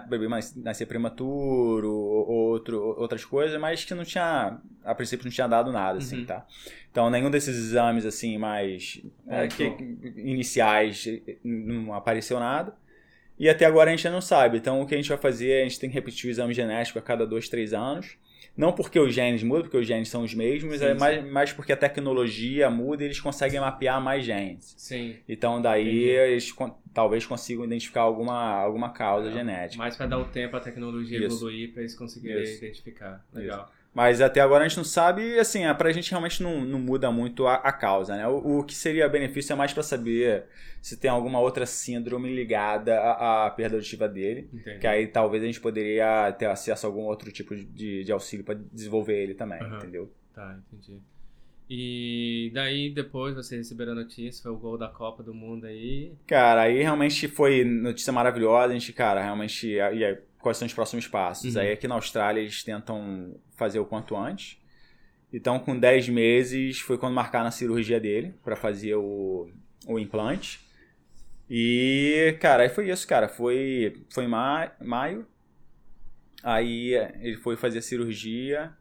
bebê 0.08 0.26
nascer 0.56 0.86
prematuro, 0.86 1.92
outro, 1.92 2.82
outras 2.98 3.22
coisas, 3.22 3.60
mas 3.60 3.84
que 3.84 3.94
não 3.94 4.02
tinha, 4.02 4.58
a 4.82 4.94
princípio 4.94 5.24
não 5.24 5.30
tinha 5.30 5.46
dado 5.46 5.70
nada, 5.70 5.98
assim, 5.98 6.20
uhum. 6.20 6.24
tá? 6.24 6.46
Então 6.90 7.10
nenhum 7.10 7.30
desses 7.30 7.54
exames, 7.54 8.06
assim, 8.06 8.38
mais 8.38 9.02
é, 9.28 9.46
que, 9.46 9.64
iniciais 10.16 11.06
não 11.44 11.92
apareceu 11.92 12.40
nada. 12.40 12.74
E 13.38 13.48
até 13.48 13.64
agora 13.64 13.90
a 13.90 13.96
gente 13.96 14.08
não 14.08 14.20
sabe. 14.20 14.58
Então 14.58 14.80
o 14.80 14.86
que 14.86 14.94
a 14.94 14.96
gente 14.96 15.08
vai 15.08 15.18
fazer, 15.18 15.60
a 15.60 15.64
gente 15.64 15.78
tem 15.78 15.90
que 15.90 15.94
repetir 15.94 16.28
o 16.28 16.30
exame 16.30 16.54
genético 16.54 16.98
a 16.98 17.02
cada 17.02 17.26
dois, 17.26 17.48
três 17.48 17.72
anos 17.74 18.16
Não 18.56 18.72
porque 18.72 18.98
os 18.98 19.12
genes 19.12 19.42
mudam, 19.42 19.64
porque 19.64 19.76
os 19.76 19.86
genes 19.86 20.08
são 20.08 20.22
os 20.22 20.32
mesmos, 20.34 20.78
sim, 20.78 20.84
é 20.86 20.94
mais, 20.94 21.24
mais 21.30 21.52
porque 21.52 21.72
a 21.72 21.76
tecnologia 21.76 22.70
muda 22.70 23.02
e 23.02 23.06
eles 23.06 23.20
conseguem 23.20 23.60
mapear 23.60 24.00
mais 24.00 24.24
genes. 24.24 24.74
Sim. 24.78 25.16
Então 25.28 25.60
daí 25.60 25.82
Entendi. 25.88 26.08
eles 26.08 26.54
talvez 26.94 27.26
consigam 27.26 27.64
identificar 27.66 28.00
alguma, 28.00 28.54
alguma 28.54 28.90
causa 28.90 29.28
é, 29.28 29.32
genética. 29.32 29.76
Mais 29.76 29.94
para 29.96 30.06
dar 30.06 30.18
o 30.18 30.24
tempo 30.24 30.56
a 30.56 30.60
tecnologia 30.60 31.18
Isso. 31.18 31.26
evoluir 31.36 31.72
para 31.72 31.82
eles 31.82 31.94
conseguirem 31.94 32.42
Isso. 32.42 32.64
identificar. 32.64 33.22
Legal. 33.34 33.64
Isso. 33.64 33.75
Mas 33.96 34.20
até 34.20 34.42
agora 34.42 34.62
a 34.62 34.68
gente 34.68 34.76
não 34.76 34.84
sabe, 34.84 35.38
assim, 35.38 35.64
é, 35.64 35.72
pra 35.72 35.90
gente 35.90 36.10
realmente 36.10 36.42
não, 36.42 36.60
não 36.60 36.78
muda 36.78 37.10
muito 37.10 37.46
a, 37.46 37.54
a 37.54 37.72
causa, 37.72 38.14
né? 38.14 38.28
O, 38.28 38.58
o, 38.58 38.62
que 38.62 38.74
seria 38.74 39.08
benefício 39.08 39.54
é 39.54 39.56
mais 39.56 39.72
para 39.72 39.82
saber 39.82 40.44
se 40.82 40.98
tem 40.98 41.10
alguma 41.10 41.40
outra 41.40 41.64
síndrome 41.64 42.28
ligada 42.28 43.00
à, 43.00 43.46
à 43.46 43.50
perda 43.50 43.76
auditiva 43.76 44.06
dele. 44.06 44.50
Entendi. 44.52 44.80
Que 44.80 44.86
aí 44.86 45.06
talvez 45.06 45.42
a 45.42 45.46
gente 45.46 45.62
poderia 45.62 46.30
ter 46.32 46.44
acesso 46.44 46.84
a 46.84 46.90
algum 46.90 47.04
outro 47.04 47.32
tipo 47.32 47.56
de, 47.56 48.04
de 48.04 48.12
auxílio 48.12 48.44
para 48.44 48.58
desenvolver 48.70 49.16
ele 49.18 49.32
também, 49.32 49.62
uhum. 49.62 49.78
entendeu? 49.78 50.12
Tá, 50.34 50.58
entendi. 50.70 51.00
E 51.70 52.50
daí 52.52 52.90
depois 52.90 53.34
você 53.34 53.56
recebeu 53.56 53.90
a 53.90 53.94
notícia, 53.94 54.42
foi 54.42 54.52
o 54.52 54.58
gol 54.58 54.76
da 54.76 54.88
Copa 54.88 55.22
do 55.22 55.32
Mundo 55.32 55.64
aí. 55.64 56.12
Cara, 56.26 56.62
aí 56.62 56.82
realmente 56.82 57.28
foi 57.28 57.64
notícia 57.64 58.12
maravilhosa, 58.12 58.72
a 58.72 58.72
gente, 58.74 58.92
cara, 58.92 59.22
realmente. 59.22 59.68
E 59.68 59.80
aí, 59.80 60.18
quais 60.46 60.58
são 60.58 60.66
os 60.66 60.72
próximos 60.74 61.08
passos? 61.08 61.56
Uhum. 61.56 61.60
Aí 61.60 61.72
aqui 61.72 61.88
na 61.88 61.96
Austrália 61.96 62.40
eles 62.40 62.62
tentam 62.62 63.34
fazer 63.56 63.80
o 63.80 63.84
quanto 63.84 64.16
antes. 64.16 64.56
Então, 65.32 65.58
com 65.58 65.76
10 65.76 66.08
meses 66.08 66.78
foi 66.78 66.96
quando 66.96 67.14
marcaram 67.14 67.48
a 67.48 67.50
cirurgia 67.50 67.98
dele 67.98 68.32
para 68.44 68.54
fazer 68.54 68.94
o, 68.94 69.50
o 69.88 69.98
implante. 69.98 70.60
E, 71.50 72.36
cara, 72.40 72.62
aí 72.62 72.68
foi 72.68 72.88
isso, 72.90 73.08
cara. 73.08 73.28
Foi, 73.28 74.04
foi 74.08 74.24
em 74.24 74.28
maio. 74.28 75.26
Aí 76.44 76.94
ele 77.20 77.38
foi 77.38 77.56
fazer 77.56 77.80
a 77.80 77.82
cirurgia. 77.82 78.72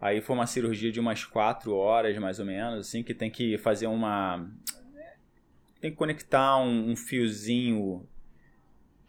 Aí 0.00 0.20
foi 0.20 0.36
uma 0.36 0.46
cirurgia 0.46 0.92
de 0.92 1.00
umas 1.00 1.24
quatro 1.24 1.74
horas, 1.74 2.16
mais 2.18 2.38
ou 2.38 2.46
menos, 2.46 2.86
assim, 2.86 3.02
que 3.02 3.12
tem 3.12 3.30
que 3.30 3.58
fazer 3.58 3.88
uma. 3.88 4.48
Tem 5.80 5.90
que 5.90 5.96
conectar 5.96 6.56
um, 6.58 6.90
um 6.90 6.96
fiozinho 6.96 8.06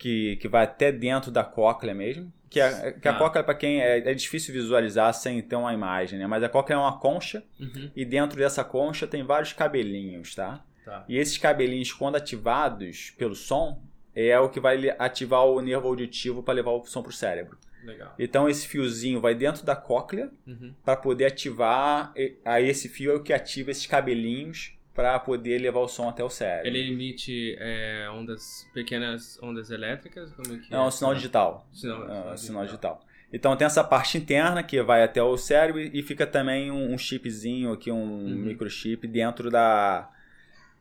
que, 0.02 0.36
que 0.38 0.48
vai 0.48 0.64
até 0.64 0.92
dentro 0.92 1.30
da 1.30 1.44
cóclea 1.44 1.94
mesmo. 1.94 2.34
Que 2.50 2.60
a, 2.60 2.92
que 2.92 3.08
a 3.08 3.12
ah. 3.12 3.18
cóclea, 3.20 3.44
para 3.44 3.54
quem 3.54 3.80
é, 3.80 4.00
é, 4.00 4.14
difícil 4.16 4.52
visualizar 4.52 5.14
sem 5.14 5.40
ter 5.44 5.56
uma 5.56 5.72
imagem, 5.76 6.18
né? 6.18 6.26
Mas 6.26 6.42
a 6.42 6.50
cóclea 6.50 6.76
é 6.76 6.80
uma 6.80 6.98
concha 6.98 7.44
uhum. 7.60 7.92
e 7.96 8.04
dentro 8.04 8.36
dessa 8.36 8.64
concha 8.64 9.06
tem 9.06 9.24
vários 9.24 9.54
cabelinhos, 9.54 10.34
tá? 10.34 10.66
tá? 10.84 11.06
E 11.08 11.18
esses 11.18 11.38
cabelinhos, 11.38 11.94
quando 11.94 12.16
ativados 12.16 13.12
pelo 13.12 13.36
som, 13.36 13.80
é 14.16 14.38
o 14.40 14.50
que 14.50 14.60
vai 14.60 14.90
ativar 14.98 15.46
o 15.46 15.62
nervo 15.62 15.88
auditivo 15.88 16.42
para 16.42 16.56
levar 16.56 16.72
o 16.72 16.84
som 16.84 17.04
para 17.04 17.12
o 17.12 17.14
cérebro. 17.14 17.56
Legal. 17.84 18.16
Então 18.18 18.50
esse 18.50 18.68
fiozinho 18.68 19.22
vai 19.22 19.36
dentro 19.36 19.64
da 19.64 19.76
cóclea 19.76 20.32
uhum. 20.48 20.74
para 20.84 20.96
poder 20.96 21.28
ativar. 21.28 22.12
Aí 22.44 22.68
esse 22.68 22.90
fio 22.90 23.12
é 23.12 23.16
o 23.16 23.24
que 23.24 23.34
ativa 23.34 23.70
esses 23.70 23.86
cabelinhos 23.86 24.74
para 24.94 25.18
poder 25.20 25.60
levar 25.60 25.80
o 25.80 25.88
som 25.88 26.10
até 26.10 26.24
o 26.24 26.30
cérebro. 26.30 26.68
Ele 26.68 26.92
emite 26.92 27.56
é, 27.60 28.10
ondas 28.12 28.68
pequenas 28.74 29.42
ondas 29.42 29.72
elétricas, 29.72 30.32
como 30.34 30.56
é 30.56 30.60
que 30.60 30.72
Não, 30.72 30.88
é? 30.88 30.92
sinal 30.92 31.16
digital. 31.16 31.68
Sinal, 31.72 32.02
sinal, 32.02 32.38
sinal 32.38 32.66
digital. 32.66 32.66
digital. 32.66 33.08
Então 33.34 33.56
tem 33.56 33.66
essa 33.66 33.84
parte 33.84 34.18
interna 34.18 34.62
que 34.62 34.82
vai 34.82 35.04
até 35.04 35.24
o 35.24 35.38
cérebro 35.38 35.80
e 35.82 36.04
fica 36.04 36.28
também 36.28 36.70
um, 36.70 36.94
um 36.94 36.98
chipzinho 36.98 37.72
aqui, 37.72 37.90
um 37.90 37.96
uhum. 37.96 38.36
microchip 38.36 39.08
dentro 39.08 39.50
da 39.50 40.10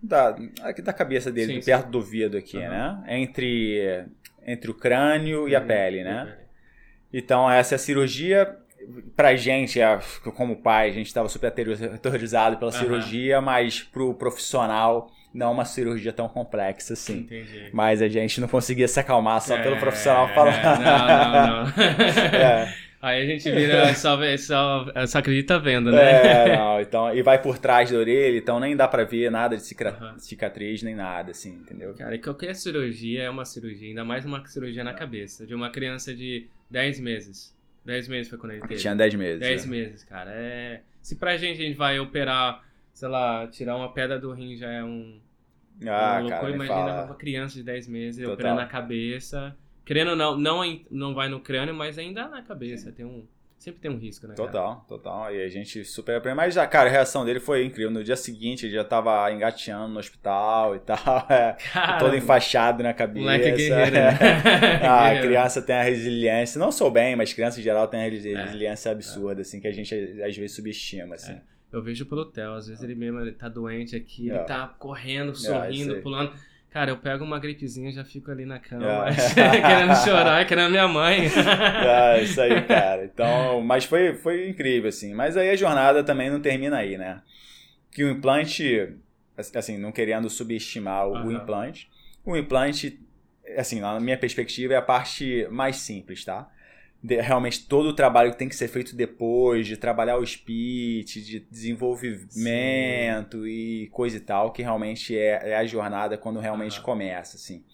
da, 0.02 0.30
da 0.30 0.92
cabeça 0.94 1.30
dele, 1.30 1.60
sim, 1.60 1.66
perto 1.66 1.84
sim. 1.84 1.90
do 1.90 1.98
ouvido 1.98 2.36
aqui, 2.36 2.56
uhum. 2.56 2.68
né? 2.68 3.04
Entre 3.06 4.06
entre 4.46 4.70
o 4.70 4.74
crânio 4.74 5.48
e 5.48 5.54
a 5.54 5.60
pele, 5.60 6.02
né? 6.02 6.38
Então, 7.12 7.50
essa 7.50 7.74
é 7.74 7.76
a 7.76 7.78
cirurgia. 7.78 8.56
Pra 9.14 9.36
gente, 9.36 9.78
como 10.36 10.56
pai, 10.56 10.88
a 10.88 10.92
gente 10.92 11.06
estava 11.06 11.28
super 11.28 11.48
aterrorizado 11.48 12.56
pela 12.56 12.72
uhum. 12.72 12.78
cirurgia, 12.78 13.40
mas 13.40 13.82
pro 13.82 14.14
profissional 14.14 15.10
não 15.32 15.48
é 15.48 15.50
uma 15.50 15.64
cirurgia 15.64 16.12
tão 16.12 16.28
complexa 16.28 16.94
assim. 16.94 17.18
Entendi. 17.18 17.70
Mas 17.72 18.02
a 18.02 18.08
gente 18.08 18.40
não 18.40 18.48
conseguia 18.48 18.88
se 18.88 18.98
acalmar 18.98 19.40
só 19.40 19.56
é, 19.56 19.62
pelo 19.62 19.76
profissional 19.76 20.28
falando. 20.34 20.62
Não, 20.62 20.82
não, 20.82 21.64
não. 21.64 21.72
é. 22.34 22.74
Aí 23.02 23.22
a 23.22 23.26
gente 23.26 23.50
vira 23.50 23.94
só, 23.94 24.18
só, 24.36 25.06
só 25.06 25.18
acredita 25.18 25.58
vendo, 25.58 25.90
né? 25.90 26.50
É, 26.50 26.56
não, 26.56 26.80
então, 26.82 27.16
e 27.16 27.22
vai 27.22 27.40
por 27.40 27.56
trás 27.56 27.90
da 27.90 27.96
orelha, 27.96 28.36
então 28.36 28.60
nem 28.60 28.76
dá 28.76 28.86
pra 28.86 29.04
ver 29.04 29.30
nada 29.30 29.56
de 29.56 29.62
cicatriz, 30.18 30.82
nem 30.82 30.94
nada, 30.94 31.30
assim, 31.30 31.54
entendeu? 31.54 31.94
Cara, 31.94 32.14
e 32.14 32.18
qualquer 32.18 32.54
cirurgia 32.54 33.22
é 33.22 33.30
uma 33.30 33.46
cirurgia, 33.46 33.88
ainda 33.88 34.04
mais 34.04 34.26
uma 34.26 34.46
cirurgia 34.46 34.84
na 34.84 34.92
cabeça, 34.92 35.46
de 35.46 35.54
uma 35.54 35.70
criança 35.70 36.14
de 36.14 36.46
10 36.70 37.00
meses. 37.00 37.58
10 37.84 38.08
meses 38.08 38.28
foi 38.28 38.38
quando 38.38 38.52
ele 38.52 38.62
teve. 38.62 38.80
Tinha 38.80 38.94
10 38.94 39.14
meses. 39.14 39.40
10 39.40 39.64
é. 39.64 39.68
meses, 39.68 40.04
cara. 40.04 40.30
É... 40.32 40.82
Se 41.02 41.16
pra 41.16 41.36
gente 41.36 41.60
a 41.60 41.64
gente 41.64 41.76
vai 41.76 41.98
operar, 41.98 42.62
sei 42.92 43.08
lá, 43.08 43.46
tirar 43.48 43.76
uma 43.76 43.92
pedra 43.92 44.18
do 44.18 44.32
rim 44.32 44.56
já 44.56 44.70
é 44.70 44.84
um. 44.84 45.18
Ah, 45.86 46.20
um 46.22 46.28
cara, 46.28 46.50
imagina 46.50 47.04
uma 47.04 47.14
criança 47.14 47.54
de 47.54 47.62
10 47.62 47.88
meses 47.88 48.20
Total. 48.20 48.34
operando 48.34 48.60
a 48.60 48.66
cabeça. 48.66 49.56
Querendo 49.84 50.10
ou 50.10 50.16
não, 50.16 50.36
não, 50.38 50.80
não 50.90 51.14
vai 51.14 51.28
no 51.28 51.40
crânio, 51.40 51.74
mas 51.74 51.98
ainda 51.98 52.28
na 52.28 52.42
cabeça. 52.42 52.92
Tem 52.92 53.04
um. 53.04 53.26
Sempre 53.60 53.78
tem 53.78 53.90
um 53.90 53.98
risco, 53.98 54.26
né? 54.26 54.34
Total, 54.34 54.76
cara? 54.76 54.84
total. 54.88 55.34
E 55.34 55.42
a 55.42 55.48
gente 55.50 55.84
super 55.84 56.16
aprende. 56.16 56.34
Mas, 56.34 56.54
já, 56.54 56.66
cara, 56.66 56.88
a 56.88 56.92
reação 56.92 57.26
dele 57.26 57.38
foi 57.38 57.62
incrível. 57.62 57.90
No 57.90 58.02
dia 58.02 58.16
seguinte, 58.16 58.64
ele 58.64 58.72
já 58.72 58.82
tava 58.82 59.30
engateando 59.30 59.92
no 59.92 60.00
hospital 60.00 60.76
e 60.76 60.78
tal. 60.80 61.26
É, 61.28 61.58
todo 61.98 62.16
enfaixado 62.16 62.82
na 62.82 62.94
cabeça. 62.94 63.20
Moleque 63.20 63.52
guerreiro, 63.52 63.90
né? 63.90 64.18
ah, 64.82 65.10
a 65.12 65.20
criança 65.20 65.60
tem 65.60 65.76
a 65.76 65.82
resiliência. 65.82 66.58
Não 66.58 66.72
sou 66.72 66.90
bem, 66.90 67.14
mas 67.14 67.34
criança 67.34 67.60
em 67.60 67.62
geral 67.62 67.86
tem 67.86 68.00
a 68.00 68.06
é. 68.06 68.08
resiliência 68.08 68.88
é, 68.88 68.92
absurda, 68.92 69.40
é. 69.40 69.42
assim, 69.42 69.60
que 69.60 69.68
a 69.68 69.72
gente 69.72 69.94
às 69.94 70.34
vezes 70.34 70.52
subestima, 70.52 71.16
assim. 71.16 71.32
É. 71.32 71.42
Eu 71.70 71.82
vejo 71.82 72.06
pelo 72.06 72.24
Theo, 72.24 72.54
às 72.54 72.66
vezes 72.66 72.82
ele 72.82 72.94
mesmo 72.94 73.20
ele 73.20 73.32
tá 73.32 73.46
doente 73.46 73.94
aqui, 73.94 74.28
ele 74.28 74.38
é. 74.38 74.42
tá 74.42 74.74
correndo, 74.78 75.34
sorrindo, 75.34 76.00
pulando. 76.00 76.32
Cara, 76.70 76.92
eu 76.92 76.96
pego 76.98 77.24
uma 77.24 77.40
gripezinha 77.40 77.90
e 77.90 77.92
já 77.92 78.04
fico 78.04 78.30
ali 78.30 78.46
na 78.46 78.61
cama, 78.61 79.00
mas, 79.00 79.35
querendo 79.35 79.96
chorar, 80.04 80.46
querendo 80.46 80.70
minha 80.70 80.87
mãe. 80.87 81.26
ah, 81.37 82.18
isso 82.20 82.40
aí, 82.40 82.62
cara. 82.62 83.04
Então, 83.04 83.61
mas 83.61 83.85
foi, 83.85 84.14
foi 84.14 84.48
incrível, 84.48 84.88
assim. 84.88 85.12
Mas 85.12 85.37
aí 85.37 85.50
a 85.50 85.56
jornada 85.56 86.04
também 86.04 86.30
não 86.30 86.40
termina 86.40 86.76
aí, 86.76 86.96
né? 86.96 87.22
Que 87.90 88.04
o 88.04 88.11
implante, 88.11 88.88
assim, 89.37 89.78
não 89.78 89.90
querendo 89.90 90.30
subestimar 90.30 91.09
o, 91.09 91.14
uhum. 91.14 91.26
o 91.26 91.33
implante, 91.33 91.90
o 92.24 92.37
implante, 92.37 93.00
assim, 93.56 93.80
na 93.80 93.98
minha 93.98 94.16
perspectiva, 94.16 94.74
é 94.74 94.76
a 94.76 94.83
parte 94.83 95.48
mais 95.50 95.74
simples, 95.76 96.24
tá? 96.24 96.48
De, 97.02 97.20
realmente 97.20 97.66
todo 97.66 97.88
o 97.88 97.94
trabalho 97.94 98.30
que 98.30 98.38
tem 98.38 98.48
que 98.48 98.54
ser 98.54 98.68
feito 98.68 98.94
depois, 98.94 99.66
de 99.66 99.76
trabalhar 99.76 100.18
o 100.18 100.26
speech, 100.26 101.22
de 101.22 101.40
desenvolvimento 101.40 103.42
Sim. 103.42 103.48
e 103.48 103.88
coisa 103.88 104.16
e 104.16 104.20
tal, 104.20 104.52
que 104.52 104.62
realmente 104.62 105.16
é, 105.16 105.50
é 105.50 105.56
a 105.56 105.64
jornada 105.64 106.18
quando 106.18 106.40
realmente 106.40 106.78
uhum. 106.78 106.84
começa, 106.84 107.36
assim. 107.36 107.64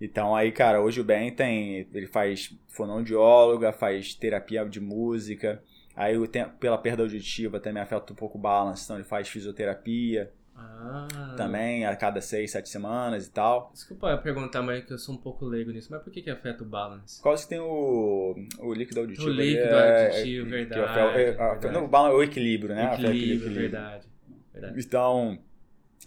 Então 0.00 0.34
aí, 0.34 0.52
cara, 0.52 0.80
hoje 0.80 1.00
o 1.00 1.04
Ben 1.04 1.30
tem, 1.30 1.88
ele 1.92 2.06
faz 2.06 2.54
fonoaudióloga, 2.68 3.72
faz 3.72 4.14
terapia 4.14 4.64
de 4.64 4.80
música, 4.80 5.62
aí 5.94 6.14
pela 6.60 6.76
perda 6.76 7.02
auditiva 7.02 7.58
também 7.58 7.82
afeta 7.82 8.12
um 8.12 8.16
pouco 8.16 8.36
o 8.36 8.40
balance, 8.40 8.84
então 8.84 8.96
ele 8.96 9.04
faz 9.04 9.28
fisioterapia. 9.28 10.30
Ah. 10.58 11.34
Também, 11.36 11.84
a 11.84 11.94
cada 11.94 12.20
seis, 12.20 12.50
sete 12.50 12.68
semanas 12.68 13.26
e 13.26 13.30
tal. 13.30 13.70
Desculpa 13.72 14.08
eu 14.08 14.18
perguntar, 14.18 14.62
mas 14.62 14.84
que 14.84 14.92
eu 14.92 14.98
sou 14.98 15.14
um 15.14 15.18
pouco 15.18 15.44
leigo 15.44 15.70
nisso. 15.70 15.88
Mas 15.90 16.02
por 16.02 16.10
que, 16.10 16.22
que 16.22 16.30
afeta 16.30 16.64
o 16.64 16.66
balance? 16.66 17.20
Quase 17.20 17.42
que 17.42 17.50
tem 17.50 17.60
o, 17.60 18.34
o 18.60 18.74
líquido 18.74 19.00
auditivo. 19.00 19.28
O 19.28 19.32
líquido 19.32 19.74
é, 19.74 20.06
auditivo, 20.06 20.46
é, 20.46 20.50
verdade. 20.50 20.98
É, 20.98 21.28
é, 21.28 21.34
verdade. 21.34 21.78
O 21.78 21.88
balance 21.88 22.14
é 22.14 22.18
o 22.18 22.22
equilíbrio, 22.22 22.74
né? 22.74 22.90
O 22.90 22.94
equilíbrio, 22.94 23.20
equilíbrio. 23.20 23.54
Verdade, 23.54 24.06
verdade. 24.52 24.80
Então, 24.80 25.38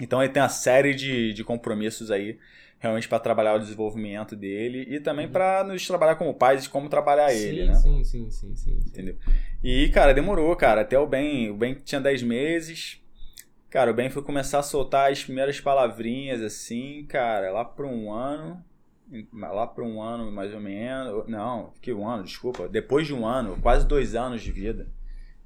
então 0.02 0.24
ele 0.24 0.32
tem 0.32 0.42
uma 0.42 0.50
série 0.50 0.96
de, 0.96 1.34
de 1.34 1.44
compromissos 1.44 2.10
aí 2.10 2.40
realmente 2.80 3.10
para 3.10 3.20
trabalhar 3.20 3.56
o 3.56 3.60
desenvolvimento 3.60 4.36
dele 4.36 4.88
e 4.90 5.00
também 5.02 5.26
uhum. 5.26 5.32
para 5.34 5.64
nos 5.66 5.86
trabalhar 5.86 6.16
como 6.16 6.34
pais 6.34 6.66
e 6.66 6.70
como 6.70 6.88
trabalhar 6.88 7.30
sim, 7.30 7.48
ele, 7.48 7.66
né? 7.66 7.76
Sim, 7.76 8.04
sim, 8.06 8.32
sim, 8.32 8.56
sim, 8.56 8.80
Entendeu? 8.88 9.18
E, 9.62 9.90
cara, 9.90 10.14
demorou, 10.14 10.56
cara. 10.56 10.82
Até 10.82 10.98
o 10.98 11.06
Ben, 11.06 11.50
o 11.52 11.56
Ben 11.56 11.76
tinha 11.76 12.00
10 12.00 12.24
meses, 12.24 13.02
Cara, 13.69 13.91
o 13.91 13.93
Ben 13.93 14.10
foi 14.10 14.23
começar 14.23 14.60
a 14.60 14.63
soltar 14.63 15.12
as 15.12 15.23
primeiras 15.23 15.62
palavrinhas 15.62 16.41
assim, 16.41 17.05
cara, 17.08 17.51
lá 17.51 17.63
por 17.63 17.86
um 17.86 18.12
ano. 18.12 18.63
Lá 19.34 19.65
por 19.65 19.84
um 19.84 20.01
ano, 20.01 20.32
mais 20.32 20.53
ou 20.53 20.60
menos. 20.60 21.27
Não, 21.27 21.73
que 21.82 21.93
um 21.93 22.08
ano, 22.08 22.23
desculpa. 22.23 22.67
Depois 22.67 23.05
de 23.08 23.13
um 23.13 23.25
ano, 23.25 23.58
quase 23.62 23.88
dois 23.88 24.15
anos 24.15 24.41
de 24.41 24.51
vida. 24.51 24.88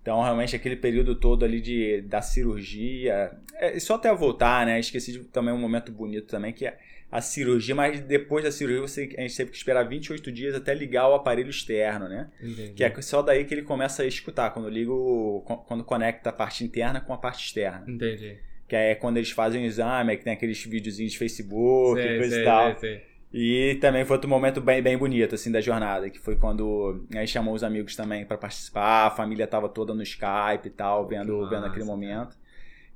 Então, 0.01 0.21
realmente, 0.21 0.55
aquele 0.55 0.75
período 0.75 1.15
todo 1.15 1.45
ali 1.45 1.61
de, 1.61 2.01
da 2.01 2.21
cirurgia. 2.21 3.31
É, 3.55 3.79
só 3.79 3.95
até 3.95 4.13
voltar, 4.13 4.65
né? 4.65 4.79
Esqueci 4.79 5.13
de, 5.13 5.19
também 5.25 5.53
um 5.53 5.57
momento 5.57 5.91
bonito 5.93 6.27
também, 6.27 6.51
que 6.51 6.65
é 6.65 6.77
a 7.13 7.21
cirurgia, 7.21 7.75
mas 7.75 8.01
depois 8.01 8.43
da 8.43 8.51
cirurgia 8.51 8.81
você, 8.81 9.13
a 9.15 9.21
gente 9.21 9.37
teve 9.37 9.51
que 9.51 9.57
esperar 9.57 9.87
28 9.87 10.31
dias 10.31 10.55
até 10.55 10.73
ligar 10.73 11.07
o 11.07 11.13
aparelho 11.13 11.51
externo, 11.51 12.09
né? 12.09 12.27
Entendi. 12.41 12.73
Que 12.73 12.83
é 12.83 13.01
só 13.03 13.21
daí 13.21 13.45
que 13.45 13.53
ele 13.53 13.61
começa 13.61 14.01
a 14.01 14.05
escutar, 14.07 14.49
quando 14.49 14.67
liga 14.67 14.91
o, 14.91 15.43
quando 15.67 15.83
conecta 15.83 16.31
a 16.31 16.33
parte 16.33 16.63
interna 16.63 16.99
com 16.99 17.13
a 17.13 17.17
parte 17.17 17.45
externa. 17.45 17.85
Entendi. 17.87 18.39
Que 18.67 18.75
é 18.75 18.95
quando 18.95 19.17
eles 19.17 19.29
fazem 19.29 19.61
o 19.61 19.65
exame, 19.65 20.11
é 20.13 20.17
que 20.17 20.23
tem 20.23 20.33
aqueles 20.33 20.63
videozinhos 20.63 21.11
de 21.11 21.19
Facebook 21.19 22.01
sei, 22.01 22.15
e 22.15 22.17
coisa 22.17 22.33
sei, 22.33 22.41
e 22.41 22.45
tal. 22.45 22.79
Sei, 22.79 23.03
E 23.31 23.77
também 23.79 24.03
foi 24.05 24.15
outro 24.15 24.27
momento 24.27 24.59
bem, 24.59 24.81
bem 24.81 24.97
bonito, 24.97 25.35
assim, 25.35 25.51
da 25.51 25.61
jornada, 25.61 26.09
que 26.09 26.17
foi 26.17 26.35
quando 26.35 27.05
a 27.13 27.19
gente 27.19 27.29
chamou 27.31 27.53
os 27.53 27.63
amigos 27.63 27.95
também 27.95 28.25
para 28.25 28.39
participar, 28.39 29.05
a 29.05 29.11
família 29.11 29.45
tava 29.45 29.69
toda 29.69 29.93
no 29.93 30.01
Skype 30.01 30.65
e 30.65 30.71
tal, 30.71 31.07
vendo, 31.07 31.37
Nossa, 31.37 31.51
vendo 31.51 31.67
aquele 31.67 31.85
momento. 31.85 32.35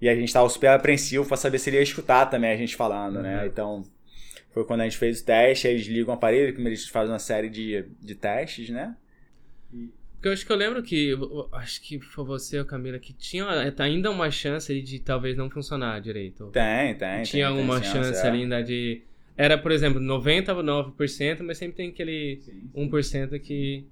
E 0.01 0.10
a 0.10 0.15
gente 0.15 0.34
tava 0.34 0.49
super 0.49 0.69
apreensivo 0.69 1.23
para 1.23 1.38
saber 1.38 1.60
se 1.60 1.69
ele 1.69 1.77
ia 1.77 1.84
escutar 1.84 2.25
também 2.25 2.51
a 2.51 2.58
gente 2.58 2.75
falando, 2.75 3.21
né? 3.21 3.36
uhum. 3.36 3.41
né? 3.41 3.47
Então, 3.47 3.84
foi 4.51 4.65
quando 4.65 4.81
a 4.81 4.83
gente 4.83 4.97
fez 4.97 5.21
o 5.21 5.25
teste, 5.25 5.67
aí 5.67 5.73
eles 5.73 5.88
ligam 5.88 6.13
o 6.13 6.17
aparelho, 6.17 6.53
como 6.53 6.67
eles 6.67 6.88
fazem 6.88 7.12
uma 7.12 7.19
série 7.19 7.49
de, 7.49 7.86
de 8.01 8.15
testes, 8.15 8.69
né? 8.69 8.95
Porque 10.13 10.29
eu 10.29 10.33
acho 10.33 10.45
que 10.45 10.51
eu 10.51 10.57
lembro 10.57 10.81
que, 10.81 11.13
acho 11.51 11.81
que 11.81 11.99
foi 11.99 12.25
você 12.25 12.60
ou 12.60 12.65
Camila, 12.65 12.97
que 12.97 13.13
tinha 13.13 13.45
ainda 13.77 14.10
uma 14.10 14.31
chance 14.31 14.81
de 14.81 14.99
talvez 14.99 15.38
não 15.38 15.49
funcionar 15.49 16.01
direito. 16.01 16.47
Tem, 16.47 16.95
tem. 16.95 17.23
Tinha 17.23 17.51
tem, 17.51 17.62
uma 17.62 17.79
tem 17.79 17.91
chance, 17.91 18.10
chance 18.10 18.25
é. 18.25 18.31
ainda 18.31 18.63
de 18.63 19.03
era, 19.38 19.55
por 19.55 19.71
exemplo, 19.71 20.01
99%, 20.01 21.43
mas 21.43 21.60
sempre 21.60 21.77
tem 21.77 21.89
aquele 21.89 22.39
sim, 22.41 22.69
sim. 22.73 22.89
1% 22.89 23.39
que, 23.39 23.86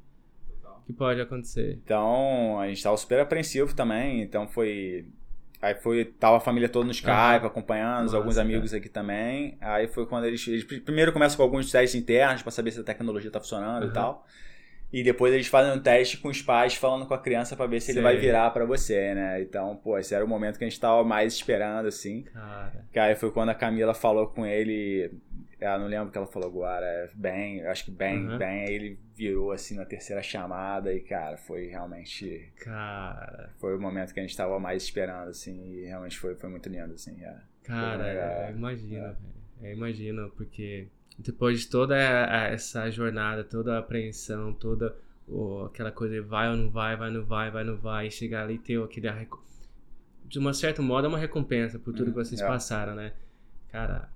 que 0.88 0.94
pode 0.94 1.22
acontecer. 1.22 1.80
Então, 1.86 2.60
a 2.60 2.68
gente 2.68 2.78
estava 2.78 2.98
super 2.98 3.20
apreensivo 3.20 3.76
também, 3.76 4.24
então 4.24 4.48
foi... 4.48 5.06
Aí 5.62 5.76
foi, 5.76 6.06
tava 6.06 6.38
a 6.38 6.40
família 6.40 6.70
toda 6.70 6.86
no 6.86 6.92
Skype, 6.92 7.12
uhum. 7.42 7.48
acompanhando, 7.48 8.04
Nossa, 8.04 8.18
alguns 8.18 8.38
amigos 8.38 8.72
cara. 8.72 8.80
aqui 8.80 8.90
também. 8.90 9.58
Aí 9.62 9.88
foi 9.88 10.06
quando 10.06 10.26
eles, 10.26 10.46
eles 10.48 10.64
primeiro 10.64 11.12
começam 11.12 11.38
com 11.38 11.44
alguns 11.44 11.72
testes 11.72 12.00
internos 12.00 12.42
para 12.42 12.52
saber 12.52 12.72
se 12.72 12.80
a 12.80 12.84
tecnologia 12.84 13.32
tá 13.32 13.40
funcionando 13.40 13.84
uhum. 13.84 13.90
e 13.90 13.94
tal. 13.94 14.26
E 14.96 15.04
depois 15.04 15.34
eles 15.34 15.48
fazem 15.48 15.74
um 15.74 15.82
teste 15.82 16.18
com 16.20 16.30
os 16.30 16.42
pais, 16.42 16.76
falando 16.76 17.06
com 17.06 17.14
a 17.14 17.18
criança 17.18 17.54
para 17.54 17.68
ver 17.68 17.82
se 17.82 17.88
Sei. 17.88 17.96
ele 17.96 18.02
vai 18.02 18.16
virar 18.16 18.50
para 18.52 18.64
você, 18.64 19.14
né? 19.14 19.42
Então, 19.42 19.76
pô, 19.76 20.00
esse 20.00 20.16
era 20.16 20.24
o 20.24 20.28
momento 20.28 20.58
que 20.58 20.64
a 20.64 20.70
gente 20.70 20.80
tava 20.80 21.04
mais 21.04 21.34
esperando, 21.34 21.88
assim. 21.88 22.22
Cara. 22.22 22.86
Que 22.94 22.98
aí 22.98 23.14
foi 23.14 23.30
quando 23.30 23.50
a 23.50 23.54
Camila 23.54 23.94
falou 23.94 24.28
com 24.28 24.46
ele 24.46 25.12
ela 25.60 25.80
não 25.80 25.88
lembro 25.88 26.08
o 26.08 26.12
que 26.12 26.18
ela 26.18 26.28
falou 26.28 26.48
agora. 26.48 26.86
É 26.86 27.10
bem, 27.14 27.66
acho 27.66 27.86
que 27.86 27.92
bem, 27.92 28.26
uhum. 28.26 28.38
bem. 28.38 28.66
Aí 28.66 28.74
ele 28.74 29.00
virou 29.14 29.52
assim 29.52 29.76
na 29.76 29.86
terceira 29.86 30.22
chamada 30.22 30.94
e, 30.94 31.02
cara, 31.02 31.36
foi 31.38 31.68
realmente. 31.68 32.54
Cara. 32.58 33.54
Foi 33.58 33.76
o 33.76 33.82
momento 33.82 34.14
que 34.14 34.20
a 34.20 34.24
gente 34.24 34.38
tava 34.38 34.58
mais 34.60 34.84
esperando, 34.84 35.30
assim, 35.30 35.74
e 35.74 35.86
realmente 35.88 36.18
foi, 36.18 36.36
foi 36.36 36.50
muito 36.50 36.70
lindo, 36.70 36.94
assim. 36.94 37.22
É. 37.22 37.38
Cara, 37.64 38.08
é, 38.08 38.50
eu 38.50 38.56
imagino, 38.56 39.06
é. 39.06 39.08
velho. 39.08 39.36
Eu 39.62 39.72
imagino, 39.74 40.30
porque 40.32 40.88
depois 41.18 41.62
de 41.62 41.68
toda 41.68 41.98
essa 41.98 42.90
jornada, 42.92 43.44
toda 43.44 43.76
a 43.76 43.80
apreensão, 43.80 44.54
toda 44.54 44.96
oh, 45.28 45.66
aquela 45.66 45.92
coisa 45.92 46.16
de 46.16 46.22
vai 46.22 46.50
ou 46.50 46.58
não 46.58 46.70
vai, 46.70 46.96
vai 46.96 47.10
ou 47.10 47.16
não 47.16 47.26
vai, 47.26 47.52
vai 47.52 47.64
ou 47.64 47.72
não 47.72 47.78
vai, 47.78 48.10
chegar 48.12 48.44
ali 48.44 48.56
e 48.56 48.60
ter 48.60 48.82
aquele. 48.82 49.10
De 50.26 50.40
uma 50.40 50.54
certa 50.54 50.82
modo, 50.82 51.06
é 51.06 51.08
uma 51.08 51.20
recompensa 51.20 51.78
por 51.80 51.94
tudo 51.94 52.10
hum, 52.10 52.14
que 52.14 52.18
vocês 52.18 52.42
é. 52.42 52.48
passaram, 52.48 52.96
né? 52.96 53.14
Cara, 53.72 54.10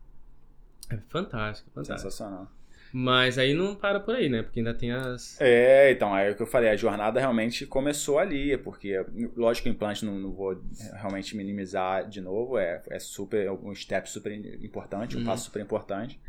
é 0.89 0.97
fantástico, 1.07 1.69
fantástico. 1.71 2.09
Sensacional. 2.09 2.51
Mas 2.91 3.37
aí 3.37 3.53
não 3.53 3.75
para 3.75 3.99
por 3.99 4.15
aí, 4.15 4.27
né? 4.29 4.41
Porque 4.41 4.59
ainda 4.59 4.73
tem 4.73 4.91
as. 4.91 5.39
É, 5.39 5.91
então, 5.91 6.17
é 6.17 6.31
o 6.31 6.35
que 6.35 6.41
eu 6.41 6.47
falei, 6.47 6.69
a 6.69 6.75
jornada 6.75 7.19
realmente 7.19 7.65
começou 7.67 8.17
ali, 8.17 8.57
porque, 8.57 9.05
lógico 9.35 9.69
o 9.69 9.71
implante 9.71 10.03
não, 10.03 10.15
não 10.15 10.31
vou 10.31 10.59
realmente 10.93 11.37
minimizar 11.37 12.09
de 12.09 12.19
novo, 12.19 12.57
é, 12.57 12.81
é 12.89 12.97
super, 12.97 13.45
é 13.45 13.51
um 13.51 13.75
step 13.75 14.09
super 14.09 14.33
importante, 14.63 15.15
um 15.15 15.19
uhum. 15.19 15.25
passo 15.25 15.45
super 15.45 15.61
importante. 15.61 16.19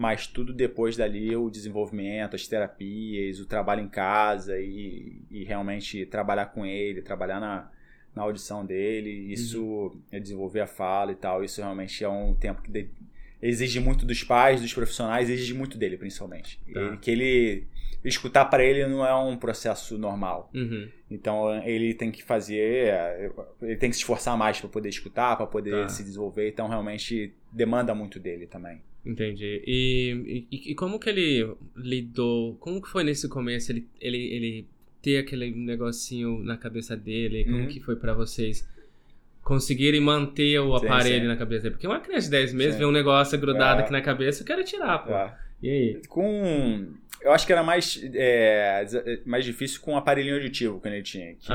Mas 0.00 0.26
tudo 0.26 0.54
depois 0.54 0.96
dali, 0.96 1.36
o 1.36 1.50
desenvolvimento, 1.50 2.34
as 2.34 2.48
terapias, 2.48 3.38
o 3.38 3.44
trabalho 3.44 3.82
em 3.82 3.88
casa 3.88 4.58
e, 4.58 5.20
e 5.30 5.44
realmente 5.44 6.06
trabalhar 6.06 6.46
com 6.46 6.64
ele, 6.64 7.02
trabalhar 7.02 7.38
na, 7.38 7.70
na 8.14 8.22
audição 8.22 8.64
dele, 8.64 9.10
isso 9.30 9.62
uhum. 9.62 10.00
é 10.10 10.18
desenvolver 10.18 10.60
a 10.60 10.66
fala 10.66 11.12
e 11.12 11.14
tal, 11.14 11.44
isso 11.44 11.60
realmente 11.60 12.02
é 12.02 12.08
um 12.08 12.34
tempo 12.34 12.62
que 12.62 12.88
exige 13.42 13.78
muito 13.78 14.06
dos 14.06 14.24
pais, 14.24 14.62
dos 14.62 14.72
profissionais, 14.72 15.28
exige 15.28 15.52
muito 15.52 15.76
dele, 15.76 15.98
principalmente. 15.98 16.58
Tá. 16.72 16.80
Ele, 16.80 16.96
que 16.96 17.10
ele. 17.10 17.66
Escutar 18.02 18.46
para 18.46 18.64
ele 18.64 18.86
não 18.86 19.04
é 19.04 19.14
um 19.14 19.36
processo 19.36 19.98
normal. 19.98 20.50
Uhum. 20.54 20.88
Então 21.10 21.62
ele 21.62 21.92
tem 21.92 22.10
que 22.10 22.22
fazer. 22.22 22.94
Ele 23.60 23.76
tem 23.76 23.90
que 23.90 23.96
se 23.96 24.00
esforçar 24.00 24.34
mais 24.38 24.58
para 24.58 24.70
poder 24.70 24.88
escutar, 24.88 25.36
para 25.36 25.46
poder 25.46 25.82
tá. 25.82 25.88
se 25.90 26.02
desenvolver. 26.02 26.48
Então 26.48 26.66
realmente 26.68 27.34
demanda 27.52 27.94
muito 27.94 28.18
dele 28.18 28.46
também. 28.46 28.80
Entendi. 29.04 29.62
E, 29.66 30.46
e, 30.50 30.72
e, 30.72 30.74
como 30.74 30.98
que 30.98 31.08
ele 31.08 31.54
lidou? 31.76 32.56
Como 32.56 32.82
que 32.82 32.88
foi 32.88 33.02
nesse 33.02 33.28
começo 33.28 33.72
ele, 33.72 33.88
ele, 34.00 34.18
ele 34.18 34.66
ter 35.00 35.18
aquele 35.18 35.50
negocinho 35.50 36.38
na 36.40 36.56
cabeça 36.56 36.96
dele? 36.96 37.44
Como 37.44 37.58
uhum. 37.58 37.66
que 37.66 37.80
foi 37.80 37.96
para 37.96 38.12
vocês? 38.12 38.68
conseguirem 39.42 40.00
manter 40.00 40.60
o 40.60 40.74
aparelho 40.74 41.14
sim, 41.14 41.20
sim. 41.22 41.26
na 41.26 41.36
cabeça. 41.36 41.70
Porque 41.70 41.86
uma 41.86 42.00
criança 42.00 42.26
de 42.26 42.30
10 42.30 42.52
meses 42.52 42.72
sim. 42.74 42.78
vê 42.78 42.84
um 42.84 42.92
negócio 42.92 43.38
grudado 43.38 43.80
é. 43.80 43.84
aqui 43.84 43.92
na 43.92 44.00
cabeça, 44.00 44.42
eu 44.42 44.46
quero 44.46 44.62
tirar, 44.64 44.98
pô. 44.98 45.12
É. 45.12 45.36
E 45.62 45.68
aí? 45.68 46.02
Com. 46.08 46.86
Eu 47.20 47.32
acho 47.32 47.46
que 47.46 47.52
era 47.52 47.62
mais, 47.62 48.00
é, 48.14 49.20
mais 49.26 49.44
difícil 49.44 49.80
com 49.80 49.94
o 49.94 49.96
aparelhinho 49.96 50.36
auditivo 50.36 50.80
que 50.80 50.88
ele 50.88 51.02
tinha. 51.02 51.34
Que 51.34 51.52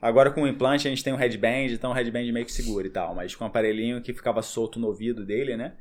Agora 0.00 0.30
com 0.30 0.42
o 0.42 0.48
implante 0.48 0.86
a 0.86 0.90
gente 0.90 1.04
tem 1.04 1.12
um 1.12 1.16
headband, 1.16 1.66
então 1.72 1.90
o 1.90 1.94
headband 1.94 2.32
meio 2.32 2.46
que 2.46 2.52
segura 2.52 2.86
e 2.86 2.90
tal. 2.90 3.14
Mas 3.14 3.34
com 3.34 3.44
o 3.44 3.46
aparelhinho 3.46 4.00
que 4.00 4.14
ficava 4.14 4.40
solto 4.42 4.78
no 4.78 4.86
ouvido 4.86 5.26
dele, 5.26 5.56
né? 5.56 5.72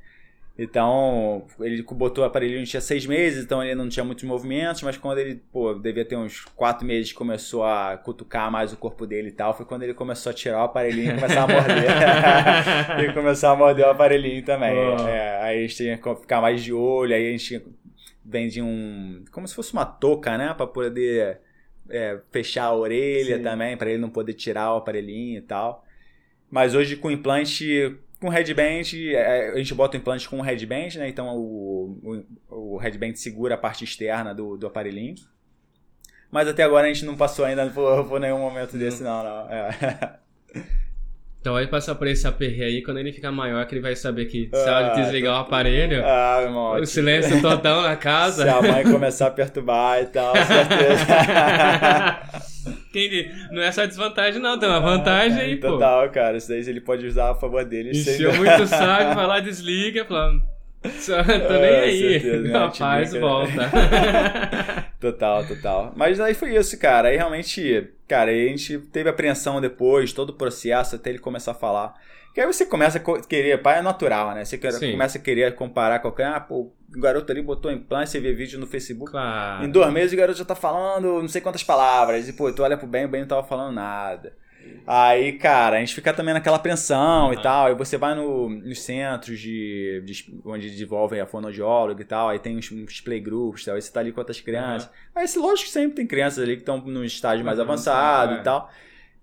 Então, 0.62 1.46
ele 1.62 1.82
botou 1.84 2.22
o 2.22 2.28
aparelho, 2.28 2.62
tinha 2.66 2.82
seis 2.82 3.06
meses, 3.06 3.46
então 3.46 3.64
ele 3.64 3.76
não 3.76 3.88
tinha 3.88 4.04
muitos 4.04 4.26
movimentos, 4.26 4.82
mas 4.82 4.98
quando 4.98 5.20
ele, 5.20 5.42
pô, 5.54 5.74
devia 5.74 6.04
ter 6.04 6.18
uns 6.18 6.44
quatro 6.54 6.86
meses, 6.86 7.14
começou 7.14 7.64
a 7.64 7.96
cutucar 7.96 8.52
mais 8.52 8.74
o 8.74 8.78
corpo 8.78 9.08
dele 9.08 9.30
e 9.30 9.32
tal, 9.32 9.56
foi 9.56 9.66
quando 9.66 9.84
ele 9.84 9.94
começou 9.94 10.32
a 10.32 10.34
tirar 10.34 10.60
o 10.60 10.66
aparelhinho 10.66 11.14
e 11.14 11.16
começar 11.16 11.44
a 11.44 11.48
morder. 11.48 13.06
e 13.10 13.14
começar 13.14 13.52
a 13.52 13.56
morder 13.56 13.86
o 13.86 13.90
aparelhinho 13.90 14.44
também. 14.44 14.76
É, 15.08 15.40
aí 15.42 15.60
a 15.60 15.62
gente 15.62 15.78
tinha 15.78 15.98
que 15.98 16.16
ficar 16.16 16.42
mais 16.42 16.62
de 16.62 16.74
olho, 16.74 17.16
aí 17.16 17.30
a 17.30 17.32
gente 17.32 17.66
vende 18.26 18.62
um. 18.62 19.24
como 19.32 19.48
se 19.48 19.56
fosse 19.56 19.72
uma 19.72 19.86
touca, 19.86 20.38
né? 20.38 20.54
Pra 20.54 20.68
poder 20.68 21.40
é, 21.90 22.20
fechar 22.34 22.66
a 22.66 22.76
orelha 22.76 23.38
Sim. 23.38 23.44
também, 23.44 23.78
para 23.78 23.92
ele 23.92 24.02
não 24.02 24.10
poder 24.10 24.34
tirar 24.34 24.74
o 24.74 24.78
aparelhinho 24.80 25.38
e 25.38 25.42
tal. 25.42 25.86
Mas 26.52 26.76
hoje 26.76 26.98
com 26.98 27.10
implante 27.10 27.98
com 28.20 28.30
headband, 28.30 28.84
é, 29.14 29.52
a 29.52 29.58
gente 29.58 29.74
bota 29.74 29.96
o 29.96 30.00
implante 30.00 30.28
com 30.28 30.38
um 30.38 30.42
headband, 30.42 30.98
né? 30.98 31.08
Então 31.08 31.36
o, 31.38 32.26
o, 32.50 32.76
o 32.76 32.78
headband 32.78 33.16
segura 33.16 33.56
a 33.56 33.58
parte 33.58 33.84
externa 33.84 34.34
do, 34.34 34.58
do 34.58 34.68
aparelhinho. 34.68 35.16
Mas 36.32 36.48
até 36.48 36.64
agora 36.64 36.88
a 36.88 36.94
gente 36.94 37.06
não 37.06 37.16
passou 37.16 37.46
ainda 37.46 37.68
por, 37.70 38.08
por 38.08 38.20
nenhum 38.20 38.40
momento 38.40 38.78
desse, 38.78 39.02
não, 39.02 39.24
não. 39.24 39.50
É. 39.50 40.20
Então 41.42 41.54
vai 41.54 41.68
passar 41.68 41.96
por 41.96 42.06
esse 42.06 42.28
aperreio 42.28 42.66
aí, 42.66 42.84
quando 42.84 42.98
ele 42.98 43.14
ficar 43.14 43.32
maior, 43.32 43.66
que 43.66 43.74
ele 43.74 43.82
vai 43.82 43.96
saber 43.96 44.26
que 44.26 44.50
se 44.54 44.68
ela 44.68 44.92
ah, 44.92 44.96
desligar 44.96 45.36
o 45.36 45.38
aparelho, 45.38 46.04
ah, 46.04 46.42
irmão, 46.44 46.74
o 46.74 46.86
silêncio 46.86 47.42
total 47.42 47.82
na 47.82 47.96
casa. 47.96 48.44
Se 48.44 48.50
a 48.50 48.62
mãe 48.62 48.84
começar 48.84 49.28
a 49.28 49.32
perturbar 49.32 50.02
e 50.02 50.08
tal, 50.08 50.34
certeza. 50.36 51.06
Entendi. 52.90 53.32
Não 53.52 53.62
é 53.62 53.72
só 53.72 53.86
desvantagem, 53.86 54.42
não, 54.42 54.60
tem 54.60 54.68
uma 54.68 54.82
vantagem 54.82 55.40
aí, 55.40 55.56
total, 55.56 55.72
pô. 55.72 55.78
Total, 55.78 56.10
cara. 56.10 56.38
Isso 56.38 56.50
daí 56.50 56.60
ele 56.60 56.82
pode 56.82 57.06
usar 57.06 57.32
a 57.32 57.36
favor 57.36 57.64
dele. 57.64 57.92
Encheu 57.92 58.32
sem... 58.32 58.40
muito 58.40 58.68
saco, 58.68 59.16
vai 59.16 59.28
lá, 59.28 59.40
desliga, 59.40 60.04
falando. 60.04 60.42
Tô 61.48 61.54
nem 61.54 61.64
é, 61.64 61.80
aí. 61.82 62.20
Certeza, 62.22 62.58
Rapaz, 62.58 63.14
volta. 63.14 63.72
total, 65.00 65.46
total. 65.46 65.94
Mas 65.96 66.20
aí 66.20 66.34
foi 66.34 66.56
isso, 66.56 66.80
cara. 66.80 67.10
Aí 67.10 67.18
realmente, 67.18 67.90
cara, 68.08 68.32
aí 68.32 68.48
a 68.48 68.50
gente 68.50 68.78
teve 68.92 69.10
apreensão 69.10 69.60
depois, 69.60 70.14
todo 70.14 70.30
o 70.30 70.34
processo, 70.34 70.96
até 70.96 71.10
ele 71.10 71.20
começar 71.20 71.52
a 71.52 71.56
falar. 71.56 71.94
Que 72.34 72.42
aí 72.42 72.48
você 72.48 72.66
começa 72.66 72.98
a 73.00 73.22
querer, 73.22 73.62
pai 73.62 73.80
é 73.80 73.82
natural, 73.82 74.34
né? 74.34 74.46
Você 74.46 74.58
Sim. 74.72 74.92
começa 74.92 75.18
a 75.18 75.22
querer 75.22 75.56
comparar 75.56 76.00
qualquer. 76.00 76.28
Ah, 76.28 76.40
pô, 76.40 76.72
o 76.96 77.00
garoto 77.00 77.32
ali 77.32 77.42
botou 77.42 77.72
implante, 77.72 78.12
você 78.12 78.20
vê 78.20 78.34
vídeo 78.34 78.60
no 78.60 78.68
Facebook. 78.68 79.12
Claro. 79.12 79.66
Em 79.66 79.70
dois 79.70 79.92
meses 79.92 80.14
o 80.14 80.16
garoto 80.16 80.38
já 80.38 80.46
tá 80.46 80.56
falando 80.56 81.22
não 81.22 81.28
sei 81.28 81.42
quantas 81.42 81.64
palavras. 81.64 82.30
E, 82.30 82.34
pô, 82.34 82.52
tu 82.52 82.64
olha 82.64 82.78
pro 82.78 82.88
bem, 82.88 83.06
o 83.06 83.10
bem 83.10 83.22
não 83.22 83.28
tava 83.28 83.44
falando 83.44 83.74
nada. 83.74 84.34
Aí, 84.86 85.34
cara, 85.34 85.78
a 85.78 85.80
gente 85.80 85.94
fica 85.94 86.14
também 86.14 86.34
naquela 86.34 86.58
apreensão 86.58 87.28
uhum. 87.28 87.34
e 87.34 87.42
tal. 87.42 87.68
Aí 87.68 87.76
você 87.76 87.98
vai 87.98 88.16
no, 88.16 88.50
nos 88.50 88.82
centros 88.82 89.40
de, 89.40 90.02
de, 90.06 90.42
onde 90.46 90.70
desenvolvem 90.70 91.20
a 91.20 91.26
fonoaudióloga 91.26 92.02
e 92.02 92.06
tal. 92.06 92.30
Aí 92.30 92.40
tem 92.40 92.58
uns, 92.58 92.72
uns 92.72 93.02
playgroups 93.02 93.62
e 93.62 93.66
tal. 93.66 93.76
Aí 93.76 93.82
você 93.82 93.92
tá 93.92 94.00
ali 94.00 94.12
com 94.12 94.20
outras 94.20 94.42
crianças. 94.42 94.90
Uhum. 95.16 95.22
Aí, 95.22 95.28
lógico 95.38 95.68
que 95.68 95.74
sempre 95.74 95.96
tem 95.96 96.08
crianças 96.08 96.44
ali 96.44 96.56
que 96.56 96.62
estão 96.62 96.80
no 96.80 97.06
estágio 97.06 97.46
mais 97.46 97.58
uhum, 97.58 97.66
avançado 97.66 98.36
é. 98.36 98.40
e 98.40 98.44
tal. 98.44 98.70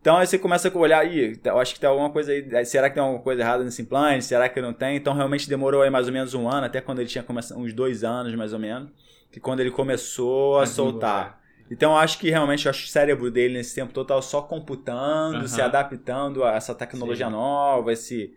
Então 0.07 0.17
aí 0.19 0.25
você 0.25 0.39
começa 0.39 0.69
a 0.69 0.79
olhar, 0.79 1.01
aí, 1.01 1.37
eu 1.43 1.59
acho 1.59 1.75
que 1.75 1.81
tem 1.81 1.91
alguma 1.91 2.09
coisa 2.11 2.31
aí, 2.31 2.65
será 2.65 2.89
que 2.89 2.95
tem 2.95 3.03
alguma 3.03 3.21
coisa 3.21 3.43
errada 3.43 3.65
nesse 3.65 3.83
implante? 3.83 4.25
Será 4.25 4.49
que 4.49 4.61
não 4.61 4.73
tem? 4.73 4.95
Então 4.95 5.13
realmente 5.13 5.49
demorou 5.49 5.83
aí 5.83 5.91
mais 5.91 6.07
ou 6.07 6.13
menos 6.13 6.33
um 6.33 6.49
ano, 6.49 6.65
até 6.65 6.81
quando 6.81 7.01
ele 7.01 7.09
tinha 7.09 7.25
começado, 7.25 7.59
uns 7.59 7.73
dois 7.73 8.05
anos 8.05 8.33
mais 8.37 8.53
ou 8.53 8.61
menos, 8.61 8.89
que 9.33 9.41
quando 9.41 9.59
ele 9.59 9.73
começou 9.73 10.61
a 10.61 10.67
soltar. 10.67 11.41
Então 11.71 11.93
eu 11.93 11.99
acho 11.99 12.19
que 12.19 12.31
realmente 12.31 12.67
eu 12.67 12.71
acho 12.71 12.85
o 12.85 12.89
cérebro 12.89 13.31
dele 13.31 13.55
nesse 13.55 13.75
tempo 13.75 13.93
todo 13.93 14.21
só 14.23 14.43
computando, 14.43 15.41
uhum. 15.41 15.49
se 15.49 15.61
adaptando 15.61 16.45
a 16.45 16.55
essa 16.55 16.75
tecnologia 16.75 17.27
Sim. 17.27 17.33
nova, 17.33 17.93
esse, 17.93 18.33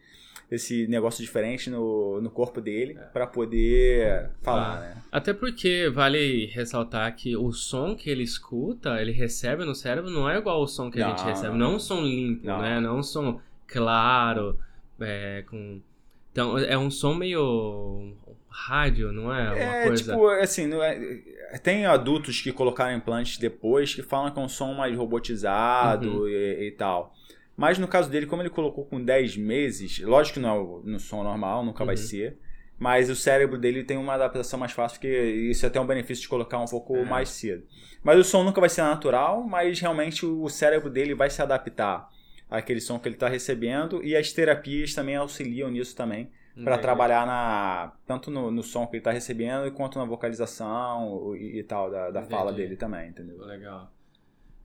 esse 0.49 0.87
negócio 0.87 1.23
diferente 1.23 1.69
no, 1.69 2.19
no 2.21 2.29
corpo 2.29 2.59
dele 2.59 2.97
é. 2.99 3.03
para 3.03 3.27
poder 3.27 4.31
falar, 4.41 4.77
ah. 4.77 4.79
né? 4.79 4.97
Até 5.11 5.33
porque 5.33 5.89
vale 5.93 6.47
ressaltar 6.47 7.15
que 7.15 7.35
o 7.35 7.51
som 7.51 7.95
que 7.95 8.09
ele 8.09 8.23
escuta, 8.23 9.01
ele 9.01 9.11
recebe 9.11 9.63
no 9.63 9.75
cérebro 9.75 10.09
não 10.09 10.29
é 10.29 10.37
igual 10.37 10.59
ao 10.59 10.67
som 10.67 10.89
que 10.89 10.99
não, 10.99 11.07
a 11.07 11.09
gente 11.09 11.25
recebe, 11.25 11.55
não 11.55 11.75
um 11.75 11.79
som 11.79 12.01
limpo, 12.01 12.45
não. 12.45 12.61
né? 12.61 12.79
Não 12.79 12.99
um 12.99 13.03
som 13.03 13.39
claro, 13.67 14.57
é, 14.99 15.43
com 15.47 15.81
Então, 16.31 16.57
é 16.57 16.77
um 16.77 16.89
som 16.89 17.13
meio 17.13 18.13
rádio, 18.49 19.11
não 19.11 19.33
é? 19.33 19.51
Uma 19.51 19.75
é, 19.75 19.87
coisa... 19.87 20.03
tipo, 20.03 20.27
assim, 20.27 20.69
é, 20.81 21.57
tem 21.61 21.85
adultos 21.85 22.41
que 22.41 22.51
colocaram 22.51 22.95
implantes 22.95 23.37
depois 23.37 23.93
que 23.93 24.01
falam 24.01 24.31
que 24.31 24.39
é 24.39 24.41
um 24.41 24.49
som 24.49 24.73
mais 24.73 24.95
robotizado 24.95 26.21
uhum. 26.21 26.27
e, 26.27 26.67
e, 26.67 26.71
tal. 26.71 27.13
Mas 27.55 27.77
no 27.77 27.87
caso 27.87 28.09
dele, 28.09 28.25
como 28.25 28.41
ele 28.41 28.49
colocou 28.49 28.85
com 28.85 29.03
10 29.03 29.37
meses, 29.37 29.99
lógico 29.99 30.35
que 30.35 30.39
não 30.39 30.49
é 30.49 30.59
o, 30.59 30.81
no 30.83 30.99
som 30.99 31.23
normal, 31.23 31.63
nunca 31.63 31.83
uhum. 31.83 31.87
vai 31.87 31.97
ser. 31.97 32.37
Mas 32.77 33.09
o 33.09 33.15
cérebro 33.15 33.57
dele 33.57 33.83
tem 33.83 33.97
uma 33.97 34.13
adaptação 34.13 34.57
mais 34.57 34.71
fácil, 34.71 34.97
porque 34.99 35.21
isso 35.51 35.65
é 35.65 35.67
até 35.67 35.79
um 35.81 35.85
benefício 35.85 36.21
de 36.21 36.29
colocar 36.29 36.59
um 36.59 36.65
pouco 36.65 36.95
é. 36.95 37.03
mais 37.03 37.29
cedo. 37.29 37.63
Mas 38.01 38.17
o 38.17 38.23
som 38.23 38.43
nunca 38.43 38.61
vai 38.61 38.69
ser 38.69 38.81
natural, 38.83 39.43
mas 39.43 39.79
realmente 39.79 40.25
o 40.25 40.47
cérebro 40.47 40.89
dele 40.89 41.13
vai 41.13 41.29
se 41.29 41.41
adaptar 41.41 42.07
àquele 42.49 42.79
som 42.79 42.97
que 42.97 43.09
ele 43.09 43.15
está 43.15 43.27
recebendo 43.27 44.01
e 44.03 44.15
as 44.15 44.31
terapias 44.31 44.93
também 44.93 45.17
auxiliam 45.17 45.69
nisso 45.69 45.95
também 45.95 46.31
para 46.63 46.77
trabalhar 46.77 47.25
na 47.25 47.93
tanto 48.05 48.29
no, 48.29 48.51
no, 48.51 48.63
som 48.63 48.85
que 48.85 48.93
ele 48.93 48.99
está 48.99 49.11
recebendo 49.11 49.71
quanto 49.71 49.97
na 49.97 50.05
vocalização 50.05 51.35
e, 51.35 51.59
e 51.59 51.63
tal 51.63 51.89
da, 51.89 52.11
da 52.11 52.23
fala 52.23 52.51
dele 52.51 52.75
também, 52.75 53.09
entendeu? 53.09 53.37
Legal. 53.45 53.91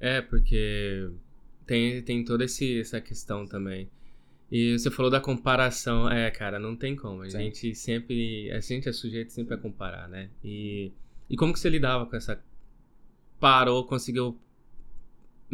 É 0.00 0.20
porque 0.20 1.10
tem, 1.66 2.02
tem 2.02 2.24
toda 2.24 2.44
esse, 2.44 2.80
essa 2.80 3.00
questão 3.00 3.46
também. 3.46 3.88
E 4.50 4.78
você 4.78 4.90
falou 4.90 5.10
da 5.10 5.20
comparação. 5.20 6.10
É, 6.10 6.30
cara, 6.30 6.58
não 6.58 6.76
tem 6.76 6.94
como. 6.94 7.22
A 7.22 7.30
Sim. 7.30 7.38
gente 7.38 7.74
sempre. 7.74 8.50
A 8.52 8.60
gente 8.60 8.88
é 8.88 8.92
sujeito 8.92 9.32
sempre 9.32 9.54
a 9.54 9.58
comparar, 9.58 10.08
né? 10.08 10.30
E, 10.42 10.92
e 11.28 11.36
como 11.36 11.52
que 11.52 11.58
você 11.58 11.68
lidava 11.68 12.06
com 12.06 12.16
essa. 12.16 12.42
Parou, 13.40 13.84
conseguiu 13.86 14.38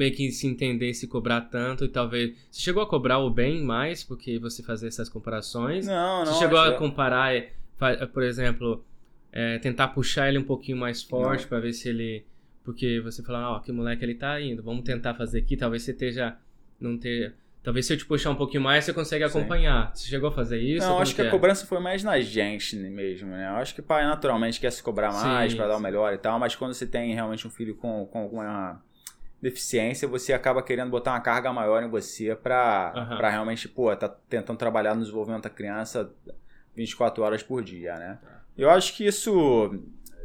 meio 0.00 0.14
que 0.14 0.32
se 0.32 0.46
entender, 0.46 0.94
se 0.94 1.06
cobrar 1.06 1.42
tanto 1.42 1.84
e 1.84 1.88
talvez. 1.88 2.34
Você 2.50 2.62
chegou 2.62 2.82
a 2.82 2.86
cobrar 2.86 3.18
o 3.18 3.28
bem 3.28 3.62
mais 3.62 4.02
porque 4.02 4.38
você 4.38 4.62
fazia 4.62 4.88
essas 4.88 5.10
comparações? 5.10 5.86
Não, 5.86 6.24
não. 6.24 6.32
Você 6.32 6.38
chegou 6.38 6.58
a 6.58 6.72
comparar, 6.72 7.30
por 8.10 8.22
exemplo, 8.22 8.82
é, 9.30 9.58
tentar 9.58 9.88
puxar 9.88 10.30
ele 10.30 10.38
um 10.38 10.42
pouquinho 10.42 10.78
mais 10.78 11.02
forte 11.02 11.46
para 11.46 11.60
ver 11.60 11.74
se 11.74 11.90
ele. 11.90 12.24
Porque 12.64 12.98
você 13.00 13.22
fala, 13.22 13.52
ó, 13.52 13.56
oh, 13.56 13.60
que 13.60 13.70
moleque 13.70 14.02
ele 14.02 14.14
tá 14.14 14.40
indo, 14.40 14.62
vamos 14.62 14.84
tentar 14.84 15.14
fazer 15.14 15.40
aqui, 15.40 15.54
talvez 15.54 15.82
você 15.82 15.90
esteja. 15.90 16.34
Não 16.80 16.96
ter. 16.96 17.34
Talvez 17.62 17.84
se 17.84 17.92
eu 17.92 17.98
te 17.98 18.06
puxar 18.06 18.30
um 18.30 18.36
pouquinho 18.36 18.62
mais, 18.62 18.86
você 18.86 18.94
consegue 18.94 19.22
acompanhar. 19.22 19.88
Sim. 19.88 20.04
Você 20.04 20.08
chegou 20.08 20.30
a 20.30 20.32
fazer 20.32 20.58
isso? 20.58 20.86
Não, 20.86 20.98
acho 20.98 21.14
que, 21.14 21.20
que 21.20 21.26
é? 21.26 21.28
a 21.28 21.30
cobrança 21.30 21.66
foi 21.66 21.78
mais 21.78 22.02
na 22.02 22.18
gente 22.18 22.74
mesmo, 22.74 23.28
né? 23.28 23.50
Eu 23.50 23.56
acho 23.56 23.74
que 23.74 23.80
o 23.80 23.82
pai 23.82 24.06
naturalmente 24.06 24.58
quer 24.58 24.72
se 24.72 24.82
cobrar 24.82 25.12
mais 25.12 25.52
para 25.52 25.66
dar 25.66 25.76
o 25.76 25.80
melhor 25.80 26.14
e 26.14 26.16
tal, 26.16 26.38
mas 26.38 26.56
quando 26.56 26.72
você 26.72 26.86
tem 26.86 27.12
realmente 27.12 27.46
um 27.46 27.50
filho 27.50 27.74
com, 27.74 28.06
com 28.06 28.18
alguma 28.20 28.80
deficiência, 29.40 30.07
você 30.07 30.33
acaba 30.33 30.62
querendo 30.62 30.90
botar 30.90 31.12
uma 31.12 31.20
carga 31.20 31.53
maior 31.53 31.83
em 31.83 31.88
você 31.88 32.35
para 32.35 32.92
uhum. 32.94 33.16
Pra 33.16 33.31
realmente, 33.31 33.68
pô, 33.68 33.94
tá 33.96 34.09
tentando 34.09 34.59
trabalhar 34.59 34.94
no 34.94 35.00
desenvolvimento 35.00 35.44
da 35.44 35.50
criança 35.50 36.12
24 36.74 37.22
horas 37.22 37.42
por 37.42 37.62
dia, 37.62 37.98
né? 37.98 38.18
Tá. 38.22 38.42
Eu 38.57 38.70
acho 38.70 38.94
que 38.94 39.07
isso, 39.07 39.83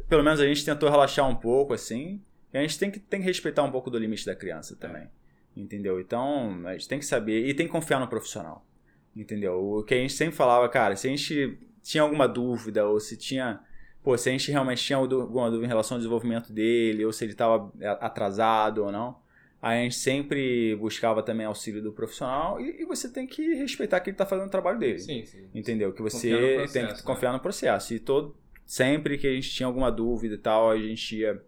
pelo 0.08 0.22
menos 0.22 0.40
a 0.40 0.46
gente 0.46 0.64
tentou 0.64 0.90
relaxar 0.90 1.28
um 1.28 1.34
pouco, 1.34 1.72
assim, 1.72 2.20
e 2.52 2.58
a 2.58 2.60
gente 2.60 2.78
tem 2.78 2.90
que, 2.90 2.98
tem 2.98 3.20
que 3.20 3.26
respeitar 3.26 3.62
um 3.62 3.70
pouco 3.70 3.90
do 3.90 3.98
limite 3.98 4.26
da 4.26 4.34
criança 4.34 4.76
também. 4.76 5.02
É. 5.02 5.08
Entendeu? 5.56 5.98
Então, 5.98 6.66
a 6.66 6.72
gente 6.72 6.88
tem 6.88 6.98
que 6.98 7.06
saber 7.06 7.46
e 7.46 7.54
tem 7.54 7.66
que 7.66 7.72
confiar 7.72 7.98
no 7.98 8.08
profissional. 8.08 8.66
Entendeu? 9.14 9.58
O 9.58 9.82
que 9.82 9.94
a 9.94 9.96
gente 9.96 10.12
sempre 10.12 10.36
falava, 10.36 10.68
cara, 10.68 10.94
se 10.94 11.06
a 11.06 11.10
gente 11.10 11.58
tinha 11.82 12.02
alguma 12.02 12.26
dúvida 12.26 12.86
ou 12.86 12.98
se 13.00 13.16
tinha. 13.16 13.60
Pô, 14.06 14.16
se 14.16 14.28
a 14.28 14.32
gente 14.32 14.52
realmente 14.52 14.84
tinha 14.84 14.96
alguma 14.96 15.50
dúvida 15.50 15.64
em 15.64 15.68
relação 15.68 15.96
ao 15.96 15.98
desenvolvimento 15.98 16.52
dele, 16.52 17.04
ou 17.04 17.12
se 17.12 17.24
ele 17.24 17.32
estava 17.32 17.72
atrasado 17.98 18.84
ou 18.84 18.92
não, 18.92 19.18
a 19.60 19.74
gente 19.74 19.96
sempre 19.96 20.76
buscava 20.76 21.24
também 21.24 21.44
auxílio 21.44 21.82
do 21.82 21.92
profissional 21.92 22.60
e, 22.60 22.82
e 22.82 22.84
você 22.84 23.12
tem 23.12 23.26
que 23.26 23.42
respeitar 23.54 23.98
que 23.98 24.10
ele 24.10 24.14
está 24.14 24.24
fazendo 24.24 24.46
o 24.46 24.50
trabalho 24.50 24.78
dele. 24.78 25.00
Sim, 25.00 25.24
sim. 25.24 25.48
Entendeu? 25.52 25.92
Que 25.92 26.02
você 26.02 26.30
processo, 26.30 26.72
tem 26.72 26.86
que 26.86 26.92
né? 26.92 27.02
confiar 27.02 27.32
no 27.32 27.40
processo. 27.40 27.94
E 27.94 27.98
todo, 27.98 28.36
sempre 28.64 29.18
que 29.18 29.26
a 29.26 29.32
gente 29.32 29.50
tinha 29.50 29.66
alguma 29.66 29.90
dúvida 29.90 30.36
e 30.36 30.38
tal, 30.38 30.70
a 30.70 30.78
gente 30.78 31.16
ia 31.16 31.42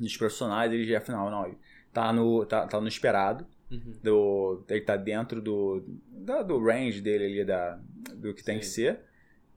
nos 0.00 0.16
profissionais, 0.16 0.72
ele 0.72 0.86
já, 0.86 0.98
afinal, 0.98 1.28
não, 1.28 1.52
tá 1.92 2.12
no, 2.12 2.46
tá, 2.46 2.64
tá 2.68 2.80
no 2.80 2.86
esperado. 2.86 3.44
Uhum. 3.72 3.98
Do, 4.04 4.64
ele 4.68 4.82
tá 4.82 4.96
dentro 4.96 5.42
do, 5.42 5.82
da, 6.12 6.44
do 6.44 6.64
range 6.64 7.00
dele 7.00 7.24
ali, 7.24 7.44
da, 7.44 7.80
do 8.14 8.32
que 8.32 8.38
Sim. 8.42 8.46
tem 8.46 8.58
que 8.60 8.66
ser. 8.66 9.00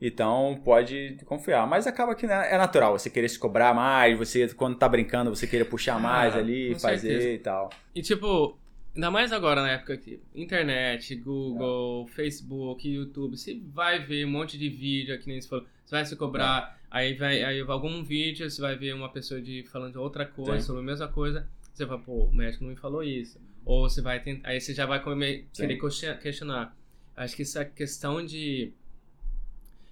Então 0.02 0.60
pode 0.66 1.18
confiar. 1.26 1.68
Mas 1.68 1.86
acaba 1.86 2.16
que 2.16 2.26
né, 2.26 2.52
é 2.52 2.58
natural 2.58 2.98
você 2.98 3.10
querer 3.10 3.30
se 3.30 3.38
cobrar 3.38 3.74
mais, 3.74 4.18
você, 4.18 4.48
quando 4.50 4.76
tá 4.76 4.90
brincando, 4.90 5.30
você 5.30 5.46
querer 5.46 5.66
puxar 5.66 5.96
ah, 5.96 6.00
mais 6.00 6.36
ali, 6.36 6.74
fazer 6.80 7.10
certeza. 7.10 7.30
e 7.30 7.38
tal. 7.38 7.70
E 7.94 8.02
tipo, 8.02 8.58
ainda 8.96 9.12
mais 9.12 9.32
agora 9.32 9.62
na 9.62 9.72
época 9.72 9.96
que 9.98 10.20
internet, 10.34 11.16
Google, 11.16 12.08
é. 12.10 12.12
Facebook, 12.14 12.90
YouTube, 12.90 13.38
você 13.38 13.62
vai 13.72 14.00
ver 14.00 14.26
um 14.26 14.32
monte 14.32 14.58
de 14.58 14.70
vídeo, 14.70 15.20
que 15.20 15.28
nem 15.28 15.40
você 15.40 15.48
falou, 15.48 15.66
você 15.86 15.96
vai 15.96 16.06
se 16.06 16.16
cobrar, 16.16 16.76
é. 16.76 16.88
aí 16.90 17.14
vai 17.14 17.44
aí 17.44 17.62
algum 17.62 18.04
vídeo, 18.04 18.50
você 18.50 18.60
vai 18.60 18.76
ver 18.76 18.96
uma 18.96 19.10
pessoa 19.10 19.40
de 19.40 19.64
falando 19.72 19.92
de 19.92 19.98
outra 20.00 20.26
coisa, 20.26 20.60
Sim. 20.60 20.66
sobre 20.66 20.82
a 20.82 20.86
mesma 20.86 21.08
coisa. 21.08 21.48
Você 21.74 21.86
vai, 21.86 22.00
pô, 22.00 22.26
o 22.26 22.34
médico 22.34 22.64
não 22.64 22.72
me 22.72 22.78
falou 22.78 23.04
isso. 23.04 23.40
Ou 23.64 23.90
você 23.90 24.02
vai 24.02 24.20
tentar. 24.20 24.50
Aí 24.50 24.60
você 24.60 24.74
já 24.74 24.86
vai 24.86 25.02
comer, 25.02 25.48
querer 25.54 25.80
questionar. 26.22 26.76
Acho 27.16 27.36
que 27.36 27.44
essa 27.44 27.64
questão 27.64 28.26
de. 28.26 28.74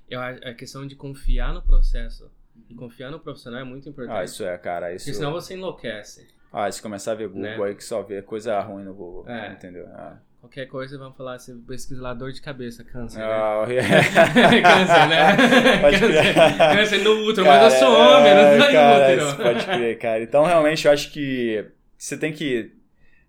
Eu, 0.10 0.22
a 0.22 0.54
questão 0.54 0.88
de 0.88 0.96
confiar 0.96 1.54
no 1.54 1.62
processo 1.62 2.32
e 2.70 2.74
confiar 2.74 3.12
no 3.12 3.20
profissional 3.20 3.62
é 3.62 3.64
muito 3.64 3.88
importante. 3.88 4.18
Ah, 4.18 4.24
isso 4.24 4.44
é, 4.44 4.58
cara. 4.58 4.94
Isso... 4.94 5.06
Porque 5.06 5.18
senão 5.18 5.32
você 5.32 5.54
enlouquece. 5.54 6.28
Ah, 6.52 6.72
se 6.72 6.82
começar 6.82 7.12
a 7.12 7.16
ver 7.16 7.28
Google 7.28 7.44
né? 7.44 7.64
aí 7.64 7.76
que 7.76 7.84
só 7.84 8.02
vê 8.02 8.22
coisa 8.22 8.60
ruim 8.62 8.84
no 8.84 8.94
Google. 8.94 9.30
É. 9.30 9.52
Entendeu? 9.52 9.88
Ah. 9.94 10.18
Qualquer 10.40 10.68
coisa, 10.68 10.98
vamos 10.98 11.18
falar, 11.18 11.38
você 11.38 11.54
pesquisa 11.54 12.02
lá 12.02 12.14
dor 12.14 12.32
de 12.32 12.42
cabeça, 12.42 12.82
câncer, 12.82 13.22
oh, 13.22 13.66
né? 13.66 13.74
Yeah. 13.74 14.62
câncer, 14.64 15.10
né? 15.10 15.82
Pode 15.82 16.00
câncer, 16.00 16.34
câncer 16.58 17.04
no 17.04 17.12
útero, 17.26 17.46
cara, 17.46 17.64
mas 17.64 17.74
eu 17.74 17.80
sou 17.80 17.94
homem, 17.94 18.34
não 18.34 18.42
é, 18.42 18.72
cara, 18.72 19.14
útero. 19.14 19.44
Pode 19.44 19.66
crer, 19.66 20.00
cara. 20.00 20.24
Então, 20.24 20.46
realmente, 20.46 20.86
eu 20.86 20.94
acho 20.94 21.12
que 21.12 21.66
você 21.98 22.18
tem 22.18 22.32
que... 22.32 22.72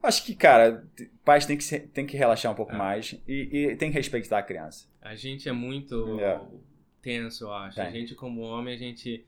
Acho 0.01 0.25
que, 0.25 0.37
cara, 0.37 0.85
pais 1.25 1.45
tem 1.47 1.59
que, 1.59 1.81
tem 1.81 2.07
que 2.07 2.17
relaxar 2.17 2.53
um 2.53 2.55
pouco 2.55 2.73
é. 2.73 2.79
mais 2.79 3.21
e, 3.27 3.71
e, 3.71 3.77
tem 3.77 3.91
que 3.91 3.97
respeitar 3.97 4.39
a 4.39 4.43
criança. 4.43 4.87
A 5.03 5.15
gente 5.17 5.49
é 5.49 5.53
muito 5.53 6.19
é. 6.21 6.41
Tenso, 7.03 7.45
eu 7.45 7.53
acho. 7.53 7.81
A 7.81 7.91
gente, 7.91 8.15
como 8.15 8.41
homem, 8.43 8.75
a 8.75 8.79
gente 8.79 9.25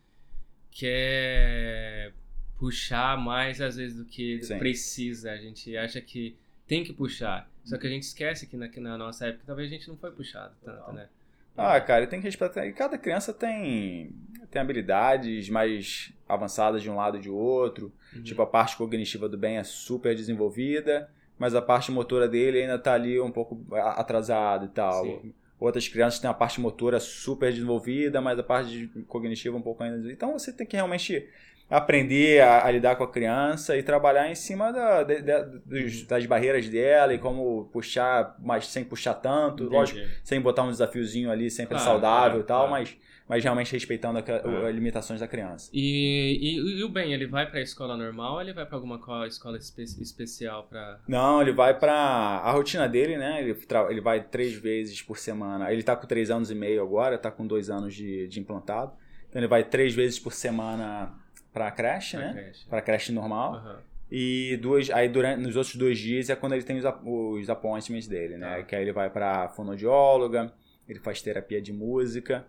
quer 0.70 2.12
puxar 2.58 3.18
mais, 3.18 3.60
às 3.60 3.76
vezes, 3.76 3.96
do 3.96 4.04
que 4.04 4.42
Sim. 4.42 4.58
precisa. 4.58 5.32
A 5.32 5.36
gente 5.36 5.76
acha 5.76 6.00
que 6.00 6.36
tem 6.66 6.84
que 6.84 6.92
puxar. 6.92 7.50
Só 7.64 7.76
que 7.78 7.86
a 7.86 7.90
gente 7.90 8.04
esquece 8.04 8.46
que 8.46 8.56
na, 8.56 8.68
que 8.68 8.80
na 8.80 8.98
nossa 8.98 9.26
época 9.26 9.44
talvez 9.46 9.68
a 9.68 9.74
gente 9.74 9.88
não 9.88 9.96
foi 9.96 10.10
puxado 10.10 10.54
tanto, 10.64 10.92
né? 10.92 11.08
Ah, 11.56 11.80
cara, 11.80 12.06
tem 12.06 12.20
que 12.20 12.26
respeitar. 12.26 12.66
E 12.66 12.72
cada 12.72 12.96
criança 12.96 13.32
tem, 13.32 14.10
tem 14.50 14.62
habilidades 14.62 15.48
mais 15.48 16.12
avançadas 16.28 16.82
de 16.82 16.90
um 16.90 16.96
lado 16.96 17.18
e 17.18 17.20
de 17.20 17.30
outro. 17.30 17.92
Uhum. 18.14 18.22
Tipo, 18.22 18.42
a 18.42 18.46
parte 18.46 18.76
cognitiva 18.76 19.28
do 19.28 19.36
bem 19.36 19.58
é 19.58 19.64
super 19.64 20.14
desenvolvida, 20.14 21.10
mas 21.38 21.54
a 21.54 21.60
parte 21.60 21.92
motora 21.92 22.26
dele 22.26 22.62
ainda 22.62 22.78
tá 22.78 22.94
ali 22.94 23.20
um 23.20 23.30
pouco 23.30 23.62
atrasada 23.74 24.64
e 24.64 24.68
tal. 24.68 25.04
Sim. 25.04 25.34
Outras 25.62 25.86
crianças 25.86 26.18
têm 26.18 26.28
a 26.28 26.34
parte 26.34 26.60
motora 26.60 26.98
super 26.98 27.52
desenvolvida, 27.52 28.20
mas 28.20 28.36
a 28.36 28.42
parte 28.42 28.90
cognitiva 29.06 29.56
um 29.56 29.62
pouco 29.62 29.84
ainda. 29.84 30.10
Então 30.10 30.32
você 30.32 30.52
tem 30.52 30.66
que 30.66 30.74
realmente 30.74 31.28
aprender 31.70 32.40
a, 32.40 32.66
a, 32.66 32.70
lidar 32.70 32.96
com 32.96 33.04
a 33.04 33.08
criança 33.08 33.76
e 33.76 33.82
trabalhar 33.82 34.28
em 34.28 34.34
cima 34.34 34.72
da, 34.72 35.04
de, 35.04 35.22
de, 35.22 36.04
das 36.04 36.26
barreiras 36.26 36.68
dela 36.68 37.14
e 37.14 37.18
como 37.18 37.70
puxar, 37.72 38.36
mas 38.40 38.66
sem 38.66 38.82
puxar 38.82 39.14
tanto, 39.14 39.62
Entendi. 39.62 39.76
lógico, 39.76 40.00
sem 40.24 40.40
botar 40.40 40.64
um 40.64 40.70
desafiozinho 40.70 41.30
ali 41.30 41.48
sempre 41.48 41.78
saudável 41.78 42.40
e 42.40 42.44
tal, 42.44 42.68
mas, 42.68 42.94
mas 43.28 43.42
realmente 43.42 43.72
respeitando 43.72 44.18
a, 44.18 44.68
as 44.68 44.74
limitações 44.74 45.20
da 45.20 45.28
criança. 45.28 45.70
E, 45.72 46.38
e, 46.40 46.80
e 46.80 46.84
o 46.84 46.88
Ben, 46.88 47.12
ele 47.12 47.26
vai 47.26 47.48
para 47.48 47.60
a 47.60 47.62
escola 47.62 47.96
normal 47.96 48.34
ou 48.34 48.40
ele 48.40 48.52
vai 48.52 48.66
para 48.66 48.76
alguma 48.76 49.00
escola 49.26 49.56
espe 49.56 49.82
especial 49.82 50.64
para? 50.64 51.00
Não, 51.06 51.40
ele 51.40 51.52
vai 51.52 51.78
para 51.78 51.92
a 51.92 52.50
rotina 52.50 52.88
dele, 52.88 53.16
né? 53.16 53.42
Ele, 53.42 53.56
ele 53.90 54.00
vai 54.00 54.22
três 54.22 54.54
vezes 54.54 55.00
por 55.02 55.18
semana. 55.18 55.72
Ele 55.72 55.82
tá 55.82 55.96
com 55.96 56.06
três 56.06 56.30
anos 56.30 56.50
e 56.50 56.54
meio 56.54 56.82
agora, 56.82 57.18
tá 57.18 57.30
com 57.30 57.46
dois 57.46 57.70
anos 57.70 57.94
de, 57.94 58.26
de 58.28 58.40
implantado. 58.40 58.92
Então 59.28 59.40
ele 59.40 59.48
vai 59.48 59.64
três 59.64 59.94
vezes 59.94 60.18
por 60.18 60.32
semana 60.32 61.14
para 61.52 61.70
creche, 61.70 62.16
pra 62.16 62.26
né? 62.26 62.32
Creche. 62.32 62.66
Para 62.68 62.82
creche 62.82 63.12
normal. 63.12 63.54
Uhum. 63.54 63.76
E 64.10 64.58
duas, 64.58 64.90
aí 64.90 65.08
durante, 65.08 65.40
nos 65.40 65.56
outros 65.56 65.74
dois 65.74 65.98
dias 65.98 66.28
é 66.28 66.36
quando 66.36 66.52
ele 66.52 66.62
tem 66.62 66.76
os, 66.76 66.84
os 67.04 67.48
appointments 67.48 68.06
dele, 68.06 68.36
né? 68.36 68.58
Uhum. 68.58 68.64
Que 68.64 68.76
aí 68.76 68.82
ele 68.82 68.92
vai 68.92 69.08
para 69.08 69.48
fonoaudióloga, 69.48 70.52
ele 70.86 70.98
faz 70.98 71.22
terapia 71.22 71.62
de 71.62 71.72
música, 71.72 72.46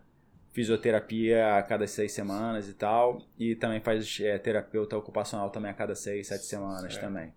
fisioterapia 0.54 1.58
a 1.58 1.64
cada 1.64 1.86
seis 1.88 2.14
semanas 2.14 2.70
e 2.70 2.74
tal. 2.74 3.22
E 3.38 3.56
também 3.56 3.82
faz 3.82 4.20
é, 4.22 4.38
terapeuta 4.38 4.96
ocupacional 4.98 5.50
também 5.50 5.72
a 5.72 5.74
cada 5.74 5.96
seis, 5.96 6.28
sete 6.28 6.46
semanas 6.46 6.94
certo. 6.94 7.06
também. 7.06 7.34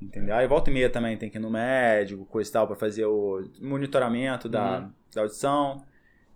Entendeu? 0.00 0.36
Aí 0.36 0.46
volta 0.46 0.70
e 0.70 0.74
meia 0.74 0.88
também 0.88 1.16
tem 1.16 1.28
que 1.28 1.38
ir 1.38 1.40
no 1.40 1.50
médico, 1.50 2.24
coisa 2.26 2.48
e 2.48 2.52
tal, 2.52 2.66
para 2.68 2.76
fazer 2.76 3.06
o 3.06 3.50
monitoramento 3.60 4.48
da, 4.48 4.80
uhum. 4.80 4.92
da 5.12 5.22
audição. 5.22 5.84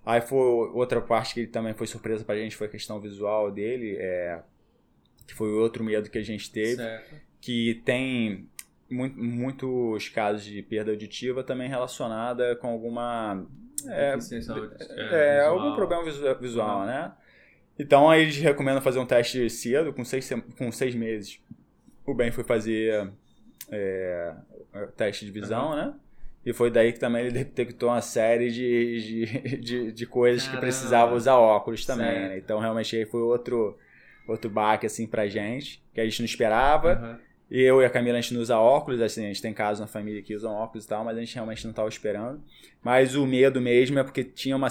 Aí 0.04 0.20
foi 0.20 0.38
outra 0.72 1.00
parte 1.00 1.34
que 1.34 1.46
também 1.46 1.74
foi 1.74 1.86
surpresa 1.86 2.24
pra 2.24 2.34
gente, 2.34 2.56
foi 2.56 2.66
a 2.66 2.70
questão 2.70 2.98
visual 2.98 3.52
dele. 3.52 3.96
É, 4.00 4.42
que 5.26 5.34
foi 5.34 5.52
outro 5.52 5.84
medo 5.84 6.10
que 6.10 6.18
a 6.18 6.22
gente 6.24 6.50
teve, 6.50 6.76
certo. 6.76 7.14
que 7.40 7.80
tem 7.84 8.48
muito, 8.90 9.18
muitos 9.18 10.08
casos 10.08 10.44
de 10.44 10.60
perda 10.62 10.90
auditiva 10.90 11.44
também 11.44 11.68
relacionada 11.68 12.56
com 12.56 12.68
alguma 12.68 13.46
É, 13.88 14.16
é, 14.90 15.36
é 15.38 15.44
algum 15.44 15.74
problema 15.74 16.04
visual, 16.40 16.80
uhum. 16.80 16.86
né? 16.86 17.12
Então 17.78 18.08
aí 18.08 18.22
eles 18.22 18.36
recomendam 18.36 18.82
fazer 18.82 18.98
um 18.98 19.06
teste 19.06 19.48
cedo, 19.48 19.92
com 19.92 20.04
seis, 20.04 20.30
com 20.58 20.70
seis 20.70 20.94
meses. 20.94 21.40
O 22.04 22.14
Ben 22.14 22.30
foi 22.30 22.44
fazer 22.44 23.10
é, 23.70 24.34
teste 24.96 25.24
de 25.24 25.30
visão, 25.30 25.70
uhum. 25.70 25.76
né? 25.76 25.94
E 26.44 26.52
foi 26.52 26.70
daí 26.70 26.92
que 26.92 26.98
também 26.98 27.26
ele 27.26 27.30
detectou 27.30 27.88
uma 27.88 28.02
série 28.02 28.50
de, 28.50 29.00
de, 29.00 29.58
de, 29.62 29.92
de 29.92 30.06
coisas 30.06 30.42
Caramba. 30.42 30.60
que 30.60 30.66
precisava 30.66 31.14
usar 31.14 31.36
óculos 31.36 31.86
também, 31.86 32.28
né? 32.28 32.38
Então 32.38 32.58
realmente 32.58 32.96
aí 32.96 33.06
foi 33.06 33.20
outro, 33.20 33.78
outro 34.26 34.50
baque 34.50 34.86
assim 34.86 35.06
pra 35.06 35.28
gente, 35.28 35.82
que 35.94 36.00
a 36.00 36.04
gente 36.04 36.20
não 36.20 36.26
esperava. 36.26 36.94
Uhum. 37.00 37.31
Eu 37.54 37.82
e 37.82 37.84
a 37.84 37.90
Camila, 37.90 38.16
a 38.16 38.20
gente 38.22 38.32
não 38.32 38.40
usa 38.40 38.56
óculos, 38.56 38.98
assim, 39.02 39.24
a 39.24 39.28
gente 39.28 39.42
tem 39.42 39.52
casos 39.52 39.80
na 39.80 39.86
família 39.86 40.22
que 40.22 40.34
usam 40.34 40.54
óculos 40.54 40.86
e 40.86 40.88
tal, 40.88 41.04
mas 41.04 41.18
a 41.18 41.20
gente 41.20 41.34
realmente 41.34 41.64
não 41.64 41.70
estava 41.70 41.86
esperando. 41.86 42.42
Mas 42.82 43.14
o 43.14 43.26
medo 43.26 43.60
mesmo 43.60 43.98
é 43.98 44.02
porque 44.02 44.24
tinha 44.24 44.56
uma. 44.56 44.68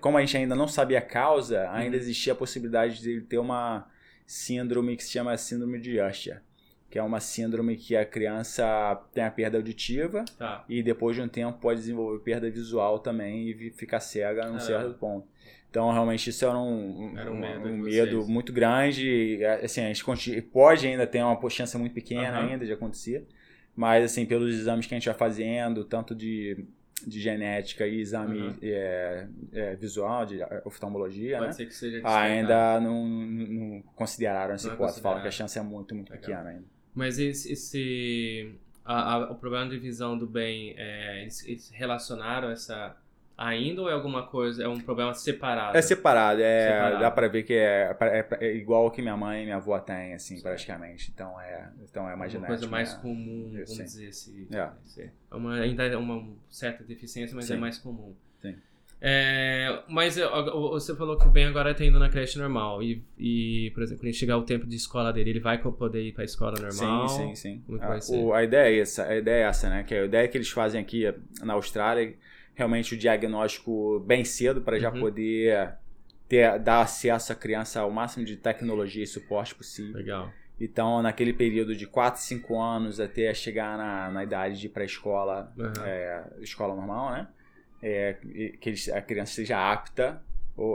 Como 0.00 0.16
a 0.16 0.20
gente 0.22 0.34
ainda 0.38 0.54
não 0.54 0.66
sabia 0.66 0.98
a 0.98 1.02
causa, 1.02 1.68
ainda 1.70 1.94
uhum. 1.94 2.02
existia 2.02 2.32
a 2.32 2.36
possibilidade 2.36 3.02
de 3.02 3.10
ele 3.10 3.20
ter 3.20 3.36
uma 3.36 3.86
síndrome 4.26 4.96
que 4.96 5.04
se 5.04 5.10
chama 5.10 5.36
síndrome 5.36 5.78
de 5.78 6.00
Usher 6.00 6.40
que 6.88 6.98
é 6.98 7.02
uma 7.02 7.20
síndrome 7.20 7.76
que 7.76 7.96
a 7.96 8.06
criança 8.06 8.64
tem 9.12 9.24
a 9.24 9.30
perda 9.30 9.58
auditiva 9.58 10.24
tá. 10.38 10.64
e 10.68 10.82
depois 10.82 11.16
de 11.16 11.22
um 11.22 11.28
tempo 11.28 11.58
pode 11.58 11.80
desenvolver 11.80 12.22
perda 12.22 12.48
visual 12.48 12.98
também 12.98 13.50
e 13.50 13.70
ficar 13.70 14.00
cega 14.00 14.48
num 14.48 14.56
é. 14.56 14.60
certo 14.60 14.94
ponto. 14.94 15.26
Então, 15.76 15.92
realmente, 15.92 16.30
isso 16.30 16.42
era 16.42 16.56
um, 16.56 17.18
era 17.18 17.30
um, 17.30 17.34
um 17.34 17.38
medo, 17.38 17.68
um 17.68 17.76
medo 17.76 18.26
muito 18.26 18.50
grande. 18.50 19.44
Assim, 19.62 19.82
a 19.82 19.92
gente 19.92 20.40
pode 20.50 20.86
ainda 20.86 21.06
ter 21.06 21.22
uma 21.22 21.38
chance 21.50 21.76
muito 21.76 21.92
pequena 21.92 22.40
uhum. 22.40 22.48
ainda 22.48 22.64
de 22.64 22.72
acontecer, 22.72 23.26
mas, 23.76 24.02
assim, 24.02 24.24
pelos 24.24 24.54
exames 24.54 24.86
que 24.86 24.94
a 24.94 24.96
gente 24.96 25.04
vai 25.04 25.14
fazendo, 25.14 25.84
tanto 25.84 26.14
de, 26.14 26.64
de 27.06 27.20
genética 27.20 27.86
e 27.86 28.00
exame 28.00 28.40
uhum. 28.40 28.54
é, 28.62 29.28
é, 29.52 29.76
visual, 29.76 30.24
de 30.24 30.38
oftalmologia, 30.64 31.36
pode 31.36 31.48
né? 31.48 31.52
Ser 31.52 31.66
que 31.66 31.74
seja 31.74 32.00
ainda 32.08 32.80
não, 32.80 33.06
não 33.06 33.82
consideraram 33.94 34.54
essa 34.54 34.72
hipótese. 34.72 35.02
Falam 35.02 35.20
que 35.20 35.28
a 35.28 35.30
chance 35.30 35.58
é 35.58 35.62
muito, 35.62 35.94
muito 35.94 36.08
Legal. 36.08 36.26
pequena 36.26 36.48
ainda. 36.48 36.64
Mas 36.94 37.18
esse, 37.18 37.52
esse 37.52 38.58
a, 38.82 39.12
a, 39.12 39.30
o 39.30 39.34
problema 39.34 39.68
de 39.68 39.78
visão 39.78 40.16
do 40.16 40.26
bem, 40.26 40.74
é, 40.78 41.20
eles, 41.20 41.46
eles 41.46 41.68
relacionaram 41.68 42.48
essa 42.48 42.96
ainda 43.36 43.82
ou 43.82 43.90
é 43.90 43.92
alguma 43.92 44.26
coisa, 44.26 44.64
é 44.64 44.68
um 44.68 44.80
problema 44.80 45.12
separado? 45.14 45.76
É 45.76 45.82
separado, 45.82 46.40
é, 46.40 46.72
separado. 46.72 47.00
dá 47.00 47.10
pra 47.10 47.28
ver 47.28 47.42
que 47.42 47.54
é, 47.54 47.96
é, 48.00 48.26
é, 48.40 48.54
igual 48.54 48.90
que 48.90 49.02
minha 49.02 49.16
mãe 49.16 49.42
e 49.42 49.44
minha 49.44 49.56
avó 49.56 49.78
têm, 49.78 50.14
assim, 50.14 50.40
praticamente. 50.40 51.10
Então 51.14 51.40
é, 51.40 51.68
então 51.82 52.08
é 52.08 52.16
mais 52.16 52.34
uma 52.34 52.46
coisa 52.46 52.66
mais 52.66 52.94
né? 52.94 53.00
comum, 53.02 53.50
vamos 53.52 53.70
sim. 53.70 53.84
dizer 53.84 54.08
assim. 54.08 54.48
É. 54.52 55.10
é 55.30 55.34
uma, 55.34 55.54
ainda 55.56 55.84
é 55.84 55.96
uma 55.96 56.26
certa 56.50 56.82
deficiência, 56.84 57.34
mas 57.34 57.44
é 57.44 57.48
sim. 57.48 57.54
é 57.54 57.56
mais 57.56 57.78
comum. 57.78 58.14
Sim. 58.40 58.56
É, 58.98 59.82
mas 59.88 60.16
você 60.16 60.96
falou 60.96 61.18
que 61.18 61.26
o 61.26 61.30
Ben 61.30 61.46
agora 61.46 61.72
está 61.72 61.84
indo 61.84 61.98
na 61.98 62.08
creche 62.08 62.38
normal. 62.38 62.82
E, 62.82 63.04
e, 63.18 63.70
por 63.74 63.82
exemplo, 63.82 64.02
quando 64.02 64.14
chegar 64.14 64.38
o 64.38 64.42
tempo 64.42 64.66
de 64.66 64.76
escola 64.76 65.12
dele, 65.12 65.30
ele 65.30 65.40
vai 65.40 65.58
poder 65.58 66.02
ir 66.02 66.12
para 66.12 66.22
a 66.22 66.24
escola 66.24 66.54
normal? 66.58 67.08
Sim, 67.08 67.28
sim, 67.28 67.34
sim. 67.34 67.62
Como 67.66 67.82
a, 67.82 67.88
vai 67.88 68.00
ser? 68.00 68.16
O, 68.16 68.32
a 68.32 68.42
ideia 68.42 68.74
é 68.74 68.80
essa, 68.80 69.04
a 69.04 69.16
ideia 69.16 69.44
é 69.44 69.48
essa, 69.48 69.68
né? 69.68 69.84
Que 69.84 69.94
a 69.94 70.04
ideia 70.06 70.26
que 70.26 70.38
eles 70.38 70.48
fazem 70.48 70.80
aqui 70.80 71.04
na 71.42 71.52
Austrália, 71.52 72.14
realmente 72.56 72.94
o 72.94 72.98
diagnóstico 72.98 74.00
bem 74.00 74.24
cedo 74.24 74.60
para 74.60 74.80
já 74.80 74.92
uhum. 74.92 74.98
poder 74.98 75.74
ter, 76.28 76.58
dar 76.58 76.80
acesso 76.80 77.32
à 77.32 77.36
criança 77.36 77.80
ao 77.80 77.90
máximo 77.90 78.24
de 78.24 78.36
tecnologia 78.36 79.04
e 79.04 79.06
suporte 79.06 79.54
possível. 79.54 79.94
Legal. 79.94 80.32
Então, 80.58 81.02
naquele 81.02 81.32
período 81.32 81.76
de 81.76 81.86
4, 81.86 82.20
5 82.20 82.58
anos 82.58 82.98
até 82.98 83.32
chegar 83.34 83.76
na, 83.76 84.10
na 84.10 84.24
idade 84.24 84.58
de 84.58 84.68
pré-escola, 84.68 85.52
uhum. 85.56 85.84
é, 85.84 86.24
escola 86.40 86.74
normal, 86.74 87.12
né? 87.12 87.28
é, 87.82 88.16
que 88.60 88.74
a 88.92 89.02
criança 89.02 89.34
seja 89.34 89.72
apta 89.72 90.22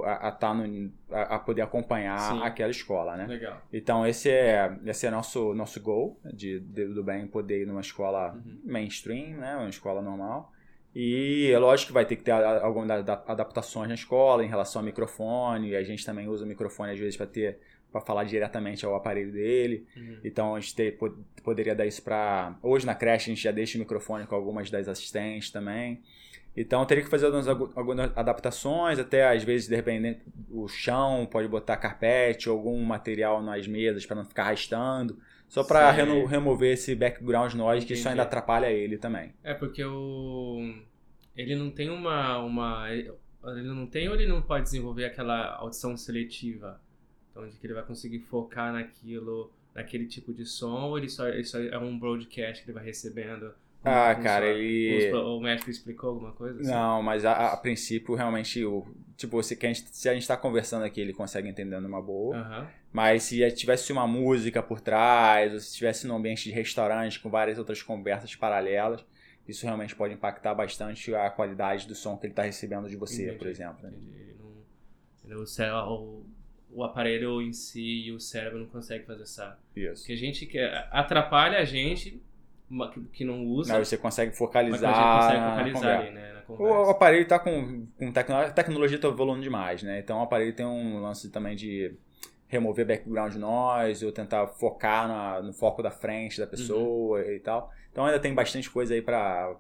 a, 0.06 0.28
a, 0.28 0.32
tá 0.32 0.54
no, 0.54 0.92
a, 1.12 1.36
a 1.36 1.40
poder 1.40 1.64
acompanhar 1.64 2.20
Sim. 2.20 2.42
aquela 2.44 2.70
escola, 2.70 3.18
né? 3.18 3.26
Legal. 3.26 3.62
Então 3.74 4.06
esse 4.06 4.30
é 4.30 4.78
esse 4.86 5.08
é 5.08 5.12
nosso 5.12 5.54
nosso 5.56 5.82
goal 5.82 6.20
de, 6.32 6.60
de 6.60 6.86
do 6.86 7.04
bem 7.04 7.26
poder 7.28 7.64
ir 7.64 7.66
numa 7.66 7.82
escola 7.82 8.34
uhum. 8.34 8.62
mainstream, 8.64 9.38
né? 9.38 9.56
Uma 9.56 9.70
escola 9.70 10.02
normal. 10.02 10.54
E 10.94 11.50
é 11.52 11.58
lógico 11.58 11.88
que 11.88 11.94
vai 11.94 12.06
ter 12.06 12.18
que 12.18 12.24
ter 12.24 12.32
algumas 12.32 12.89
adaptações 13.28 13.88
na 13.88 13.96
escola 13.96 14.44
em 14.44 14.48
relação 14.48 14.82
ao 14.82 14.86
microfone. 14.86 15.76
A 15.76 15.84
gente 15.84 16.06
também 16.06 16.28
usa 16.28 16.44
o 16.44 16.48
microfone 16.48 16.92
às 16.92 17.00
vezes 17.00 17.16
para 17.16 17.28
ter 17.28 17.60
para 17.92 18.00
falar 18.00 18.24
diretamente 18.24 18.86
ao 18.86 18.96
aparelho 18.96 19.32
dele. 19.32 19.86
Uhum. 19.96 20.18
Então 20.24 20.56
a 20.56 20.60
gente 20.60 20.74
ter, 20.74 20.98
poderia 21.44 21.76
dar 21.76 21.86
isso 21.86 22.02
para 22.02 22.56
hoje 22.64 22.86
na 22.86 22.96
creche 22.96 23.30
a 23.30 23.34
gente 23.34 23.44
já 23.44 23.52
deixa 23.52 23.78
o 23.78 23.80
microfone 23.80 24.26
com 24.26 24.34
algumas 24.34 24.72
das 24.72 24.88
assistentes 24.88 25.52
também. 25.52 26.02
Então 26.56 26.86
teria 26.86 27.04
que 27.04 27.10
fazer 27.10 27.26
algumas, 27.28 27.48
algumas 27.48 28.18
adaptações, 28.18 29.00
até 29.00 29.28
às 29.28 29.44
vezes, 29.44 29.68
de 29.68 29.76
repente, 29.76 30.20
o 30.50 30.68
chão 30.68 31.26
pode 31.30 31.48
botar 31.48 31.78
carpete 31.78 32.50
ou 32.50 32.58
algum 32.58 32.82
material 32.84 33.42
nas 33.42 33.68
mesas 33.68 34.06
para 34.06 34.18
não 34.18 34.26
ficar 34.26 34.44
arrastando. 34.44 35.18
Só 35.52 35.66
para 35.66 35.91
remo 35.91 36.26
remover 36.26 36.72
esse 36.72 36.95
background 36.95 37.56
noise 37.56 37.80
Entendi. 37.80 37.88
que 37.88 37.99
isso 37.99 38.08
ainda 38.08 38.24
atrapalha 38.24 38.72
ele 38.72 38.97
também. 38.97 39.34
É, 39.43 39.54
porque 39.54 39.84
o. 39.84 40.74
Ele 41.36 41.58
não 41.58 41.70
tem 41.70 41.89
uma. 41.89 42.38
uma... 42.39 42.89
Ele 42.89 43.68
não 43.68 43.86
tem 43.86 44.08
ou 44.08 44.16
ele 44.16 44.28
não 44.28 44.41
pode 44.41 44.64
desenvolver 44.64 45.04
aquela 45.04 45.58
audição 45.58 45.97
seletiva? 45.97 46.80
Então, 47.30 47.45
de 47.45 47.58
que 47.58 47.68
ele 47.68 47.74
vai 47.74 47.84
conseguir 47.84 48.20
focar 48.20 48.72
naquilo, 48.72 49.52
naquele 49.76 50.06
tipo 50.06 50.34
de 50.34 50.45
som, 50.45 50.84
ou 50.84 50.97
ele 50.97 51.10
só, 51.10 51.28
ele 51.28 51.43
só 51.43 51.60
é 51.60 51.78
um 51.78 51.99
broadcast 51.99 52.64
que 52.64 52.70
ele 52.70 52.76
vai 52.76 52.86
recebendo 52.86 53.54
ah, 53.84 54.14
cara, 54.16 54.46
ele. 54.48 55.12
O 55.14 55.40
médico 55.40 55.70
explicou 55.70 56.12
alguma 56.12 56.32
coisa? 56.34 56.62
Assim? 56.62 56.70
Não, 56.70 57.02
mas 57.02 57.26
a, 57.26 57.54
a, 57.54 57.58
princípio, 57.58 58.14
realmente, 58.14 58.64
o, 58.64 58.86
tipo, 59.18 59.42
se, 59.42 59.58
a 59.60 59.68
gente, 59.68 59.86
se 59.92 60.08
a 60.08 60.14
gente 60.14 60.28
tá 60.28 60.38
conversando 60.38 60.86
aqui, 60.86 61.02
ele 61.02 61.14
consegue 61.14 61.48
entender 61.48 61.80
numa 61.80 62.02
boa. 62.02 62.38
Uhum. 62.38 62.68
Mas 62.94 63.24
se 63.24 63.52
tivesse 63.52 63.92
uma 63.92 64.06
música 64.06 64.62
por 64.62 64.80
trás, 64.80 65.54
ou 65.54 65.60
se 65.60 65.70
estivesse 65.70 66.06
num 66.06 66.16
ambiente 66.16 66.44
de 66.44 66.52
restaurante 66.52 67.20
com 67.20 67.30
várias 67.30 67.58
outras 67.58 67.82
conversas 67.82 68.36
paralelas, 68.36 69.04
isso 69.48 69.66
realmente 69.66 69.96
pode 69.96 70.14
impactar 70.14 70.54
bastante 70.54 71.14
a 71.16 71.30
qualidade 71.30 71.88
do 71.88 71.96
som 71.96 72.18
que 72.18 72.28
ele 72.28 72.34
está 72.34 72.44
recebendo 72.44 72.88
de 72.88 72.96
você, 72.96 73.24
Entendi. 73.24 73.38
por 73.38 73.48
exemplo. 73.48 73.90
Né? 73.90 73.98
Não, 75.26 75.44
o, 75.92 76.26
o 76.72 76.84
aparelho 76.84 77.42
em 77.42 77.54
si 77.54 78.06
e 78.06 78.12
o 78.12 78.20
cérebro 78.20 78.60
não 78.60 78.68
conseguem 78.68 79.06
fazer 79.06 79.24
essa. 79.24 79.58
Isso. 79.76 80.06
Que 80.06 80.14
a 80.14 80.18
gente 80.18 80.46
quer. 80.46 80.88
Atrapalha 80.92 81.58
a 81.58 81.66
gente 81.66 82.22
que 83.11 83.24
não 83.26 83.45
usa. 83.45 83.74
Mas 83.74 83.88
você 83.88 83.97
consegue 83.97 84.36
focalizar. 84.36 84.91
Mas 84.91 85.26
consegue 85.26 85.49
focalizar 85.49 85.99
ali, 85.99 86.11
né? 86.11 86.32
O 86.47 86.89
aparelho 86.89 87.24
está 87.24 87.39
com, 87.39 87.86
com 87.97 88.11
tecnologia. 88.11 88.49
A 88.49 88.53
tecnologia 88.53 88.95
está 88.97 89.07
evoluindo 89.07 89.41
demais, 89.41 89.84
né? 89.84 89.99
Então 89.99 90.19
o 90.19 90.24
aparelho 90.24 90.53
tem 90.53 90.65
um 90.65 91.01
lance 91.01 91.30
também 91.30 91.55
de 91.55 91.93
remover 92.47 92.86
background 92.86 93.36
noise 93.36 94.05
ou 94.05 94.11
tentar 94.11 94.45
focar 94.47 95.07
na, 95.07 95.41
no 95.41 95.53
foco 95.53 95.82
da 95.82 95.89
frente 95.89 96.38
da 96.38 96.45
pessoa 96.45 97.22
uhum. 97.22 97.32
e 97.32 97.39
tal. 97.39 97.72
Então 97.91 98.05
ainda 98.05 98.19
tem 98.19 98.34
bastante 98.34 98.69
coisa 98.69 98.93
aí 98.93 99.01
para 99.01 99.55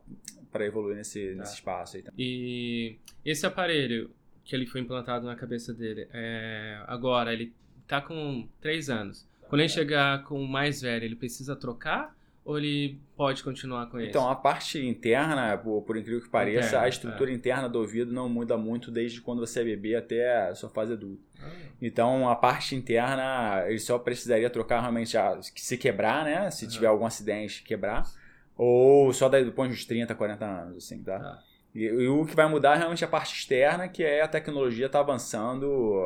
evoluir 0.59 0.97
nesse, 0.97 1.29
tá. 1.29 1.35
nesse 1.35 1.53
espaço 1.55 1.97
aí. 1.97 2.03
E 2.17 2.97
esse 3.23 3.45
aparelho 3.45 4.11
que 4.43 4.55
ele 4.55 4.65
foi 4.65 4.81
implantado 4.81 5.25
na 5.25 5.35
cabeça 5.35 5.73
dele, 5.73 6.07
é, 6.11 6.81
agora 6.87 7.31
ele 7.31 7.53
tá 7.87 8.01
com 8.01 8.47
3 8.59 8.89
anos. 8.89 9.27
Quando 9.47 9.61
ele 9.61 9.69
chegar 9.69 10.23
com 10.23 10.43
mais 10.45 10.81
velho, 10.81 11.05
ele 11.05 11.15
precisa 11.15 11.55
trocar 11.55 12.15
ou 12.43 12.57
ele 12.57 12.99
pode 13.15 13.43
continuar 13.43 13.87
com 13.87 13.99
isso? 13.99 14.09
Então, 14.09 14.29
a 14.29 14.35
parte 14.35 14.83
interna, 14.83 15.55
por, 15.57 15.83
por 15.83 15.95
incrível 15.95 16.21
que 16.21 16.29
pareça, 16.29 16.69
interna, 16.69 16.85
a 16.85 16.89
estrutura 16.89 17.31
é. 17.31 17.33
interna 17.33 17.69
do 17.69 17.79
ouvido 17.79 18.11
não 18.11 18.27
muda 18.27 18.57
muito 18.57 18.89
desde 18.89 19.21
quando 19.21 19.39
você 19.39 19.61
é 19.61 19.63
bebê 19.63 19.95
até 19.95 20.49
a 20.49 20.55
sua 20.55 20.69
fase 20.69 20.93
adulta. 20.93 21.21
Ah. 21.39 21.49
Então, 21.79 22.27
a 22.27 22.35
parte 22.35 22.75
interna, 22.75 23.63
ele 23.67 23.79
só 23.79 23.99
precisaria 23.99 24.49
trocar 24.49 24.81
realmente 24.81 25.15
se 25.55 25.77
quebrar, 25.77 26.25
né? 26.25 26.49
Se 26.49 26.65
uhum. 26.65 26.71
tiver 26.71 26.87
algum 26.87 27.05
acidente, 27.05 27.63
quebrar. 27.63 28.05
Ou 28.57 29.13
só 29.13 29.29
depois 29.29 29.69
dos 29.69 29.85
30, 29.85 30.15
40 30.15 30.45
anos, 30.45 30.77
assim, 30.83 31.03
tá? 31.03 31.17
Ah. 31.17 31.51
E, 31.73 31.83
e, 31.83 32.07
o 32.07 32.25
que 32.25 32.35
vai 32.35 32.49
mudar 32.49 32.75
é 32.75 32.79
realmente 32.79 33.05
a 33.05 33.07
parte 33.07 33.35
externa, 33.35 33.87
que 33.87 34.03
é 34.03 34.21
a 34.21 34.27
tecnologia 34.27 34.89
tá 34.89 34.99
avançando 34.99 36.03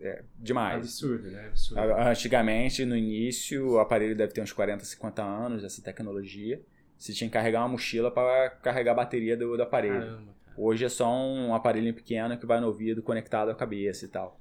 é, 0.00 0.22
demais. 0.38 0.78
Absurdo, 0.78 1.30
né? 1.30 1.46
Absurdo. 1.48 1.80
Antigamente, 1.80 2.84
no 2.84 2.96
início, 2.96 3.72
o 3.72 3.78
aparelho 3.78 4.16
deve 4.16 4.32
ter 4.32 4.40
uns 4.40 4.52
40, 4.52 4.84
50 4.84 5.22
anos, 5.22 5.64
essa 5.64 5.82
tecnologia. 5.82 6.60
Você 6.96 7.12
tinha 7.12 7.28
que 7.28 7.34
carregar 7.34 7.60
uma 7.60 7.68
mochila 7.68 8.10
para 8.10 8.50
carregar 8.50 8.92
a 8.92 8.96
bateria 8.96 9.36
do, 9.36 9.56
do 9.56 9.62
aparelho. 9.62 10.00
Caramba, 10.00 10.38
Hoje 10.56 10.84
é 10.84 10.88
só 10.88 11.08
um 11.08 11.54
aparelho 11.54 11.94
pequeno 11.94 12.36
que 12.36 12.44
vai 12.44 12.60
no 12.60 12.66
ouvido 12.66 13.00
conectado 13.00 13.48
à 13.48 13.54
cabeça 13.54 14.04
e 14.04 14.08
tal. 14.08 14.40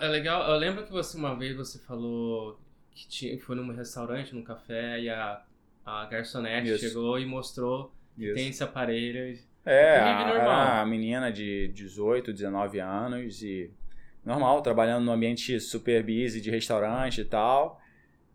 É 0.00 0.08
legal, 0.08 0.50
eu 0.50 0.58
lembro 0.58 0.84
que 0.84 0.90
você 0.90 1.16
uma 1.16 1.36
vez 1.38 1.56
você 1.56 1.78
falou 1.78 2.58
que 2.90 3.06
tinha, 3.06 3.38
foi 3.38 3.54
num 3.54 3.72
restaurante, 3.72 4.34
num 4.34 4.42
café, 4.42 5.00
e 5.00 5.08
a, 5.08 5.44
a 5.84 6.06
garçonete 6.06 6.70
Isso. 6.70 6.80
chegou 6.80 7.16
e 7.20 7.24
mostrou 7.24 7.92
que 8.16 8.24
Isso. 8.24 8.34
tem 8.34 8.48
esse 8.48 8.64
aparelho. 8.64 9.38
É, 9.64 10.00
a, 10.00 10.80
a 10.80 10.86
menina 10.86 11.30
de 11.30 11.68
18, 11.68 12.32
19 12.32 12.80
anos 12.80 13.40
e 13.42 13.70
normal, 14.26 14.60
trabalhando 14.60 15.04
num 15.04 15.12
ambiente 15.12 15.58
super 15.60 16.02
busy 16.02 16.40
de 16.40 16.50
restaurante 16.50 17.20
e 17.20 17.24
tal. 17.24 17.80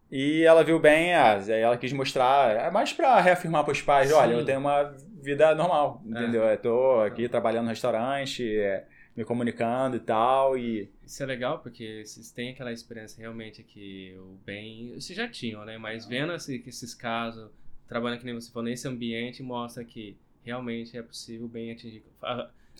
E 0.10 0.44
ela 0.44 0.64
viu 0.64 0.80
bem, 0.80 1.14
aí 1.14 1.62
ela 1.62 1.78
quis 1.78 1.94
mostrar, 1.94 2.56
é 2.56 2.72
mais 2.72 2.92
para 2.92 3.20
reafirmar 3.22 3.64
para 3.64 3.72
os 3.72 3.82
pais, 3.82 4.10
Sim. 4.10 4.16
olha, 4.16 4.34
eu 4.34 4.46
tenho 4.46 4.60
uma 4.60 4.84
vida 5.22 5.56
normal, 5.56 6.02
entendeu? 6.06 6.44
É. 6.44 6.56
Eu 6.56 6.58
tô 6.58 7.00
aqui 7.02 7.30
trabalhando 7.30 7.64
no 7.64 7.70
restaurante, 7.70 8.44
é, 8.58 8.86
me 9.16 9.24
comunicando 9.24 9.96
e 9.96 10.00
tal, 10.02 10.58
e... 10.58 10.92
Isso 11.06 11.24
é 11.24 11.26
legal, 11.26 11.60
porque 11.60 12.04
vocês 12.06 12.30
têm 12.30 12.52
aquela 12.52 12.74
experiência 12.74 13.22
realmente 13.22 13.64
que 13.64 14.14
o 14.20 14.38
bem... 14.46 14.94
Vocês 14.96 15.16
já 15.16 15.30
tinham, 15.30 15.64
né? 15.64 15.78
Mas 15.78 16.06
vendo 16.06 16.34
esse, 16.34 16.62
esses 16.68 16.94
casos, 16.94 17.50
trabalhando 17.88 18.20
que 18.20 18.26
nem 18.26 18.36
você 18.36 18.52
falou, 18.52 18.68
nesse 18.70 18.89
ambiente, 18.89 19.42
mostra 19.42 19.82
que 19.86 20.18
realmente 20.44 20.98
é 20.98 21.02
possível 21.02 21.48
bem 21.48 21.72
atingir... 21.72 22.04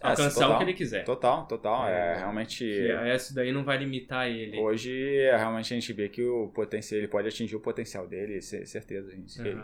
É, 0.04 0.08
alcançar 0.08 0.42
total, 0.42 0.56
o 0.56 0.58
que 0.58 0.64
ele 0.64 0.74
quiser. 0.74 1.04
Total, 1.04 1.46
total. 1.46 1.88
É, 1.88 2.14
é 2.14 2.18
realmente. 2.18 2.66
Isso 3.16 3.36
daí 3.36 3.52
não 3.52 3.64
vai 3.64 3.78
limitar 3.78 4.28
ele. 4.28 4.58
Hoje, 4.58 4.92
é, 5.20 5.38
realmente 5.38 5.74
a 5.74 5.80
gente 5.80 5.94
vê 5.94 6.10
que 6.10 6.24
o 6.24 6.48
potencial, 6.50 6.98
ele 6.98 7.08
pode 7.08 7.28
atingir 7.28 7.56
o 7.56 7.60
potencial 7.60 8.08
dele, 8.08 8.42
certeza. 8.42 9.12
Gente. 9.12 9.40
Uhum. 9.42 9.64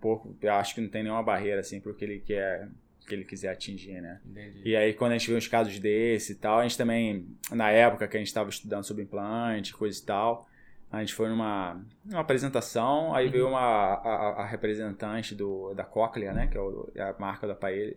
Pouco, 0.00 0.36
eu 0.40 0.52
acho 0.54 0.74
que 0.74 0.80
não 0.80 0.88
tem 0.88 1.02
nenhuma 1.02 1.22
barreira 1.22 1.60
assim 1.60 1.80
pro 1.80 1.94
que 1.94 2.04
ele 2.04 2.20
quer 2.20 2.68
que 3.06 3.14
ele 3.14 3.24
quiser 3.24 3.50
atingir, 3.50 4.00
né? 4.00 4.20
Entendi. 4.24 4.62
E 4.64 4.74
aí 4.74 4.94
quando 4.94 5.12
a 5.12 5.18
gente 5.18 5.30
vê 5.30 5.36
uns 5.36 5.46
casos 5.46 5.78
desse 5.78 6.32
e 6.32 6.36
tal, 6.36 6.60
a 6.60 6.62
gente 6.62 6.76
também 6.76 7.26
na 7.50 7.70
época 7.70 8.08
que 8.08 8.16
a 8.16 8.20
gente 8.20 8.28
estava 8.28 8.48
estudando 8.48 8.84
sobre 8.84 9.02
implante, 9.02 9.74
coisa 9.74 10.00
e 10.00 10.04
tal, 10.04 10.48
a 10.90 11.00
gente 11.00 11.12
foi 11.12 11.28
numa, 11.28 11.80
numa 12.04 12.20
apresentação, 12.20 13.14
aí 13.14 13.26
uhum. 13.26 13.32
veio 13.32 13.48
uma 13.48 13.60
a, 13.60 14.42
a, 14.42 14.46
representante 14.46 15.34
do 15.34 15.74
da 15.74 15.84
Cochlea, 15.84 16.32
né, 16.32 16.46
que 16.46 16.56
é, 16.56 16.60
é 16.94 17.02
a 17.02 17.14
marca 17.18 17.46
da 17.46 17.54
Paelle, 17.54 17.96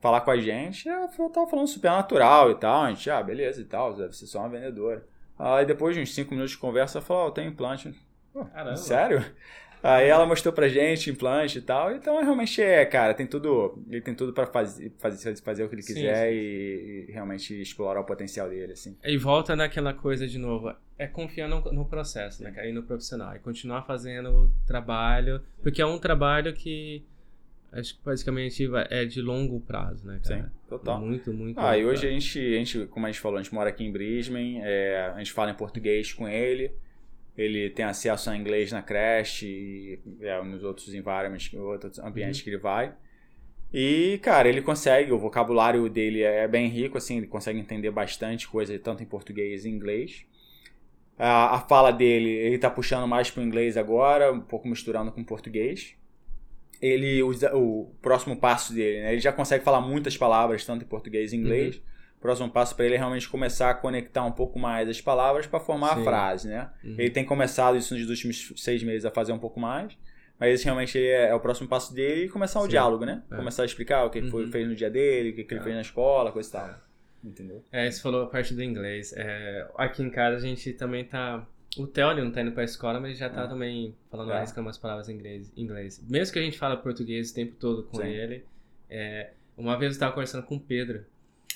falar 0.00 0.20
com 0.20 0.30
a 0.30 0.36
gente, 0.36 0.88
ela 0.88 1.08
tava 1.08 1.46
falando 1.46 1.66
super 1.66 1.90
natural 1.90 2.50
e 2.50 2.54
tal, 2.56 2.82
a 2.82 2.90
gente, 2.90 3.10
ah, 3.10 3.22
beleza 3.22 3.60
e 3.60 3.64
tal, 3.64 3.94
deve 3.94 4.16
ser 4.16 4.26
só 4.26 4.40
uma 4.40 4.48
vendedora. 4.48 5.04
Aí 5.38 5.66
depois 5.66 5.94
de 5.94 6.02
uns 6.02 6.14
5 6.14 6.30
minutos 6.30 6.52
de 6.52 6.58
conversa, 6.58 6.98
ela 6.98 7.04
falou, 7.04 7.28
oh, 7.28 7.30
tenho 7.30 7.48
implante. 7.48 7.94
Caramba. 8.52 8.76
Sério? 8.76 9.24
Aí 9.82 10.08
ela 10.08 10.26
mostrou 10.26 10.52
pra 10.52 10.68
gente 10.68 11.10
implante 11.10 11.58
e 11.58 11.62
tal. 11.62 11.92
Então 11.92 12.20
realmente 12.20 12.60
é, 12.60 12.84
cara, 12.84 13.14
tem 13.14 13.26
tudo. 13.26 13.78
Ele 13.88 14.00
tem 14.00 14.14
tudo 14.14 14.32
para 14.32 14.46
fazer, 14.46 14.92
fazer, 14.98 15.36
fazer 15.36 15.64
o 15.64 15.68
que 15.68 15.76
ele 15.76 15.82
quiser 15.82 16.28
sim, 16.28 16.32
sim. 16.32 16.38
E, 16.38 17.06
e, 17.08 17.12
realmente 17.12 17.60
explorar 17.60 18.00
o 18.00 18.04
potencial 18.04 18.48
dele, 18.48 18.72
assim. 18.72 18.96
E 19.04 19.16
volta 19.16 19.54
naquela 19.54 19.94
coisa 19.94 20.26
de 20.26 20.38
novo. 20.38 20.74
É 20.98 21.06
confiar 21.06 21.48
no, 21.48 21.60
no 21.72 21.84
processo, 21.84 22.42
né, 22.42 22.50
cara? 22.50 22.66
E 22.66 22.72
no 22.72 22.82
profissional. 22.82 23.36
E 23.36 23.38
continuar 23.38 23.82
fazendo 23.82 24.30
o 24.30 24.50
trabalho. 24.66 25.40
Porque 25.62 25.80
é 25.80 25.86
um 25.86 25.98
trabalho 25.98 26.52
que. 26.52 27.04
Acho 27.72 27.94
que 27.94 28.00
basicamente 28.04 28.68
é 28.90 29.04
de 29.04 29.20
longo 29.20 29.60
prazo, 29.60 30.06
né, 30.06 30.20
cara? 30.24 30.44
Sim, 30.44 30.50
total. 30.68 31.00
Muito, 31.00 31.32
muito. 31.32 31.58
Ah, 31.60 31.76
e 31.76 31.84
hoje 31.84 32.06
a 32.06 32.10
gente, 32.10 32.38
a 32.38 32.58
gente, 32.58 32.86
como 32.86 33.06
a 33.06 33.10
gente 33.10 33.20
falou, 33.20 33.38
a 33.38 33.42
gente 33.42 33.52
mora 33.52 33.68
aqui 33.68 33.84
em 33.84 33.92
Brisbane, 33.92 34.60
é, 34.62 35.12
a 35.14 35.18
gente 35.18 35.32
fala 35.32 35.50
em 35.50 35.54
português 35.54 36.12
com 36.12 36.26
ele 36.28 36.72
ele 37.36 37.70
tem 37.70 37.84
acesso 37.84 38.30
a 38.30 38.36
inglês 38.36 38.72
na 38.72 38.82
creche 38.82 39.46
e 39.46 39.98
é, 40.20 40.42
nos 40.42 40.64
outros 40.64 40.94
environments, 40.94 41.52
outros 41.54 41.98
ambientes 41.98 42.38
uhum. 42.38 42.44
que 42.44 42.50
ele 42.50 42.58
vai. 42.58 42.94
E, 43.72 44.18
cara, 44.22 44.48
ele 44.48 44.62
consegue, 44.62 45.12
o 45.12 45.18
vocabulário 45.18 45.88
dele 45.90 46.22
é 46.22 46.48
bem 46.48 46.68
rico, 46.68 46.96
assim, 46.96 47.18
ele 47.18 47.26
consegue 47.26 47.58
entender 47.58 47.90
bastante 47.90 48.48
coisa, 48.48 48.78
tanto 48.78 49.02
em 49.02 49.06
português 49.06 49.64
e 49.64 49.68
inglês. 49.68 50.24
A, 51.18 51.56
a 51.56 51.60
fala 51.60 51.90
dele, 51.90 52.30
ele 52.30 52.58
tá 52.58 52.70
puxando 52.70 53.06
mais 53.06 53.30
pro 53.30 53.42
inglês 53.42 53.76
agora, 53.76 54.32
um 54.32 54.40
pouco 54.40 54.66
misturando 54.68 55.12
com 55.12 55.22
português. 55.22 55.94
Ele 56.80 57.22
usa 57.22 57.54
o 57.56 57.94
próximo 58.02 58.36
passo 58.36 58.72
dele, 58.72 59.02
né? 59.02 59.12
Ele 59.12 59.20
já 59.20 59.32
consegue 59.32 59.64
falar 59.64 59.80
muitas 59.80 60.16
palavras, 60.16 60.64
tanto 60.64 60.84
em 60.84 60.88
português 60.88 61.32
e 61.32 61.36
inglês. 61.36 61.76
Uhum 61.76 61.82
próximo 62.26 62.50
passo 62.50 62.74
para 62.74 62.84
ele 62.84 62.96
é 62.96 62.98
realmente 62.98 63.28
começar 63.28 63.70
a 63.70 63.74
conectar 63.74 64.24
um 64.24 64.32
pouco 64.32 64.58
mais 64.58 64.88
as 64.88 65.00
palavras 65.00 65.46
para 65.46 65.60
formar 65.60 65.94
Sim. 65.94 66.00
a 66.00 66.04
frase, 66.04 66.48
né? 66.48 66.70
Uhum. 66.82 66.96
Ele 66.98 67.10
tem 67.10 67.24
começado 67.24 67.76
isso 67.76 67.94
nos 67.94 68.08
últimos 68.10 68.52
seis 68.56 68.82
meses 68.82 69.04
a 69.04 69.10
fazer 69.12 69.32
um 69.32 69.38
pouco 69.38 69.60
mais, 69.60 69.96
mas 70.38 70.54
esse 70.54 70.64
realmente 70.64 70.98
é, 70.98 71.28
é 71.28 71.34
o 71.34 71.40
próximo 71.40 71.68
passo 71.68 71.94
dele 71.94 72.24
e 72.24 72.28
começar 72.28 72.58
o 72.58 72.64
Sim. 72.64 72.70
diálogo, 72.70 73.04
né? 73.04 73.22
É. 73.30 73.36
Começar 73.36 73.62
a 73.62 73.66
explicar 73.66 74.04
o 74.04 74.10
que 74.10 74.18
ele 74.18 74.28
uhum. 74.28 74.50
fez 74.50 74.68
no 74.68 74.74
dia 74.74 74.90
dele, 74.90 75.30
o 75.30 75.34
que, 75.34 75.42
ele 75.42 75.60
é. 75.60 75.62
fez 75.62 75.74
na 75.76 75.82
escola, 75.82 76.32
coisa 76.32 76.48
e 76.48 76.52
tal. 76.52 76.74
Entendeu? 77.24 77.62
É, 77.70 77.90
você 77.90 78.02
falou 78.02 78.24
a 78.24 78.26
parte 78.26 78.54
do 78.54 78.62
inglês. 78.62 79.12
É, 79.16 79.68
aqui 79.76 80.02
em 80.02 80.10
casa 80.10 80.36
a 80.38 80.40
gente 80.40 80.72
também 80.72 81.04
tá. 81.04 81.46
O 81.78 81.86
Theo 81.86 82.14
não 82.14 82.30
tá 82.30 82.42
indo 82.42 82.52
pra 82.52 82.64
escola, 82.64 83.00
mas 83.00 83.18
já 83.18 83.28
tá 83.28 83.44
é. 83.44 83.46
também 83.46 83.94
falando, 84.10 84.32
é. 84.32 84.36
arriscando 84.36 84.66
umas 84.66 84.78
palavras 84.78 85.08
em 85.08 85.14
inglês, 85.14 85.52
inglês. 85.56 86.02
Mesmo 86.08 86.32
que 86.32 86.38
a 86.38 86.42
gente 86.42 86.58
fala 86.58 86.76
português 86.76 87.30
o 87.30 87.34
tempo 87.34 87.54
todo 87.56 87.84
com 87.84 87.98
Sim. 87.98 88.08
ele. 88.08 88.44
É, 88.88 89.30
uma 89.56 89.78
vez 89.78 89.94
eu 89.94 90.00
tava 90.00 90.12
conversando 90.12 90.44
com 90.44 90.56
o 90.56 90.60
Pedro. 90.60 91.04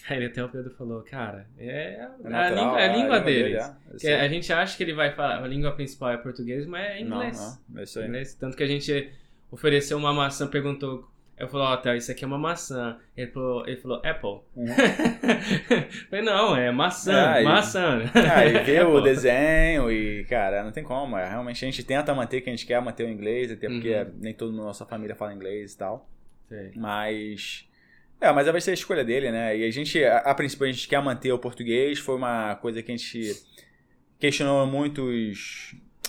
Aí 0.08 0.24
até 0.24 0.42
o 0.42 0.48
Pedro 0.48 0.70
falou, 0.74 1.02
cara, 1.02 1.46
é, 1.58 1.94
é, 1.94 2.08
natural, 2.28 2.40
a, 2.40 2.50
língua, 2.50 2.80
é 2.80 2.88
a 2.88 2.96
língua 2.96 3.16
é 3.16 3.22
deles. 3.22 3.72
Dele, 4.00 4.14
é. 4.14 4.20
a 4.20 4.28
gente 4.28 4.52
acha 4.52 4.76
que 4.76 4.82
ele 4.82 4.94
vai 4.94 5.12
falar, 5.12 5.42
a 5.42 5.46
língua 5.46 5.72
principal 5.72 6.10
é 6.10 6.16
português, 6.16 6.66
mas 6.66 6.82
é 6.82 7.00
inglês. 7.00 7.38
Não, 7.38 7.76
não, 7.76 7.82
é. 7.82 8.06
Inglês. 8.06 8.34
Tanto 8.34 8.56
que 8.56 8.62
a 8.62 8.66
gente 8.66 9.12
ofereceu 9.50 9.98
uma 9.98 10.12
maçã, 10.12 10.46
perguntou, 10.46 11.08
eu 11.41 11.49
falei, 11.49 11.66
ó, 11.66 11.72
oh, 11.72 11.76
Theo, 11.78 11.97
isso 11.97 12.12
aqui 12.12 12.22
é 12.22 12.26
uma 12.26 12.38
maçã. 12.38 12.99
Ele 13.16 13.30
falou, 13.30 13.66
ele 13.66 13.76
falou 13.78 14.03
Apple. 14.05 14.41
Uhum. 14.55 14.66
falei, 16.11 16.24
não, 16.24 16.55
é 16.55 16.70
maçã, 16.70 17.36
é, 17.36 17.43
maçã. 17.43 17.99
Aí 18.14 18.59
ah, 18.59 18.62
vê 18.62 18.80
o 18.82 19.01
desenho 19.03 19.91
e, 19.91 20.24
cara, 20.24 20.62
não 20.62 20.70
tem 20.70 20.84
como. 20.84 21.16
É, 21.16 21.26
realmente 21.28 21.64
a 21.64 21.68
gente 21.68 21.82
tenta 21.82 22.14
manter 22.14 22.43
que 22.43 22.51
a 22.51 22.53
gente 22.53 22.66
quer 22.66 22.80
manter 22.82 23.05
o 23.05 23.09
inglês, 23.09 23.51
até 23.51 23.68
porque 23.68 23.95
uhum. 23.95 24.12
nem 24.20 24.34
todo 24.34 24.51
mundo 24.51 24.61
na 24.61 24.66
nossa 24.66 24.84
família 24.84 25.16
fala 25.16 25.32
inglês 25.32 25.72
e 25.72 25.78
tal. 25.78 26.09
Sei. 26.47 26.72
Mas 26.76 27.66
é, 28.20 28.30
mas 28.32 28.47
vai 28.47 28.61
ser 28.61 28.72
a 28.72 28.74
escolha 28.74 29.03
dele, 29.03 29.30
né? 29.30 29.57
E 29.57 29.64
a 29.64 29.70
gente, 29.70 30.05
a, 30.05 30.18
a 30.18 30.34
princípio, 30.34 30.66
a 30.66 30.70
gente 30.70 30.86
quer 30.86 31.03
manter 31.03 31.32
o 31.32 31.38
português. 31.38 31.99
Foi 31.99 32.16
uma 32.16 32.55
coisa 32.57 32.82
que 32.82 32.93
a 32.93 32.97
gente 32.97 33.32
questionou 34.18 34.66
muito 34.66 35.11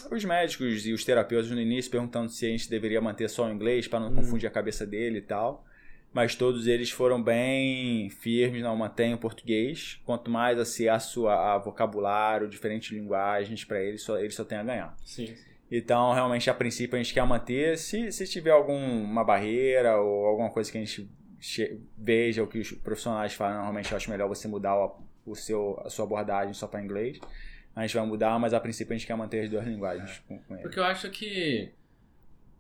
os, 0.05 0.11
os 0.11 0.25
médicos 0.25 0.85
e 0.85 0.93
os 0.93 1.03
terapeutas 1.03 1.49
no 1.51 1.59
início, 1.59 1.91
perguntando 1.91 2.29
se 2.29 2.45
a 2.45 2.49
gente 2.49 2.69
deveria 2.69 3.01
manter 3.01 3.29
só 3.29 3.45
o 3.47 3.51
inglês 3.51 3.87
para 3.87 3.99
não 3.99 4.09
hum. 4.09 4.15
confundir 4.15 4.47
a 4.47 4.51
cabeça 4.51 4.85
dele 4.85 5.19
e 5.19 5.21
tal. 5.21 5.65
Mas 6.13 6.35
todos 6.35 6.67
eles 6.67 6.91
foram 6.91 7.23
bem 7.23 8.09
firmes, 8.09 8.61
não 8.61 8.75
mantém 8.75 9.13
o 9.13 9.17
português. 9.17 10.01
Quanto 10.05 10.29
mais 10.29 10.59
acesso 10.59 11.27
a, 11.27 11.55
a 11.55 11.57
vocabulário, 11.57 12.49
diferentes 12.49 12.91
linguagens 12.91 13.63
para 13.63 13.81
ele, 13.81 13.97
só, 13.97 14.19
ele 14.19 14.31
só 14.31 14.43
tem 14.43 14.57
a 14.57 14.63
ganhar. 14.63 14.97
Sim. 15.05 15.33
Então, 15.71 16.11
realmente, 16.11 16.49
a 16.49 16.53
princípio, 16.53 16.97
a 16.97 17.01
gente 17.01 17.13
quer 17.13 17.25
manter. 17.25 17.77
Se, 17.77 18.11
se 18.11 18.27
tiver 18.27 18.51
alguma 18.51 19.23
barreira 19.23 20.01
ou 20.01 20.25
alguma 20.25 20.49
coisa 20.49 20.69
que 20.69 20.77
a 20.77 20.81
gente 20.81 21.09
veja 21.97 22.43
o 22.43 22.47
que 22.47 22.59
os 22.59 22.71
profissionais 22.71 23.33
falam. 23.33 23.55
Normalmente 23.55 23.91
eu 23.91 23.97
acho 23.97 24.09
melhor 24.09 24.27
você 24.27 24.49
mudar 24.49 24.75
o, 24.75 25.01
o 25.25 25.35
seu, 25.35 25.81
a 25.85 25.89
sua 25.89 26.03
abordagem 26.05 26.53
só 26.53 26.67
para 26.67 26.83
inglês. 26.83 27.19
A 27.75 27.81
gente 27.81 27.95
vai 27.95 28.05
mudar, 28.05 28.37
mas 28.39 28.53
a 28.53 28.59
princípio 28.59 28.93
a 28.93 28.97
gente 28.97 29.07
quer 29.07 29.15
manter 29.15 29.43
as 29.43 29.49
duas 29.49 29.65
linguagens 29.65 30.09
é. 30.09 30.27
com, 30.27 30.39
com 30.39 30.53
ele. 30.53 30.63
Porque 30.63 30.79
eu 30.79 30.83
acho 30.83 31.09
que 31.09 31.71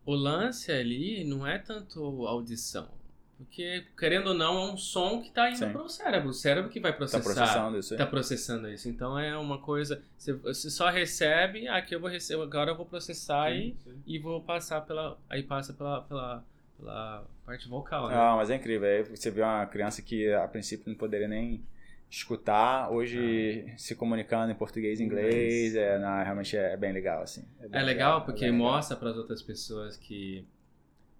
o 0.05 0.13
lance 0.13 0.71
ali 0.71 1.23
não 1.23 1.45
é 1.45 1.57
tanto 1.57 2.25
audição. 2.25 2.89
Porque, 3.37 3.85
querendo 3.97 4.27
ou 4.27 4.33
não, 4.35 4.55
é 4.55 4.71
um 4.71 4.77
som 4.77 5.19
que 5.19 5.29
está 5.29 5.49
indo 5.49 5.67
para 5.71 5.81
o 5.81 5.89
cérebro. 5.89 6.29
O 6.29 6.33
cérebro 6.33 6.69
que 6.69 6.79
vai 6.79 6.93
processar. 6.93 7.17
Está 7.17 7.33
processando 7.33 7.79
isso. 7.79 7.93
Está 7.95 8.05
processando 8.05 8.69
isso. 8.69 8.87
Então 8.87 9.17
é 9.17 9.35
uma 9.35 9.57
coisa. 9.57 10.03
Você, 10.15 10.69
só 10.69 10.89
recebe, 10.89 11.67
aqui 11.67 11.95
eu 11.95 11.99
vou 11.99 12.09
receber, 12.09 12.43
agora 12.43 12.69
eu 12.69 12.77
vou 12.77 12.85
processar 12.85 13.51
sim, 13.51 13.57
e, 13.57 13.83
sim. 13.83 14.03
e 14.05 14.19
vou 14.19 14.41
passar 14.41 14.81
pela. 14.81 15.17
Aí 15.27 15.41
passa 15.41 15.73
pela, 15.73 16.01
pela 16.01 16.43
pela 16.81 17.23
parte 17.45 17.67
vocal, 17.67 18.09
né? 18.09 18.15
Não, 18.15 18.37
mas 18.37 18.49
é 18.49 18.55
incrível. 18.55 18.87
Aí 18.87 19.03
você 19.03 19.29
vê 19.29 19.41
uma 19.41 19.65
criança 19.65 20.01
que 20.01 20.31
a 20.33 20.47
princípio 20.47 20.85
não 20.87 20.95
poderia 20.95 21.27
nem 21.27 21.63
escutar, 22.11 22.91
hoje 22.91 23.65
ah. 23.67 23.77
se 23.77 23.95
comunicando 23.95 24.51
em 24.51 24.55
português 24.55 24.99
e 24.99 25.03
inglês, 25.03 25.75
é, 25.75 25.97
não, 25.97 26.23
realmente 26.23 26.57
é 26.57 26.75
bem 26.75 26.91
legal, 26.91 27.23
assim. 27.23 27.43
É, 27.59 27.65
é 27.65 27.67
legal, 27.67 27.85
legal, 27.85 28.25
porque 28.25 28.45
é 28.45 28.51
mostra 28.51 28.97
para 28.97 29.09
as 29.09 29.17
outras 29.17 29.41
pessoas 29.41 29.95
que... 29.95 30.45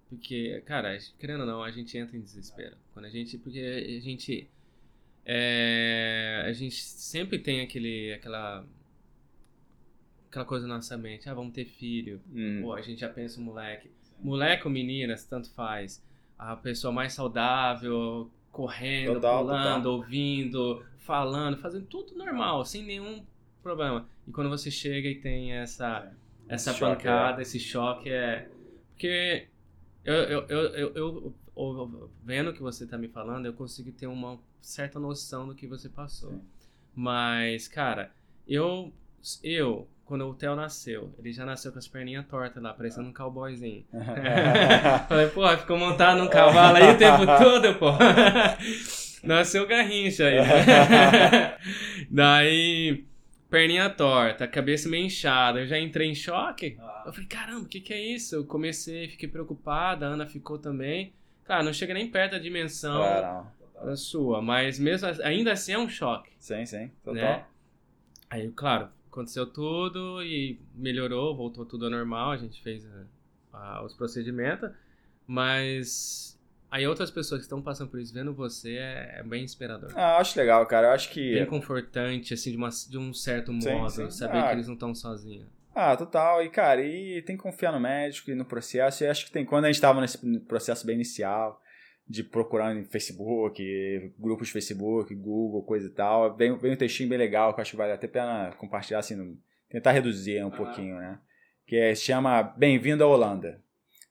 Porque, 0.10 0.62
cara, 0.66 0.98
querendo 1.18 1.42
ou 1.42 1.46
não, 1.46 1.64
a 1.64 1.72
gente 1.72 1.98
entra 1.98 2.18
em 2.18 2.22
desespero. 2.22 2.76
Quando 2.94 3.06
a 3.06 3.10
gente... 3.10 3.38
Porque 3.38 3.60
a 3.60 4.02
gente... 4.02 4.50
É, 5.26 6.44
a 6.46 6.52
gente 6.52 6.76
sempre 6.76 7.40
tem 7.40 7.62
aquele, 7.62 8.14
aquela 8.14 8.66
aquela 10.28 10.46
coisa 10.46 10.66
na 10.66 10.76
nossa 10.76 10.98
mente, 10.98 11.30
ah, 11.30 11.34
vamos 11.34 11.54
ter 11.54 11.66
filho, 11.66 12.20
hum. 12.34 12.62
Pô, 12.64 12.74
a 12.74 12.82
gente 12.82 13.02
já 13.02 13.10
pensa 13.10 13.40
o 13.40 13.44
moleque 13.44 13.92
moleque 14.20 14.66
ou 14.68 14.72
meninas, 14.72 15.26
tanto 15.26 15.52
faz. 15.52 16.04
A 16.38 16.56
pessoa 16.56 16.92
mais 16.92 17.14
saudável, 17.14 18.32
correndo, 18.52 19.14
total, 19.16 19.44
pulando, 19.44 19.84
total. 19.84 19.94
ouvindo, 19.94 20.86
falando, 21.00 21.58
fazendo 21.58 21.86
tudo 21.86 22.16
normal, 22.16 22.66
sem 22.66 22.84
nenhum 22.84 23.24
problema. 23.62 24.08
E 24.28 24.32
quando 24.32 24.50
você 24.50 24.70
chega 24.70 25.08
e 25.08 25.16
tem 25.16 25.54
essa, 25.54 26.12
é. 26.48 26.56
essa 26.56 26.72
esse 26.72 26.80
pancada, 26.80 27.30
choque, 27.30 27.40
é. 27.40 27.42
esse 27.42 27.60
choque, 27.60 28.10
é. 28.10 28.50
Porque 28.92 29.48
eu, 30.04 30.14
eu, 30.14 30.46
eu, 30.48 30.96
eu, 30.96 31.36
eu, 31.56 32.12
vendo 32.24 32.50
o 32.50 32.54
que 32.54 32.62
você 32.62 32.84
está 32.84 32.98
me 32.98 33.08
falando, 33.08 33.46
eu 33.46 33.54
consigo 33.54 33.92
ter 33.92 34.08
uma 34.08 34.40
certa 34.62 35.00
noção 35.00 35.48
do 35.48 35.56
que 35.56 35.68
você 35.68 35.90
passou. 35.90 36.32
Sim. 36.32 36.42
Mas, 36.94 37.68
cara, 37.68 38.12
eu, 38.48 38.92
eu 39.44 39.88
quando 40.12 40.28
o 40.28 40.34
Theo 40.34 40.58
nasceu. 40.58 41.16
Ele 41.18 41.32
já 41.32 41.46
nasceu 41.46 41.72
com 41.72 41.80
as 41.80 41.88
perninhas 41.88 42.28
tortas 42.28 42.62
lá, 42.62 42.74
parecendo 42.74 43.08
um 43.08 43.14
cowboyzinho. 43.14 43.86
Falei, 45.08 45.28
pô, 45.28 45.48
ficou 45.56 45.78
montado 45.78 46.18
num 46.18 46.28
cavalo 46.28 46.76
aí 46.76 46.94
o 46.94 46.98
tempo 46.98 47.26
todo, 47.42 47.76
pô. 47.76 47.92
nasceu 49.24 49.66
garrincha 49.66 50.26
aí. 50.26 50.36
Daí, 52.10 53.06
perninha 53.50 53.90
torta, 53.90 54.46
cabeça 54.50 54.90
meio 54.90 55.06
inchada. 55.06 55.62
Eu 55.62 55.66
já 55.66 55.80
entrei 55.80 56.10
em 56.10 56.16
choque. 56.16 56.78
Ah. 56.82 57.04
Eu 57.06 57.14
falei, 57.14 57.30
caramba, 57.30 57.62
o 57.62 57.70
que, 57.70 57.80
que 57.80 57.94
é 57.94 58.02
isso? 58.02 58.36
Eu 58.36 58.44
comecei, 58.44 59.08
fiquei 59.08 59.30
preocupada, 59.30 60.08
a 60.08 60.10
Ana 60.10 60.28
ficou 60.28 60.60
também. 60.60 61.14
Claro, 61.46 61.64
não 61.64 61.72
chega 61.72 61.94
nem 61.94 62.12
perto 62.12 62.34
da 62.34 62.38
dimensão 62.38 63.02
claro. 63.02 63.96
sua, 63.96 64.42
mas 64.42 64.78
mesmo 64.78 65.08
ainda 65.24 65.54
assim 65.54 65.72
é 65.72 65.80
um 65.80 65.88
choque. 65.88 66.32
Sim, 66.38 66.66
sim, 66.66 66.92
total. 67.02 67.16
Né? 67.16 67.46
Aí, 68.30 68.52
claro, 68.52 68.90
aconteceu 69.12 69.46
tudo 69.46 70.24
e 70.24 70.60
melhorou, 70.74 71.36
voltou 71.36 71.66
tudo 71.66 71.86
ao 71.86 71.92
normal, 71.92 72.32
a 72.32 72.38
gente 72.38 72.62
fez 72.64 72.86
uh, 72.86 73.06
uh, 73.54 73.86
os 73.86 73.94
procedimentos, 73.94 74.72
mas 75.28 76.40
aí 76.72 76.88
outras 76.88 77.12
pessoas 77.12 77.40
que 77.40 77.46
estão 77.46 77.62
passando 77.62 77.90
por 77.90 78.00
isso 78.00 78.14
vendo 78.14 78.34
você 78.34 78.78
é, 78.78 79.20
é 79.20 79.24
bem 79.24 79.44
inspirador. 79.44 79.92
Ah, 79.96 80.18
acho 80.18 80.40
legal, 80.40 80.66
cara, 80.66 80.88
eu 80.88 80.92
acho 80.92 81.10
que... 81.12 81.34
Bem 81.36 81.46
confortante, 81.46 82.34
assim, 82.34 82.52
de, 82.52 82.58
uma, 82.58 82.70
de 82.70 82.98
um 82.98 83.14
certo 83.14 83.52
modo, 83.52 83.90
sim, 83.90 84.10
sim. 84.10 84.18
saber 84.18 84.38
ah, 84.38 84.48
que 84.48 84.54
eles 84.54 84.68
não 84.68 84.76
estão 84.76 84.96
sozinhos. 84.96 85.48
Ah, 85.74 85.96
total. 85.96 86.44
E, 86.44 86.50
cara, 86.50 86.82
e 86.82 87.22
tem 87.22 87.38
que 87.38 87.44
confiar 87.44 87.72
no 87.72 87.80
médico 87.80 88.30
e 88.30 88.36
no 88.36 88.44
processo. 88.44 89.04
E 89.04 89.08
acho 89.08 89.26
que 89.26 89.32
tem, 89.32 89.46
quando 89.46 89.66
a 89.66 89.68
gente 89.68 89.76
estava 89.76 90.02
nesse 90.02 90.18
processo 90.42 90.86
bem 90.86 90.96
inicial, 90.96 91.62
de 92.12 92.24
procurar 92.24 92.76
em 92.76 92.84
Facebook, 92.84 94.14
grupos 94.20 94.48
de 94.48 94.54
Facebook, 94.54 95.16
Google, 95.16 95.64
coisa 95.64 95.88
e 95.88 95.92
tal, 95.92 96.36
vem, 96.36 96.58
vem 96.58 96.74
um 96.74 96.76
textinho 96.78 97.10
bem 97.10 97.18
legal 97.18 97.54
que 97.54 97.60
eu 97.60 97.62
acho 97.62 97.72
que 97.72 97.78
vale 97.78 97.94
até 97.94 98.08
pena 98.08 98.54
compartilhar, 98.58 99.00
assim, 99.00 99.38
tentar 99.70 99.92
reduzir 99.92 100.44
um 100.44 100.50
ah. 100.50 100.52
pouquinho, 100.52 100.98
né? 100.98 101.20
Que 101.66 101.78
é, 101.78 101.96
se 101.96 102.04
chama 102.04 102.44
Bem-vindo 102.44 103.04
à 103.04 103.08
Holanda. 103.08 103.62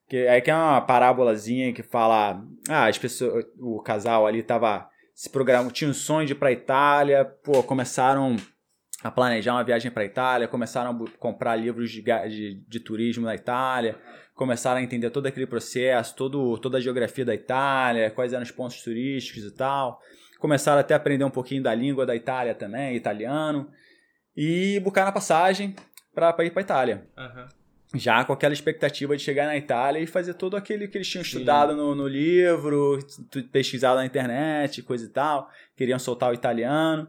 Que 0.09 0.27
aí 0.27 0.41
que 0.41 0.49
é 0.49 0.55
uma 0.55 0.81
parábolazinha 0.81 1.71
que 1.71 1.83
fala, 1.83 2.43
ah, 2.67 2.87
as 2.87 2.97
pessoas, 2.97 3.45
o 3.59 3.79
casal 3.81 4.25
ali 4.25 4.41
tava 4.41 4.89
se 5.13 5.29
programando, 5.29 5.71
tinha 5.71 5.89
um 5.89 5.93
sonho 5.93 6.25
de 6.25 6.33
ir 6.33 6.35
pra 6.35 6.51
Itália, 6.51 7.23
pô, 7.23 7.61
começaram 7.61 8.35
a 9.03 9.11
planejar 9.11 9.53
uma 9.53 9.63
viagem 9.63 9.91
para 9.91 10.01
a 10.01 10.05
Itália, 10.05 10.47
começaram 10.47 10.91
a 10.91 11.17
comprar 11.17 11.55
livros 11.55 11.91
de, 11.91 12.01
de, 12.01 12.63
de, 12.67 12.79
turismo 12.79 13.25
na 13.25 13.35
Itália, 13.35 13.97
começaram 14.41 14.79
a 14.79 14.83
entender 14.83 15.11
todo 15.11 15.27
aquele 15.27 15.45
processo, 15.45 16.15
todo, 16.15 16.57
toda 16.57 16.79
a 16.79 16.81
geografia 16.81 17.23
da 17.23 17.35
Itália, 17.35 18.09
quais 18.09 18.33
eram 18.33 18.41
os 18.41 18.49
pontos 18.49 18.81
turísticos 18.81 19.43
e 19.43 19.51
tal. 19.51 20.01
Começaram 20.39 20.79
até 20.79 20.95
a 20.95 20.97
aprender 20.97 21.23
um 21.23 21.29
pouquinho 21.29 21.61
da 21.61 21.75
língua 21.75 22.07
da 22.07 22.15
Itália 22.15 22.55
também, 22.55 22.95
italiano, 22.95 23.69
e 24.35 24.79
buscar 24.79 25.07
a 25.07 25.11
passagem 25.11 25.75
para 26.11 26.43
ir 26.43 26.49
para 26.49 26.59
a 26.59 26.63
Itália. 26.63 27.07
Uhum. 27.15 27.99
Já 27.99 28.25
com 28.25 28.33
aquela 28.33 28.51
expectativa 28.51 29.15
de 29.15 29.21
chegar 29.21 29.45
na 29.45 29.55
Itália 29.55 29.99
e 29.99 30.07
fazer 30.07 30.33
todo 30.33 30.57
aquele 30.57 30.87
que 30.87 30.97
eles 30.97 31.07
tinham 31.07 31.21
estudado 31.21 31.75
no, 31.75 31.93
no 31.93 32.07
livro, 32.07 32.97
pesquisado 33.51 33.97
na 33.97 34.07
internet, 34.07 34.81
coisa 34.81 35.05
e 35.05 35.09
tal. 35.09 35.51
Queriam 35.75 35.99
soltar 35.99 36.31
o 36.31 36.33
italiano. 36.33 37.07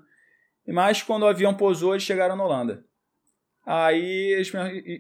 Mas 0.69 1.01
quando 1.01 1.23
o 1.23 1.29
avião 1.29 1.55
pousou, 1.55 1.95
eles 1.95 2.03
chegaram 2.03 2.37
na 2.37 2.45
Holanda. 2.45 2.85
Aí 3.65 4.33
eles 4.33 4.53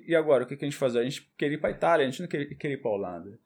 e 0.07 0.15
agora? 0.15 0.45
O 0.45 0.47
que 0.47 0.55
a 0.55 0.59
gente 0.59 0.77
faz? 0.77 0.95
A 0.95 1.03
gente 1.03 1.29
queria 1.37 1.57
ir 1.57 1.61
para 1.61 1.71
Itália, 1.71 2.07
a 2.07 2.11
gente 2.11 2.21
não 2.21 2.29
queria, 2.29 2.47
queria 2.57 2.77
ir 2.77 2.81
para 2.81 2.91
Holanda. 2.91 3.39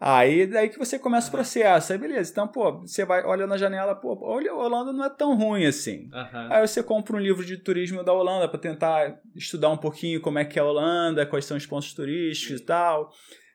Aí 0.00 0.46
daí 0.46 0.68
que 0.68 0.78
você 0.78 0.98
começa 0.98 1.28
o 1.28 1.32
processo. 1.32 1.92
Aí 1.92 1.98
beleza, 1.98 2.30
então, 2.30 2.46
pô, 2.46 2.80
você 2.80 3.04
vai, 3.04 3.24
olha 3.24 3.46
na 3.46 3.56
janela, 3.56 3.94
pô, 3.94 4.16
olha, 4.22 4.52
a 4.52 4.54
Holanda 4.54 4.92
não 4.92 5.04
é 5.04 5.10
tão 5.10 5.36
ruim 5.36 5.66
assim. 5.66 6.08
Uhum. 6.12 6.52
Aí 6.52 6.66
você 6.66 6.82
compra 6.82 7.16
um 7.16 7.20
livro 7.20 7.44
de 7.44 7.56
turismo 7.56 8.04
da 8.04 8.12
Holanda 8.12 8.48
para 8.48 8.60
tentar 8.60 9.20
estudar 9.34 9.70
um 9.70 9.76
pouquinho 9.76 10.20
como 10.20 10.38
é 10.38 10.44
que 10.44 10.58
é 10.58 10.62
a 10.62 10.64
Holanda, 10.64 11.26
quais 11.26 11.44
são 11.44 11.56
os 11.56 11.66
pontos 11.66 11.92
turísticos 11.92 12.60
e 12.60 12.64
tal. 12.64 13.10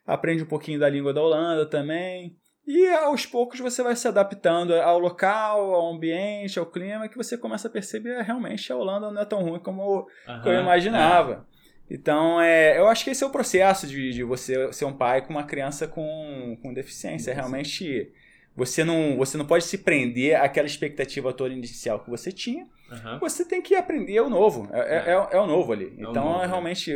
Aprende 0.05 0.43
um 0.43 0.47
pouquinho 0.47 0.79
da 0.79 0.89
língua 0.89 1.13
da 1.13 1.21
Holanda 1.21 1.65
também. 1.65 2.37
E 2.65 2.87
aos 2.87 3.25
poucos 3.25 3.59
você 3.59 3.83
vai 3.83 3.95
se 3.95 4.07
adaptando 4.07 4.73
ao 4.73 4.97
local, 4.97 5.73
ao 5.73 5.93
ambiente, 5.93 6.57
ao 6.57 6.65
clima, 6.65 7.09
que 7.09 7.17
você 7.17 7.37
começa 7.37 7.67
a 7.67 7.71
perceber 7.71 8.21
realmente 8.21 8.71
a 8.71 8.75
Holanda 8.77 9.11
não 9.11 9.21
é 9.21 9.25
tão 9.25 9.41
ruim 9.43 9.59
como 9.59 10.07
uhum, 10.27 10.41
eu 10.45 10.61
imaginava. 10.61 11.45
É. 11.49 11.53
Então, 11.93 12.41
é, 12.41 12.79
eu 12.79 12.87
acho 12.87 13.03
que 13.03 13.09
esse 13.09 13.23
é 13.23 13.27
o 13.27 13.29
processo 13.29 13.85
de, 13.85 14.11
de 14.11 14.23
você 14.23 14.71
ser 14.71 14.85
um 14.85 14.93
pai 14.93 15.21
com 15.21 15.33
uma 15.33 15.43
criança 15.43 15.87
com, 15.87 16.57
com 16.61 16.73
deficiência. 16.73 17.31
É 17.31 17.33
realmente, 17.33 18.09
você 18.55 18.83
não, 18.85 19.17
você 19.17 19.37
não 19.37 19.45
pode 19.45 19.65
se 19.65 19.79
prender 19.79 20.39
àquela 20.39 20.65
expectativa 20.65 21.33
toda 21.33 21.53
inicial 21.53 21.99
que 21.99 22.09
você 22.09 22.31
tinha. 22.31 22.65
Uhum. 22.89 23.19
Você 23.19 23.45
tem 23.45 23.61
que 23.61 23.75
aprender 23.75 24.21
o 24.21 24.29
novo. 24.29 24.69
É, 24.71 24.79
é, 24.79 25.11
é, 25.11 25.27
é 25.31 25.39
o 25.39 25.45
novo 25.45 25.73
ali. 25.73 25.93
É 25.97 26.01
então, 26.01 26.23
novo, 26.23 26.45
realmente 26.45 26.91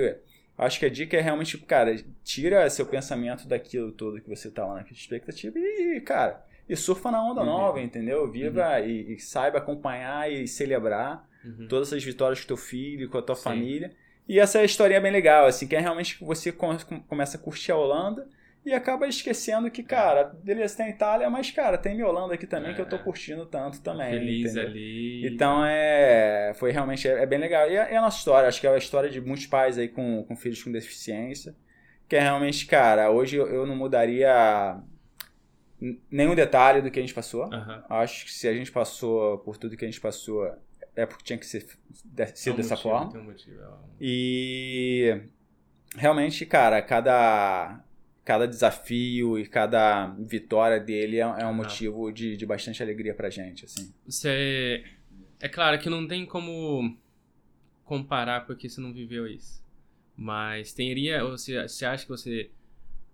Acho 0.57 0.79
que 0.79 0.85
a 0.85 0.89
dica 0.89 1.15
é 1.15 1.21
realmente, 1.21 1.57
cara, 1.59 1.95
tira 2.23 2.67
seu 2.69 2.85
pensamento 2.85 3.47
daquilo 3.47 3.91
todo 3.91 4.19
que 4.19 4.27
você 4.27 4.49
tá 4.49 4.65
lá 4.65 4.75
naquela 4.75 4.97
expectativa 4.97 5.59
e, 5.59 6.01
cara, 6.01 6.43
e 6.67 6.75
surfa 6.75 7.11
na 7.11 7.23
onda 7.23 7.41
uhum. 7.41 7.45
nova, 7.45 7.79
entendeu? 7.79 8.29
Viva 8.31 8.79
uhum. 8.79 8.85
e, 8.85 9.13
e, 9.13 9.19
saiba 9.19 9.59
acompanhar 9.59 10.31
e 10.31 10.47
celebrar 10.47 11.27
uhum. 11.45 11.67
todas 11.67 11.89
essas 11.89 12.03
vitórias 12.03 12.41
com 12.41 12.47
teu 12.47 12.57
filho, 12.57 13.09
com 13.09 13.19
a 13.19 13.21
tua 13.21 13.35
Sim. 13.35 13.43
família. 13.43 13.91
E 14.27 14.39
essa 14.39 14.59
é 14.59 14.99
bem 14.99 15.11
legal, 15.11 15.45
assim, 15.45 15.67
que 15.67 15.75
é 15.75 15.79
realmente 15.79 16.17
que 16.17 16.23
você 16.23 16.51
começa 16.51 17.37
a 17.37 17.39
curtir 17.39 17.71
a 17.71 17.77
Holanda 17.77 18.27
e 18.68 18.74
acaba 18.74 19.07
esquecendo 19.07 19.72
que, 19.72 19.82
cara, 19.82 20.26
beleza, 20.43 20.76
tem 20.76 20.89
Itália, 20.89 21.30
mas, 21.30 21.49
cara, 21.51 21.78
tem 21.78 21.95
minha 21.95 22.05
Holanda 22.05 22.34
aqui 22.34 22.45
também 22.45 22.72
é, 22.72 22.74
que 22.74 22.82
eu 22.82 22.86
tô 22.86 22.97
é. 22.97 22.99
curtindo 22.99 23.45
tanto 23.45 23.80
também. 23.80 24.11
Feliz 24.11 24.51
entendeu? 24.51 24.70
ali. 24.70 25.26
Então 25.26 25.63
é. 25.63 26.51
Foi 26.55 26.70
realmente 26.74 27.07
é, 27.07 27.24
é 27.24 27.26
bem 27.26 27.39
legal. 27.39 27.72
E 27.72 27.78
a, 27.78 27.88
é, 27.88 27.93
é 27.93 27.95
a, 27.95 28.01
nossa 28.01 28.18
história, 28.18 28.49
acho 28.49 28.59
que 28.59 28.68
é 28.68 28.70
a 28.70 28.78
história 28.78 29.09
de 29.09 29.22
muitos 29.22 29.45
pais 29.45 29.78
aí 29.78 29.88
com, 29.88 30.22
com 30.26 30.36
filhos 30.36 30.61
com 30.61 30.70
deficiência. 30.70 31.55
Que 32.09 32.18
é 32.18 32.20
realmente, 32.20 32.65
cara, 32.65 33.09
hoje 33.09 33.38
eu, 33.38 33.47
eu 33.47 33.65
não 33.65 33.76
mudaria 33.78 34.78
nenhum 36.11 36.36
detalhe 36.36 36.82
do 36.82 36.91
que 36.91 36.99
a 36.99 37.01
gente 37.01 37.13
passou. 37.13 37.45
Uhum. 37.45 37.84
Acho 37.89 38.26
que 38.26 38.34
se 38.34 38.49
a 38.49 38.53
gente 38.53 38.70
passou 38.70 39.38
por 39.38 39.55
tudo 39.55 39.78
que 39.78 39.86
a 39.86 39.88
gente 39.88 40.01
passou, 40.01 40.45
é 40.93 41.05
porque 41.05 41.24
tinha 41.24 41.39
que 41.39 41.45
ser, 41.45 41.65
ser 42.36 42.53
dessa 42.53 42.76
motivo, 42.76 42.82
forma. 42.82 43.18
Um 43.18 43.24
motivo, 43.24 43.61
e 44.01 45.22
realmente, 45.95 46.45
cara, 46.45 46.82
cada 46.82 47.82
cada 48.28 48.45
desafio 48.45 49.39
e 49.39 49.47
cada 49.47 50.07
vitória 50.19 50.82
dele 50.82 51.15
é, 51.15 51.21
é 51.21 51.47
um 51.47 51.53
motivo 51.53 52.11
de, 52.11 52.36
de 52.36 52.45
bastante 52.45 52.84
alegria 52.84 53.13
pra 53.13 53.30
gente, 53.30 53.63
assim. 53.63 53.93
Você... 54.05 54.84
É 55.39 55.47
claro 55.47 55.80
que 55.80 55.89
não 55.89 56.05
tem 56.05 56.25
como 56.25 56.93
comparar 57.86 58.45
porque 58.45 58.67
você 58.67 58.82
não 58.82 58.91
viveu 58.91 59.25
isso. 59.25 59.63
Mas 60.13 60.73
teria... 60.73 61.23
Você, 61.23 61.65
você 61.65 61.86
acha 61.86 62.03
que 62.03 62.09
você... 62.09 62.51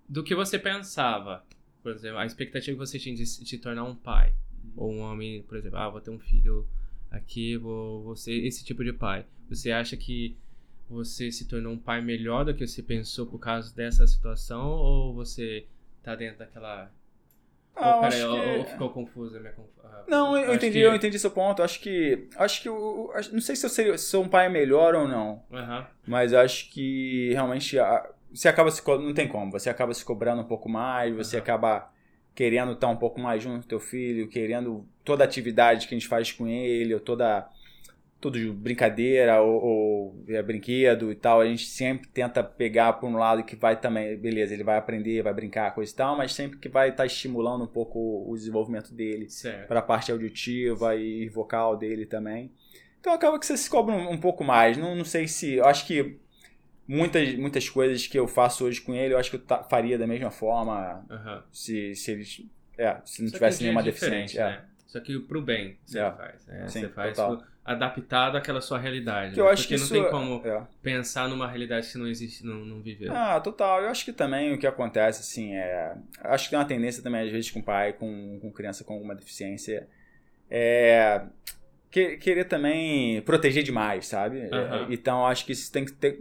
Do 0.09 0.23
que 0.23 0.33
você 0.33 0.57
pensava, 0.57 1.45
por 1.83 1.91
exemplo, 1.91 2.17
a 2.17 2.25
expectativa 2.25 2.75
que 2.75 2.87
você 2.87 2.97
tinha 2.97 3.15
de 3.15 3.27
se 3.27 3.57
tornar 3.59 3.83
um 3.83 3.95
pai. 3.95 4.33
Ou 4.75 4.91
um 4.91 5.01
homem, 5.01 5.43
por 5.43 5.59
exemplo, 5.59 5.77
ah, 5.77 5.89
vou 5.89 6.01
ter 6.01 6.09
um 6.09 6.17
filho 6.17 6.67
aqui, 7.11 7.55
vou, 7.55 8.01
vou 8.01 8.15
ser 8.15 8.33
esse 8.33 8.65
tipo 8.65 8.83
de 8.83 8.91
pai. 8.91 9.27
Você 9.47 9.71
acha 9.71 9.95
que 9.95 10.35
você 10.93 11.31
se 11.31 11.47
tornou 11.47 11.73
um 11.73 11.77
pai 11.77 12.01
melhor 12.01 12.45
do 12.45 12.53
que 12.53 12.65
você 12.65 12.81
pensou 12.81 13.25
por 13.25 13.39
causa 13.39 13.75
dessa 13.75 14.05
situação? 14.05 14.69
Ou 14.69 15.13
você 15.13 15.65
tá 16.01 16.15
dentro 16.15 16.39
daquela. 16.39 16.91
Ah, 17.75 17.95
ou, 17.95 18.01
peraí, 18.01 18.19
que... 18.19 18.25
ou, 18.59 18.65
ficou 18.65 18.89
confuso 18.91 19.35
a 19.35 19.39
minha 19.39 19.53
ah, 19.83 20.03
Não, 20.07 20.37
eu 20.37 20.53
entendi, 20.53 20.73
que... 20.73 20.85
eu 20.85 20.95
entendi 20.95 21.17
seu 21.17 21.31
ponto. 21.31 21.63
Acho 21.63 21.79
que. 21.79 22.29
Acho 22.37 22.61
que 22.61 22.69
eu, 22.69 23.11
não 23.31 23.41
sei 23.41 23.55
se 23.55 23.65
eu 23.65 23.69
seria, 23.69 23.97
sou 23.97 24.23
um 24.23 24.29
pai 24.29 24.47
melhor 24.47 24.93
ou 24.93 25.07
não. 25.07 25.43
Uhum. 25.49 25.85
Mas 26.05 26.33
acho 26.33 26.69
que 26.69 27.31
realmente 27.33 27.77
você 28.31 28.47
acaba 28.47 28.71
se 28.71 28.81
não 28.87 29.13
tem 29.13 29.27
como, 29.27 29.51
você 29.51 29.69
acaba 29.69 29.93
se 29.93 30.03
cobrando 30.05 30.41
um 30.41 30.47
pouco 30.47 30.69
mais, 30.69 31.15
você 31.15 31.35
uhum. 31.37 31.41
acaba 31.41 31.91
querendo 32.35 32.73
estar 32.73 32.87
um 32.87 32.97
pouco 32.97 33.19
mais 33.19 33.43
junto 33.43 33.61
com 33.61 33.67
teu 33.67 33.79
filho, 33.79 34.27
querendo 34.27 34.87
toda 35.03 35.23
a 35.23 35.27
atividade 35.27 35.87
que 35.87 35.93
a 35.93 35.97
gente 35.97 36.07
faz 36.07 36.31
com 36.31 36.47
ele, 36.47 36.93
ou 36.93 36.99
toda 36.99 37.47
tudo 38.23 38.39
de 38.39 38.49
brincadeira 38.49 39.41
ou, 39.41 39.61
ou 39.61 40.23
é, 40.29 40.41
brinquedo 40.41 41.11
e 41.11 41.15
tal, 41.15 41.41
a 41.41 41.45
gente 41.45 41.65
sempre 41.65 42.07
tenta 42.07 42.41
pegar 42.41 42.93
por 42.93 43.09
um 43.09 43.17
lado 43.17 43.43
que 43.43 43.53
vai 43.53 43.77
também, 43.77 44.15
beleza, 44.15 44.53
ele 44.53 44.63
vai 44.63 44.77
aprender, 44.77 45.21
vai 45.21 45.33
brincar, 45.33 45.75
coisa 45.75 45.91
e 45.91 45.95
tal, 45.95 46.17
mas 46.17 46.33
sempre 46.33 46.57
que 46.57 46.69
vai 46.69 46.87
estar 46.87 47.03
tá 47.03 47.05
estimulando 47.05 47.65
um 47.65 47.67
pouco 47.67 47.99
o 48.25 48.33
desenvolvimento 48.33 48.93
dele 48.93 49.27
para 49.67 49.79
a 49.79 49.83
parte 49.83 50.09
auditiva 50.09 50.95
e 50.95 51.27
vocal 51.27 51.75
dele 51.75 52.05
também. 52.05 52.49
Então 53.01 53.11
acaba 53.11 53.37
que 53.37 53.45
você 53.45 53.57
se 53.57 53.69
cobra 53.69 53.93
um, 53.93 54.11
um 54.11 54.17
pouco 54.17 54.41
mais. 54.41 54.77
Não, 54.77 54.95
não 54.95 55.03
sei 55.03 55.27
se. 55.27 55.55
Eu 55.55 55.65
acho 55.65 55.85
que 55.85 56.17
muitas, 56.87 57.35
muitas 57.35 57.67
coisas 57.67 58.07
que 58.07 58.17
eu 58.17 58.25
faço 58.25 58.63
hoje 58.63 58.79
com 58.79 58.95
ele, 58.95 59.13
eu 59.13 59.17
acho 59.17 59.29
que 59.29 59.35
eu 59.35 59.63
faria 59.69 59.97
da 59.97 60.07
mesma 60.07 60.31
forma 60.31 61.05
uhum. 61.09 61.41
se, 61.51 61.93
se 61.93 62.11
eles. 62.11 62.41
É, 62.77 63.01
se 63.03 63.21
não 63.21 63.27
Só 63.27 63.35
tivesse 63.35 63.61
nenhuma 63.63 63.81
é 63.81 63.83
deficiência. 63.83 64.41
É. 64.41 64.45
Né? 64.45 64.65
Só 64.87 65.01
que 65.01 65.19
pro 65.19 65.41
bem 65.41 65.77
você 65.85 65.99
é. 65.99 66.09
faz. 66.09 66.47
É, 66.47 66.67
Sim, 66.69 66.79
você 66.79 66.87
faz 66.87 67.17
total 67.17 67.52
adaptado 67.65 68.35
àquela 68.35 68.59
sua 68.59 68.77
realidade. 68.77 69.33
Que 69.33 69.39
eu 69.39 69.45
né? 69.45 69.51
acho 69.51 69.63
Porque 69.63 69.75
que 69.75 69.81
não 69.81 69.89
tem 69.89 70.11
como 70.11 70.41
é. 70.45 70.67
pensar 70.81 71.29
numa 71.29 71.47
realidade 71.47 71.89
que 71.89 71.97
não 71.97 72.07
existe, 72.07 72.45
não, 72.45 72.55
não 72.65 72.81
viveu. 72.81 73.13
Ah, 73.13 73.39
total. 73.39 73.81
Eu 73.81 73.87
acho 73.87 74.03
que 74.03 74.11
também 74.11 74.53
o 74.53 74.57
que 74.57 74.67
acontece, 74.67 75.21
assim, 75.21 75.55
é. 75.55 75.95
Acho 76.19 76.45
que 76.45 76.49
tem 76.49 76.59
uma 76.59 76.65
tendência 76.65 77.01
também, 77.01 77.21
às 77.21 77.31
vezes, 77.31 77.49
com 77.51 77.61
pai, 77.61 77.93
com, 77.93 78.39
com 78.41 78.51
criança 78.51 78.83
com 78.83 78.93
alguma 78.93 79.15
deficiência, 79.15 79.87
é. 80.49 81.21
Que, 81.89 82.17
querer 82.17 82.45
também 82.45 83.21
proteger 83.21 83.63
demais, 83.63 84.07
sabe? 84.07 84.39
Uhum. 84.39 84.87
Então 84.89 85.27
acho 85.27 85.45
que 85.45 85.51
isso 85.51 85.71
tem 85.71 85.85
que 85.85 85.91
ter, 85.91 86.13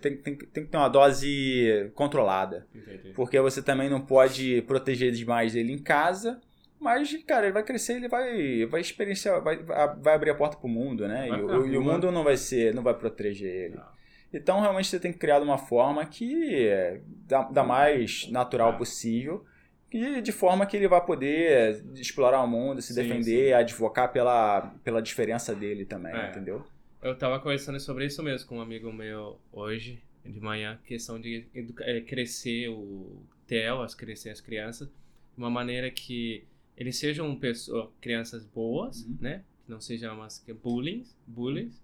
tem, 0.00 0.16
tem, 0.16 0.36
tem 0.36 0.64
que 0.64 0.68
ter 0.68 0.76
uma 0.76 0.88
dose 0.88 1.92
controlada. 1.94 2.66
Entendi. 2.74 3.12
Porque 3.14 3.40
você 3.40 3.62
também 3.62 3.88
não 3.88 4.00
pode 4.00 4.62
proteger 4.62 5.12
demais 5.12 5.54
ele 5.54 5.72
em 5.72 5.78
casa 5.78 6.40
mas, 6.82 7.14
cara, 7.24 7.46
ele 7.46 7.52
vai 7.52 7.62
crescer, 7.62 7.94
ele 7.94 8.08
vai, 8.08 8.66
vai 8.66 8.80
experienciar, 8.80 9.40
vai, 9.42 9.56
vai 9.56 10.14
abrir 10.14 10.30
a 10.30 10.34
porta 10.34 10.56
pro 10.56 10.68
mundo, 10.68 11.06
né? 11.06 11.28
E, 11.28 11.32
o, 11.32 11.66
e 11.66 11.76
o 11.76 11.82
mundo 11.82 12.10
não 12.10 12.24
vai 12.24 12.36
ser, 12.36 12.74
não 12.74 12.82
vai 12.82 12.94
proteger 12.94 13.48
ele. 13.48 13.76
Não. 13.76 13.92
Então, 14.32 14.60
realmente, 14.60 14.88
você 14.88 14.98
tem 14.98 15.12
que 15.12 15.18
criar 15.18 15.38
de 15.38 15.44
uma 15.44 15.58
forma 15.58 16.04
que 16.06 16.66
é 16.66 17.00
da, 17.26 17.42
da 17.42 17.62
mais 17.62 18.28
natural 18.30 18.76
possível, 18.76 19.44
e 19.92 20.22
de 20.22 20.32
forma 20.32 20.64
que 20.64 20.76
ele 20.76 20.88
vai 20.88 21.04
poder 21.04 21.84
explorar 21.94 22.42
o 22.42 22.46
mundo, 22.46 22.80
se 22.80 22.94
sim, 22.94 23.02
defender, 23.02 23.48
sim. 23.48 23.52
advocar 23.52 24.10
pela, 24.10 24.74
pela 24.82 25.02
diferença 25.02 25.54
dele 25.54 25.84
também, 25.84 26.14
é. 26.14 26.30
entendeu? 26.30 26.64
Eu 27.02 27.16
tava 27.16 27.38
conversando 27.40 27.78
sobre 27.78 28.06
isso 28.06 28.22
mesmo 28.22 28.48
com 28.48 28.56
um 28.56 28.60
amigo 28.62 28.90
meu 28.92 29.38
hoje, 29.52 30.02
de 30.24 30.40
manhã, 30.40 30.80
questão 30.86 31.20
de 31.20 31.46
é, 31.80 32.00
crescer 32.00 32.68
o 32.68 33.22
TEL, 33.46 33.82
as 33.82 33.94
crescer 33.94 34.30
as 34.30 34.40
crianças, 34.40 34.88
de 34.88 35.36
uma 35.36 35.50
maneira 35.50 35.90
que 35.90 36.46
eles 36.76 36.96
sejam 36.96 37.34
pessoas, 37.36 37.88
crianças 38.00 38.44
boas, 38.44 39.04
uhum. 39.04 39.16
né? 39.20 39.44
Que 39.64 39.70
não 39.70 39.80
sejam 39.80 40.14
umas 40.14 40.44
bullying, 40.62 41.04
bullies, 41.26 41.80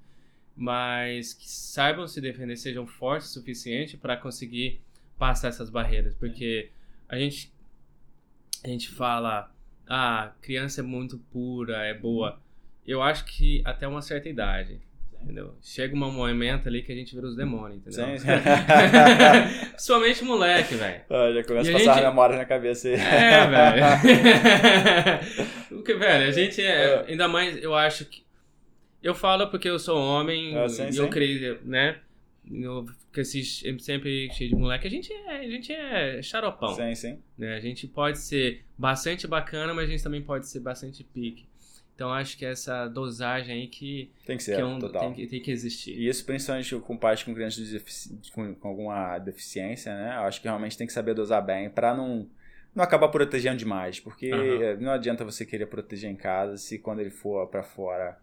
mas 0.56 1.34
que 1.34 1.48
saibam 1.48 2.06
se 2.06 2.20
defender, 2.20 2.56
sejam 2.56 2.86
fortes 2.86 3.30
o 3.30 3.32
suficiente 3.32 3.96
para 3.96 4.16
conseguir 4.16 4.80
passar 5.16 5.48
essas 5.48 5.70
barreiras, 5.70 6.14
porque 6.14 6.70
a 7.08 7.18
gente 7.18 7.52
a 8.64 8.68
gente 8.68 8.88
fala, 8.90 9.52
ah, 9.86 10.32
criança 10.40 10.80
é 10.80 10.84
muito 10.84 11.18
pura, 11.30 11.84
é 11.84 11.94
boa. 11.94 12.40
Eu 12.86 13.02
acho 13.02 13.24
que 13.24 13.62
até 13.64 13.86
uma 13.86 14.02
certa 14.02 14.28
idade. 14.28 14.80
Entendeu? 15.22 15.54
Chega 15.60 15.94
um 15.94 16.10
momento 16.12 16.68
ali 16.68 16.82
que 16.82 16.92
a 16.92 16.94
gente 16.94 17.14
vira 17.14 17.26
os 17.26 17.36
demônios, 17.36 17.78
entendeu? 17.78 18.18
Sim, 18.18 18.18
sim. 18.18 18.26
Somente 19.76 20.24
moleque, 20.24 20.74
velho. 20.74 21.02
já 21.34 21.44
começa 21.44 21.70
a 21.70 21.72
passar 21.72 21.94
gente... 21.94 22.04
a 22.04 22.08
memória 22.08 22.36
na 22.36 22.44
cabeça 22.44 22.88
aí. 22.88 22.94
É, 22.94 23.46
velho. 23.46 23.84
Porque, 25.68 25.94
velho, 25.94 26.28
a 26.28 26.30
gente 26.30 26.62
é, 26.62 26.84
é. 26.84 27.04
Ainda 27.08 27.28
mais, 27.28 27.60
eu 27.62 27.74
acho 27.74 28.04
que. 28.04 28.22
Eu 29.02 29.14
falo 29.14 29.46
porque 29.46 29.68
eu 29.68 29.78
sou 29.78 29.96
homem 29.96 30.58
ah, 30.58 30.68
sim, 30.68 30.90
e 30.90 30.96
eu 30.96 31.08
creio, 31.08 31.60
né? 31.64 31.98
Eu 32.50 32.84
cresci 33.12 33.44
sempre 33.44 34.28
cheio 34.32 34.50
de 34.50 34.56
moleque. 34.56 34.86
A 34.86 34.90
gente 34.90 35.12
é, 35.12 35.38
a 35.38 35.48
gente 35.48 35.72
é 35.72 36.20
xaropão. 36.20 36.74
Sim, 36.74 36.94
sim. 36.94 37.18
Né? 37.36 37.54
A 37.54 37.60
gente 37.60 37.86
pode 37.86 38.18
ser 38.18 38.64
bastante 38.76 39.26
bacana, 39.26 39.72
mas 39.72 39.88
a 39.88 39.92
gente 39.92 40.02
também 40.02 40.20
pode 40.20 40.48
ser 40.48 40.60
bastante 40.60 41.04
pique. 41.04 41.46
Então 41.98 42.12
acho 42.12 42.38
que 42.38 42.46
essa 42.46 42.86
dosagem 42.86 43.52
aí 43.56 43.66
que 43.66 44.12
tem 44.24 44.36
que 44.36 44.44
ser, 44.44 44.54
que 44.54 44.60
é 44.60 44.64
um, 44.64 44.78
total. 44.78 45.00
Tem 45.00 45.14
que, 45.14 45.26
tem 45.26 45.42
que 45.42 45.50
existir. 45.50 45.98
E 45.98 46.08
isso 46.08 46.24
principalmente 46.24 46.76
com 46.76 46.96
pais 46.96 47.24
com 47.24 47.34
crianças 47.34 48.08
com, 48.32 48.54
com, 48.54 48.68
alguma 48.68 49.18
deficiência, 49.18 49.92
né? 49.92 50.14
Eu 50.14 50.20
acho 50.20 50.40
que 50.40 50.46
realmente 50.46 50.78
tem 50.78 50.86
que 50.86 50.92
saber 50.92 51.12
dosar 51.12 51.44
bem 51.44 51.68
para 51.68 51.96
não 51.96 52.30
não 52.72 52.84
acabar 52.84 53.08
protegendo 53.08 53.56
demais, 53.56 53.98
porque 53.98 54.32
uhum. 54.32 54.80
não 54.80 54.92
adianta 54.92 55.24
você 55.24 55.44
querer 55.44 55.66
proteger 55.66 56.08
em 56.08 56.14
casa 56.14 56.56
se 56.56 56.78
quando 56.78 57.00
ele 57.00 57.10
for 57.10 57.48
para 57.48 57.64
fora 57.64 58.16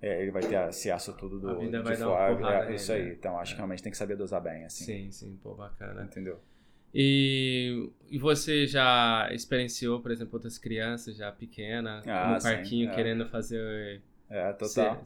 é, 0.00 0.22
ele 0.22 0.30
vai 0.30 0.42
ter 0.42 0.56
acesso 0.56 1.10
a 1.10 1.14
tudo 1.14 1.38
do, 1.38 1.50
a 1.50 1.54
de 1.66 1.96
fora. 1.98 2.70
É, 2.70 2.74
isso 2.74 2.90
aí. 2.90 3.04
Né? 3.04 3.12
Então 3.12 3.38
acho 3.38 3.52
é. 3.52 3.54
que 3.56 3.58
realmente 3.58 3.82
tem 3.82 3.92
que 3.92 3.98
saber 3.98 4.16
dosar 4.16 4.40
bem, 4.40 4.64
assim. 4.64 4.84
Sim, 4.84 5.10
sim, 5.10 5.38
pô, 5.42 5.54
bacana. 5.54 6.02
Entendeu? 6.02 6.40
E, 6.94 7.90
e 8.10 8.18
você 8.18 8.66
já 8.66 9.28
experienciou, 9.30 10.00
por 10.00 10.10
exemplo, 10.10 10.34
outras 10.34 10.58
crianças 10.58 11.16
já 11.16 11.30
pequenas 11.30 12.06
ah, 12.08 12.34
no 12.34 12.42
parquinho 12.42 12.86
sim, 12.86 12.92
é. 12.92 12.94
querendo 12.94 13.26
fazer 13.26 14.00
é, 14.30 14.52
total. 14.52 15.02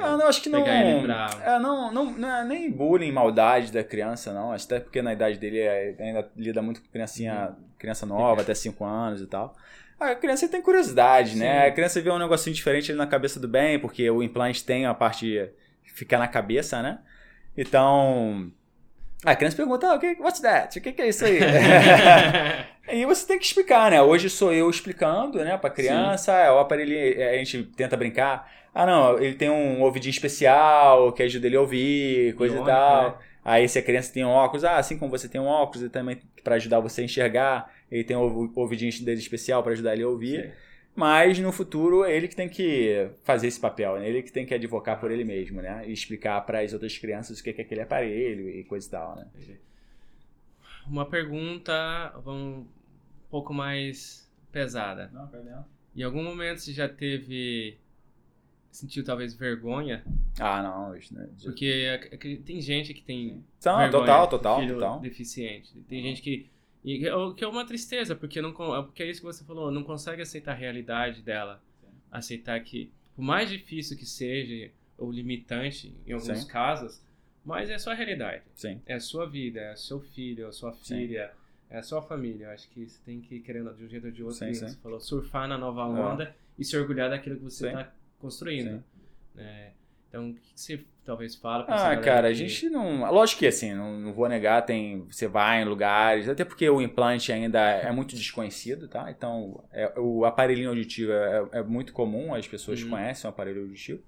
Ah, 0.00 0.16
não, 0.16 0.26
acho 0.26 0.42
que 0.42 0.48
não. 0.48 0.62
Pra... 0.62 1.30
É, 1.44 1.58
não, 1.58 1.92
não, 1.92 2.12
não 2.12 2.28
é 2.28 2.44
nem 2.44 2.70
bullying, 2.70 3.12
maldade 3.12 3.72
da 3.72 3.84
criança, 3.84 4.32
não. 4.32 4.52
Acho 4.52 4.66
até 4.66 4.80
porque 4.80 5.00
na 5.00 5.12
idade 5.12 5.38
dele 5.38 5.60
é, 5.60 5.94
ainda 5.98 6.28
lida 6.36 6.60
muito 6.60 6.82
com 6.82 6.88
criancinha, 6.88 7.50
uhum. 7.50 7.64
criança 7.78 8.04
nova, 8.04 8.42
até 8.42 8.52
5 8.52 8.84
anos 8.84 9.20
e 9.20 9.26
tal. 9.26 9.56
A 9.98 10.14
criança 10.16 10.48
tem 10.48 10.60
curiosidade, 10.60 11.36
né? 11.36 11.46
Sim. 11.46 11.58
né? 11.60 11.66
A 11.68 11.72
criança 11.72 12.00
vê 12.00 12.10
um 12.10 12.18
negocinho 12.18 12.54
diferente 12.54 12.90
ali 12.90 12.98
na 12.98 13.06
cabeça 13.06 13.38
do 13.38 13.46
bem, 13.46 13.78
porque 13.78 14.10
o 14.10 14.22
implante 14.22 14.64
tem 14.64 14.86
a 14.86 14.94
parte 14.94 15.48
fica 15.84 16.18
na 16.18 16.26
cabeça, 16.26 16.82
né? 16.82 16.98
Então, 17.56 18.50
a 19.24 19.34
criança 19.36 19.56
pergunta, 19.56 19.86
ah, 19.86 20.00
what's 20.20 20.40
that? 20.40 20.78
O 20.78 20.82
que, 20.82 20.92
que 20.92 21.02
é 21.02 21.08
isso 21.08 21.24
aí? 21.24 21.38
e 22.92 23.06
você 23.06 23.26
tem 23.26 23.38
que 23.38 23.44
explicar, 23.44 23.90
né? 23.90 24.02
Hoje 24.02 24.28
sou 24.28 24.52
eu 24.52 24.68
explicando, 24.68 25.38
né, 25.38 25.56
pra 25.56 25.70
criança, 25.70 26.32
é, 26.32 26.50
o 26.50 26.58
aparelho, 26.58 26.94
é, 26.94 27.34
a 27.34 27.38
gente 27.38 27.62
tenta 27.62 27.96
brincar. 27.96 28.50
Ah, 28.74 28.84
não, 28.84 29.18
ele 29.18 29.34
tem 29.34 29.48
um 29.48 29.82
ouvidinho 29.82 30.10
especial 30.10 31.12
que 31.12 31.22
ajuda 31.22 31.46
ele 31.46 31.56
a 31.56 31.60
ouvir, 31.60 32.34
coisa 32.34 32.58
e, 32.58 32.60
e 32.60 32.64
tal. 32.64 33.10
Né? 33.10 33.14
Aí 33.44 33.68
se 33.68 33.78
a 33.78 33.82
criança 33.82 34.12
tem 34.12 34.24
um 34.24 34.30
óculos, 34.30 34.64
ah, 34.64 34.76
assim 34.76 34.98
como 34.98 35.10
você 35.10 35.28
tem 35.28 35.40
um 35.40 35.46
óculos, 35.46 35.82
ele 35.82 35.90
também 35.90 36.20
para 36.42 36.56
ajudar 36.56 36.80
você 36.80 37.02
a 37.02 37.04
enxergar, 37.04 37.72
ele 37.90 38.04
tem 38.04 38.16
um 38.16 38.52
ouvidinho 38.54 38.92
dele 39.04 39.20
especial 39.20 39.62
para 39.62 39.72
ajudar 39.72 39.94
ele 39.94 40.02
a 40.02 40.08
ouvir. 40.08 40.42
Sim. 40.42 40.63
Mas 40.94 41.38
no 41.40 41.50
futuro 41.50 42.04
ele 42.04 42.28
que 42.28 42.36
tem 42.36 42.48
que 42.48 43.10
fazer 43.24 43.48
esse 43.48 43.58
papel, 43.58 43.98
né? 43.98 44.08
ele 44.08 44.22
que 44.22 44.32
tem 44.32 44.46
que 44.46 44.54
advocar 44.54 45.00
por 45.00 45.10
ele 45.10 45.24
mesmo, 45.24 45.60
né? 45.60 45.82
E 45.88 45.92
explicar 45.92 46.40
para 46.42 46.60
as 46.60 46.72
outras 46.72 46.96
crianças 46.96 47.40
o 47.40 47.42
que 47.42 47.50
é 47.50 47.62
aquele 47.62 47.80
aparelho 47.80 48.48
e 48.48 48.62
coisa 48.64 48.86
e 48.86 48.90
tal, 48.90 49.16
né? 49.16 49.26
Uma 50.86 51.06
pergunta 51.06 52.14
um 52.24 52.64
pouco 53.28 53.52
mais 53.52 54.30
pesada. 54.52 55.10
Não, 55.12 55.26
não. 55.26 55.64
Em 55.96 56.02
algum 56.02 56.22
momento 56.22 56.60
você 56.60 56.72
já 56.72 56.88
teve 56.88 57.78
sentiu 58.70 59.04
talvez 59.04 59.34
vergonha? 59.34 60.04
Ah, 60.38 60.60
não, 60.60 60.96
isso, 60.96 61.14
né? 61.14 61.28
Porque 61.42 62.40
tem 62.44 62.60
gente 62.60 62.92
que 62.92 63.02
tem 63.02 63.44
não, 63.64 63.78
vergonha, 63.78 63.90
total, 63.90 64.28
total, 64.28 64.66
total. 64.66 65.00
deficiente. 65.00 65.72
Tem 65.88 66.02
gente 66.02 66.20
que 66.20 66.50
e 66.84 67.08
o 67.08 67.32
que 67.34 67.42
é 67.42 67.48
uma 67.48 67.64
tristeza, 67.64 68.14
porque 68.14 68.42
não 68.42 68.52
porque 68.52 69.02
é 69.02 69.10
isso 69.10 69.20
que 69.20 69.26
você 69.26 69.42
falou, 69.42 69.70
não 69.70 69.82
consegue 69.82 70.20
aceitar 70.20 70.52
a 70.52 70.54
realidade 70.54 71.22
dela. 71.22 71.62
Sim. 71.80 71.88
Aceitar 72.12 72.60
que, 72.60 72.92
por 73.16 73.22
mais 73.22 73.48
difícil 73.48 73.96
que 73.96 74.04
seja, 74.04 74.70
ou 74.98 75.10
limitante 75.10 75.94
em 76.06 76.12
alguns 76.12 76.40
Sim. 76.40 76.46
casos, 76.46 77.02
mas 77.44 77.70
é 77.70 77.74
a 77.74 77.78
sua 77.78 77.94
realidade. 77.94 78.42
Sim. 78.54 78.80
É 78.86 78.94
a 78.94 79.00
sua 79.00 79.26
vida, 79.26 79.60
é 79.60 79.76
seu 79.76 80.00
filho, 80.00 80.44
é 80.44 80.48
a 80.48 80.52
sua 80.52 80.72
filha, 80.72 81.28
Sim. 81.28 81.74
é 81.74 81.78
a 81.78 81.82
sua 81.82 82.02
família. 82.02 82.46
Eu 82.46 82.50
acho 82.50 82.68
que 82.68 82.86
você 82.86 82.98
tem 83.04 83.20
que, 83.20 83.40
querendo 83.40 83.72
de 83.74 83.84
um 83.84 83.88
jeito 83.88 84.06
ou 84.06 84.12
de 84.12 84.22
outro, 84.22 84.46
você 84.46 84.76
falou, 84.76 85.00
surfar 85.00 85.48
na 85.48 85.56
nova 85.56 85.84
onda 85.86 86.34
ah. 86.36 86.44
e 86.58 86.64
se 86.64 86.76
orgulhar 86.76 87.10
daquilo 87.10 87.36
que 87.36 87.42
você 87.44 87.66
está 87.66 87.92
construindo. 88.18 88.84
É, 89.36 89.72
então, 90.14 90.30
o 90.30 90.34
que 90.34 90.52
você 90.54 90.80
talvez 91.04 91.34
fala 91.34 91.64
pra 91.64 91.90
Ah, 91.90 91.96
cara, 91.96 92.28
que... 92.28 92.32
a 92.32 92.34
gente 92.34 92.70
não. 92.70 93.10
Lógico 93.12 93.40
que 93.40 93.48
assim, 93.48 93.74
não, 93.74 93.98
não, 93.98 94.12
vou 94.12 94.28
negar, 94.28 94.62
tem. 94.62 95.04
Você 95.10 95.26
vai 95.26 95.60
em 95.60 95.64
lugares, 95.64 96.28
até 96.28 96.44
porque 96.44 96.68
o 96.70 96.80
implante 96.80 97.32
ainda 97.32 97.60
é 97.60 97.90
muito 97.90 98.14
desconhecido, 98.14 98.86
tá? 98.86 99.10
Então, 99.10 99.64
é, 99.72 99.92
o 99.98 100.24
aparelhinho 100.24 100.68
auditivo 100.68 101.10
é, 101.10 101.48
é, 101.52 101.62
muito 101.64 101.92
comum, 101.92 102.32
as 102.32 102.46
pessoas 102.46 102.80
uhum. 102.82 102.90
conhecem 102.90 103.28
o 103.28 103.30
aparelho 103.32 103.62
auditivo, 103.62 104.02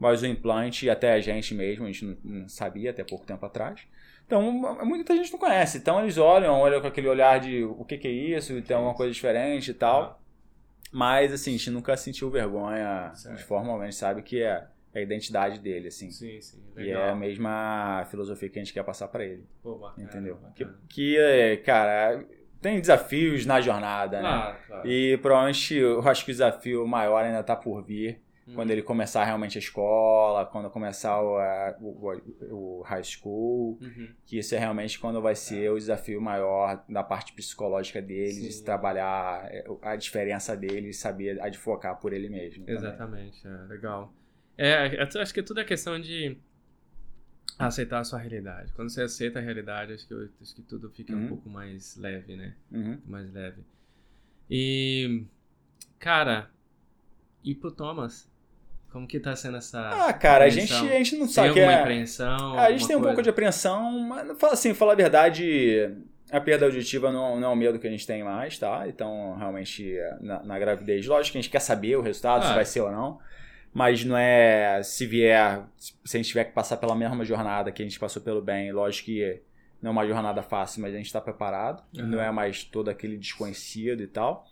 mas 0.00 0.22
o 0.22 0.26
implante, 0.26 0.90
até 0.90 1.12
a 1.12 1.20
gente 1.20 1.54
mesmo, 1.54 1.84
a 1.84 1.86
gente 1.86 2.04
não, 2.04 2.16
não 2.24 2.48
sabia 2.48 2.90
até 2.90 3.04
pouco 3.04 3.24
tempo 3.24 3.46
atrás. 3.46 3.82
Então, 4.26 4.50
muita 4.84 5.14
gente 5.14 5.30
não 5.30 5.38
conhece. 5.38 5.78
Então, 5.78 6.00
eles 6.02 6.18
olham, 6.18 6.58
olham 6.58 6.80
com 6.80 6.86
aquele 6.88 7.08
olhar 7.08 7.38
de 7.38 7.64
o 7.64 7.84
que, 7.84 7.98
que 7.98 8.08
é 8.08 8.10
isso, 8.10 8.60
tem 8.62 8.76
alguma 8.76 8.94
coisa 8.94 9.12
diferente 9.12 9.70
e 9.70 9.74
tal. 9.74 10.02
Ah. 10.02 10.16
Mas, 10.90 11.32
assim, 11.32 11.54
a 11.54 11.56
gente 11.56 11.70
nunca 11.70 11.96
sentiu 11.96 12.30
vergonha 12.30 13.12
certo. 13.14 13.36
de 13.36 13.44
forma 13.44 13.68
alguma. 13.68 13.84
A 13.84 13.90
gente 13.90 13.98
sabe 13.98 14.22
que 14.22 14.42
é 14.42 14.66
a 14.94 15.00
identidade 15.00 15.58
dele, 15.58 15.88
assim. 15.88 16.10
Sim, 16.10 16.40
sim. 16.40 16.62
Legal. 16.74 16.86
E 16.86 16.90
é 16.90 17.10
a 17.10 17.14
mesma 17.14 18.06
filosofia 18.10 18.48
que 18.48 18.58
a 18.58 18.62
gente 18.62 18.72
quer 18.72 18.84
passar 18.84 19.08
para 19.08 19.24
ele. 19.24 19.44
Pô, 19.62 19.76
bacana, 19.76 20.06
entendeu? 20.06 20.34
Bacana. 20.36 20.78
Que, 20.88 20.94
que, 20.94 21.18
é, 21.18 21.56
cara, 21.56 22.24
tem 22.60 22.80
desafios 22.80 23.44
na 23.44 23.60
jornada, 23.60 24.22
né? 24.22 24.28
Claro, 24.28 24.56
claro. 24.66 24.88
E 24.88 25.18
provavelmente 25.18 25.74
eu 25.74 26.00
acho 26.08 26.24
que 26.24 26.30
o 26.30 26.34
desafio 26.34 26.86
maior 26.86 27.24
ainda 27.24 27.42
tá 27.42 27.56
por 27.56 27.82
vir. 27.82 28.20
Hum. 28.46 28.54
Quando 28.54 28.70
ele 28.72 28.82
começar 28.82 29.24
realmente 29.24 29.56
a 29.56 29.60
escola, 29.60 30.44
quando 30.44 30.68
começar 30.68 31.20
o, 31.22 31.38
o, 31.80 32.22
o 32.50 32.82
high 32.82 33.04
school, 33.04 33.78
uhum. 33.80 34.08
que 34.26 34.38
isso 34.38 34.54
é 34.54 34.58
realmente 34.58 34.98
quando 34.98 35.22
vai 35.22 35.36
ser 35.36 35.66
é. 35.66 35.70
o 35.70 35.76
desafio 35.76 36.20
maior 36.20 36.84
da 36.88 37.04
parte 37.04 37.32
psicológica 37.34 38.02
dele, 38.02 38.32
Sim. 38.32 38.48
de 38.48 38.62
trabalhar 38.62 39.46
é, 39.48 39.64
a 39.82 39.94
diferença 39.94 40.56
dele 40.56 40.88
e 40.88 40.94
saber 40.94 41.40
advocar 41.40 41.98
por 42.00 42.12
ele 42.12 42.28
mesmo. 42.28 42.64
Exatamente, 42.68 43.46
é, 43.46 43.50
legal. 43.68 44.12
É, 44.64 45.02
acho 45.02 45.34
que 45.34 45.42
tudo 45.42 45.58
é 45.58 45.64
questão 45.64 46.00
de 46.00 46.36
aceitar 47.58 47.98
a 47.98 48.04
sua 48.04 48.20
realidade. 48.20 48.72
Quando 48.74 48.90
você 48.90 49.02
aceita 49.02 49.40
a 49.40 49.42
realidade, 49.42 49.92
acho 49.92 50.06
que, 50.06 50.14
acho 50.40 50.54
que 50.54 50.62
tudo 50.62 50.88
fica 50.88 51.12
uhum. 51.12 51.24
um 51.24 51.28
pouco 51.30 51.50
mais 51.50 51.96
leve, 51.96 52.36
né? 52.36 52.54
Uhum. 52.70 52.96
Mais 53.04 53.32
leve. 53.32 53.64
E, 54.48 55.24
cara, 55.98 56.48
e 57.42 57.56
pro 57.56 57.72
Thomas? 57.72 58.30
Como 58.92 59.04
que 59.04 59.18
tá 59.18 59.34
sendo 59.34 59.56
essa. 59.56 60.06
Ah, 60.06 60.12
cara, 60.12 60.44
a 60.44 60.48
gente, 60.48 60.72
a 60.72 60.94
gente 60.98 61.16
não 61.16 61.26
sabe. 61.26 61.54
Tem 61.54 61.62
alguma 61.64 61.78
é... 61.78 61.80
apreensão? 61.80 62.56
a 62.56 62.70
gente 62.70 62.86
tem 62.86 62.94
um 62.94 63.00
coisa? 63.00 63.14
pouco 63.14 63.22
de 63.22 63.30
apreensão, 63.30 63.98
mas 63.98 64.44
assim, 64.44 64.74
falar 64.74 64.92
a 64.92 64.96
verdade, 64.96 65.90
a 66.30 66.40
perda 66.40 66.66
auditiva 66.66 67.10
não, 67.10 67.40
não 67.40 67.48
é 67.48 67.52
o 67.52 67.56
medo 67.56 67.80
que 67.80 67.86
a 67.88 67.90
gente 67.90 68.06
tem 68.06 68.22
mais, 68.22 68.56
tá? 68.60 68.86
Então, 68.86 69.34
realmente, 69.36 69.92
na, 70.20 70.44
na 70.44 70.56
gravidez, 70.56 71.04
lógico 71.04 71.32
que 71.32 71.38
a 71.38 71.42
gente 71.42 71.50
quer 71.50 71.60
saber 71.60 71.96
o 71.96 72.00
resultado, 72.00 72.44
ah. 72.44 72.48
se 72.48 72.54
vai 72.54 72.64
ser 72.64 72.82
ou 72.82 72.92
não 72.92 73.18
mas 73.72 74.04
não 74.04 74.16
é 74.16 74.82
se 74.82 75.06
vier, 75.06 75.64
se 75.76 76.16
a 76.16 76.18
gente 76.18 76.28
tiver 76.28 76.44
que 76.44 76.52
passar 76.52 76.76
pela 76.76 76.94
mesma 76.94 77.24
jornada 77.24 77.72
que 77.72 77.82
a 77.82 77.84
gente 77.84 77.98
passou 77.98 78.20
pelo 78.20 78.42
bem, 78.42 78.70
lógico 78.72 79.06
que 79.06 79.40
não 79.80 79.90
é 79.90 79.92
uma 79.92 80.06
jornada 80.06 80.42
fácil, 80.42 80.82
mas 80.82 80.94
a 80.94 80.96
gente 80.96 81.06
está 81.06 81.20
preparado, 81.20 81.82
uhum. 81.96 82.06
não 82.06 82.20
é 82.20 82.30
mais 82.30 82.64
todo 82.64 82.88
aquele 82.88 83.16
desconhecido 83.16 84.02
e 84.02 84.06
tal. 84.06 84.46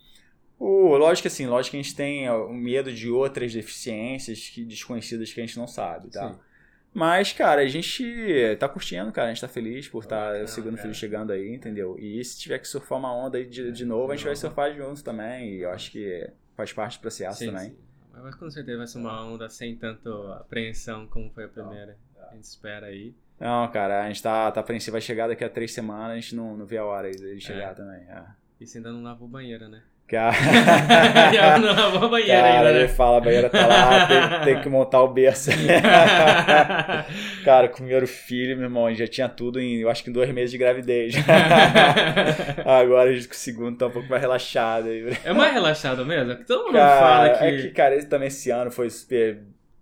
O, 0.58 0.96
lógico 0.96 1.22
que 1.22 1.28
assim, 1.28 1.46
lógico 1.46 1.72
que 1.72 1.78
a 1.78 1.82
gente 1.82 1.94
tem 1.94 2.28
o 2.28 2.52
medo 2.52 2.92
de 2.92 3.10
outras 3.10 3.52
deficiências 3.52 4.48
que, 4.48 4.64
desconhecidas 4.64 5.32
que 5.32 5.40
a 5.40 5.46
gente 5.46 5.58
não 5.58 5.66
sabe, 5.66 6.10
tá? 6.10 6.32
Sim. 6.32 6.38
Mas, 6.92 7.32
cara, 7.32 7.62
a 7.62 7.68
gente 7.68 8.04
tá 8.58 8.68
curtindo, 8.68 9.12
cara. 9.12 9.28
A 9.28 9.32
gente 9.32 9.40
tá 9.40 9.46
feliz 9.46 9.88
por 9.88 10.02
estar 10.02 10.34
tá 10.34 10.42
o 10.42 10.48
segundo 10.48 10.76
filho 10.76 10.92
chegando 10.92 11.32
aí, 11.32 11.54
entendeu? 11.54 11.96
E 11.98 12.22
se 12.24 12.38
tiver 12.38 12.58
que 12.58 12.66
surfar 12.66 12.98
uma 12.98 13.14
onda 13.14 13.38
aí 13.38 13.46
de, 13.46 13.70
de 13.70 13.84
novo, 13.84 14.10
a 14.10 14.16
gente 14.16 14.26
vai 14.26 14.34
surfar 14.34 14.74
junto 14.74 15.04
também. 15.04 15.54
E 15.54 15.62
eu 15.62 15.70
acho 15.70 15.92
que 15.92 16.28
faz 16.56 16.72
parte 16.72 16.98
do 16.98 17.02
processo 17.02 17.38
sim, 17.38 17.46
também. 17.46 17.70
Sim. 17.70 17.76
Mas 18.12 18.34
com 18.34 18.50
certeza 18.50 18.78
vai 18.78 18.86
ser 18.86 18.98
uma 18.98 19.24
onda 19.24 19.48
sem 19.48 19.76
tanto 19.76 20.10
apreensão 20.32 21.06
como 21.06 21.30
foi 21.30 21.44
a 21.44 21.48
primeira. 21.48 21.96
A 22.30 22.34
gente 22.34 22.44
espera 22.44 22.86
aí. 22.86 23.14
Não, 23.38 23.70
cara, 23.70 24.04
a 24.04 24.08
gente 24.08 24.22
tá, 24.22 24.50
tá 24.52 24.60
apreensivo. 24.60 24.92
Vai 24.92 25.00
chegar 25.00 25.28
daqui 25.28 25.44
a 25.44 25.48
três 25.48 25.72
semanas, 25.72 26.12
a 26.12 26.14
gente 26.16 26.34
não, 26.34 26.56
não 26.56 26.66
vê 26.66 26.76
a 26.76 26.84
hora 26.84 27.10
de 27.10 27.40
chegar 27.40 27.72
é. 27.72 27.74
também. 27.74 28.02
É. 28.02 28.24
E 28.60 28.66
você 28.66 28.78
ainda 28.78 28.92
não 28.92 29.02
lavou 29.02 29.26
banheiro, 29.26 29.68
né? 29.68 29.82
Cara, 30.10 31.58
não 31.60 32.04
a 32.04 32.08
banheira 32.08 32.42
cara, 32.42 32.58
ainda, 32.58 32.72
né? 32.72 32.78
ele 32.80 32.88
fala, 32.88 33.18
a 33.18 33.20
banheira 33.20 33.48
tá 33.48 33.64
lá, 33.64 34.06
tem, 34.06 34.54
tem 34.54 34.62
que 34.62 34.68
montar 34.68 35.02
o 35.02 35.08
berço. 35.08 35.50
cara, 37.44 37.68
com 37.68 37.74
o 37.74 37.76
primeiro 37.76 38.08
filho, 38.08 38.56
meu 38.56 38.64
irmão, 38.64 38.92
já 38.92 39.06
tinha 39.06 39.28
tudo 39.28 39.60
em, 39.60 39.76
eu 39.76 39.88
acho 39.88 40.02
que 40.02 40.10
em 40.10 40.12
dois 40.12 40.28
meses 40.32 40.50
de 40.50 40.58
gravidez. 40.58 41.14
Agora 42.66 43.10
a 43.10 43.12
gente 43.14 43.28
com 43.28 43.34
o 43.34 43.36
segundo 43.36 43.78
tá 43.78 43.86
um 43.86 43.90
pouco 43.90 44.08
mais 44.08 44.20
relaxado. 44.20 44.88
É 45.24 45.32
mais 45.32 45.52
relaxado 45.52 46.04
mesmo? 46.04 46.34
Todo 46.44 46.64
mundo 46.64 46.72
cara, 46.72 47.00
fala 47.00 47.38
que... 47.38 47.44
É 47.44 47.56
que, 47.62 47.68
cara, 47.70 47.94
esse 47.94 48.08
também 48.08 48.26
esse 48.26 48.50
ano 48.50 48.72
foi 48.72 48.90
super 48.90 49.38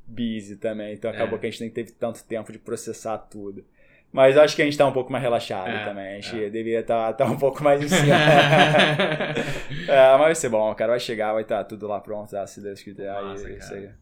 busy 0.06 0.56
também, 0.56 0.92
então 0.92 1.10
acabou 1.10 1.38
é. 1.38 1.40
que 1.40 1.46
a 1.46 1.50
gente 1.50 1.60
nem 1.62 1.70
teve 1.70 1.92
tanto 1.92 2.22
tempo 2.24 2.52
de 2.52 2.58
processar 2.58 3.16
tudo. 3.16 3.64
Mas 4.10 4.38
acho 4.38 4.56
que 4.56 4.62
a 4.62 4.64
gente 4.64 4.78
tá 4.78 4.86
um 4.86 4.92
pouco 4.92 5.12
mais 5.12 5.22
relaxado 5.22 5.68
é, 5.68 5.84
também. 5.84 6.16
A 6.16 6.20
gente 6.20 6.44
é. 6.44 6.50
deveria 6.50 6.80
estar 6.80 7.12
tá, 7.12 7.24
tá 7.24 7.30
um 7.30 7.36
pouco 7.36 7.62
mais 7.62 7.82
em 7.82 7.88
cima. 7.88 8.16
é, 9.86 10.10
mas 10.12 10.20
vai 10.20 10.34
ser 10.34 10.48
bom, 10.48 10.74
cara. 10.74 10.92
Vai 10.92 11.00
chegar, 11.00 11.32
vai 11.34 11.42
estar 11.42 11.58
tá 11.58 11.64
tudo 11.64 11.86
lá 11.86 12.00
pronto, 12.00 12.30
tá? 12.30 12.46
se 12.46 12.60
Deus 12.60 12.82
quiser. 12.82 13.12
Nossa, 13.12 13.46
aí, 13.46 13.56
cara. 13.56 13.94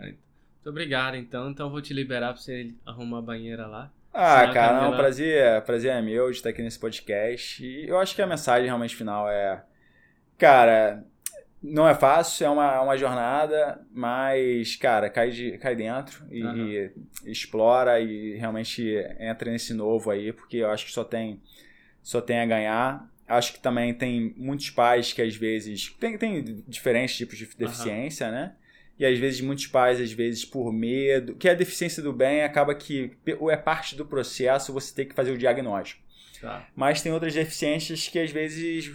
Muito 0.00 0.68
obrigado, 0.68 1.16
então. 1.16 1.50
Então 1.50 1.66
eu 1.66 1.70
vou 1.70 1.82
te 1.82 1.92
liberar 1.92 2.32
pra 2.32 2.40
você 2.40 2.72
arrumar 2.86 3.18
a 3.18 3.22
banheira 3.22 3.66
lá. 3.66 3.90
Ah, 4.12 4.40
Senão 4.40 4.54
cara, 4.54 4.82
não, 4.82 4.96
prazer, 4.96 5.62
prazer 5.62 5.92
é 5.92 6.02
meu 6.02 6.30
de 6.30 6.36
estar 6.36 6.50
aqui 6.50 6.62
nesse 6.62 6.78
podcast. 6.78 7.64
E 7.64 7.88
eu 7.88 7.98
acho 7.98 8.14
que 8.14 8.22
a 8.22 8.26
mensagem 8.26 8.66
realmente 8.66 8.94
final 8.94 9.28
é. 9.28 9.64
Cara, 10.36 11.04
não 11.62 11.86
é 11.86 11.94
fácil, 11.94 12.46
é 12.46 12.50
uma, 12.50 12.74
é 12.74 12.80
uma 12.80 12.96
jornada, 12.96 13.80
mas, 13.92 14.76
cara, 14.76 15.10
cai, 15.10 15.30
de, 15.30 15.58
cai 15.58 15.76
dentro 15.76 16.24
e, 16.30 16.42
uhum. 16.42 16.68
e, 16.68 16.92
explora 17.26 18.00
e 18.00 18.36
realmente 18.36 18.82
entra 19.18 19.50
nesse 19.50 19.74
novo 19.74 20.10
aí, 20.10 20.32
porque 20.32 20.58
eu 20.58 20.70
acho 20.70 20.86
que 20.86 20.92
só 20.92 21.04
tem, 21.04 21.40
só 22.02 22.20
tem 22.20 22.40
a 22.40 22.46
ganhar. 22.46 23.10
Acho 23.28 23.52
que 23.52 23.60
também 23.60 23.92
tem 23.92 24.34
muitos 24.36 24.70
pais 24.70 25.12
que 25.12 25.20
às 25.20 25.36
vezes. 25.36 25.94
Tem, 26.00 26.16
tem 26.16 26.64
diferentes 26.66 27.16
tipos 27.16 27.36
de 27.36 27.46
deficiência, 27.56 28.26
uhum. 28.26 28.32
né? 28.32 28.54
E 28.98 29.06
às 29.06 29.18
vezes 29.18 29.40
muitos 29.40 29.66
pais, 29.66 30.00
às 30.00 30.12
vezes 30.12 30.44
por 30.44 30.72
medo, 30.72 31.34
que 31.34 31.48
a 31.48 31.54
deficiência 31.54 32.02
do 32.02 32.12
bem 32.12 32.42
acaba 32.42 32.74
que 32.74 33.12
é 33.50 33.56
parte 33.56 33.96
do 33.96 34.04
processo 34.04 34.72
você 34.72 34.94
tem 34.94 35.06
que 35.06 35.14
fazer 35.14 35.30
o 35.30 35.38
diagnóstico. 35.38 36.02
Tá. 36.40 36.66
Mas 36.74 37.00
tem 37.02 37.12
outras 37.12 37.34
deficiências 37.34 38.08
que 38.08 38.18
às 38.18 38.30
vezes 38.30 38.92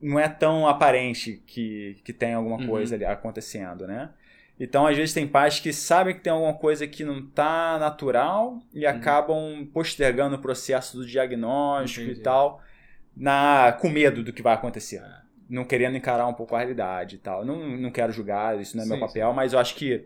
não 0.00 0.18
é 0.18 0.28
tão 0.28 0.66
aparente 0.66 1.42
que, 1.46 1.96
que 2.04 2.12
tem 2.12 2.34
alguma 2.34 2.58
uhum. 2.58 2.66
coisa 2.66 2.94
ali 2.94 3.04
acontecendo, 3.04 3.86
né? 3.86 4.10
Então, 4.58 4.86
às 4.86 4.96
vezes, 4.96 5.12
tem 5.12 5.26
pais 5.26 5.60
que 5.60 5.72
sabem 5.72 6.14
que 6.14 6.20
tem 6.20 6.32
alguma 6.32 6.54
coisa 6.54 6.86
que 6.86 7.04
não 7.04 7.18
está 7.18 7.78
natural 7.78 8.58
e 8.72 8.84
uhum. 8.84 8.90
acabam 8.90 9.66
postergando 9.72 10.36
o 10.36 10.38
processo 10.38 10.96
do 10.96 11.06
diagnóstico 11.06 12.06
Entendi. 12.06 12.20
e 12.20 12.22
tal, 12.22 12.62
na, 13.14 13.76
com 13.78 13.90
medo 13.90 14.22
do 14.22 14.32
que 14.32 14.42
vai 14.42 14.54
acontecer. 14.54 15.02
É. 15.02 15.26
Não 15.48 15.64
querendo 15.64 15.96
encarar 15.96 16.26
um 16.26 16.34
pouco 16.34 16.54
a 16.54 16.58
realidade 16.58 17.16
e 17.16 17.18
tal. 17.18 17.44
Não, 17.44 17.76
não 17.76 17.90
quero 17.90 18.12
julgar, 18.12 18.58
isso 18.58 18.76
não 18.76 18.82
é 18.82 18.86
sim, 18.86 18.92
meu 18.92 19.00
papel, 19.00 19.28
sim. 19.28 19.36
mas 19.36 19.52
eu 19.52 19.58
acho 19.58 19.74
que 19.74 20.04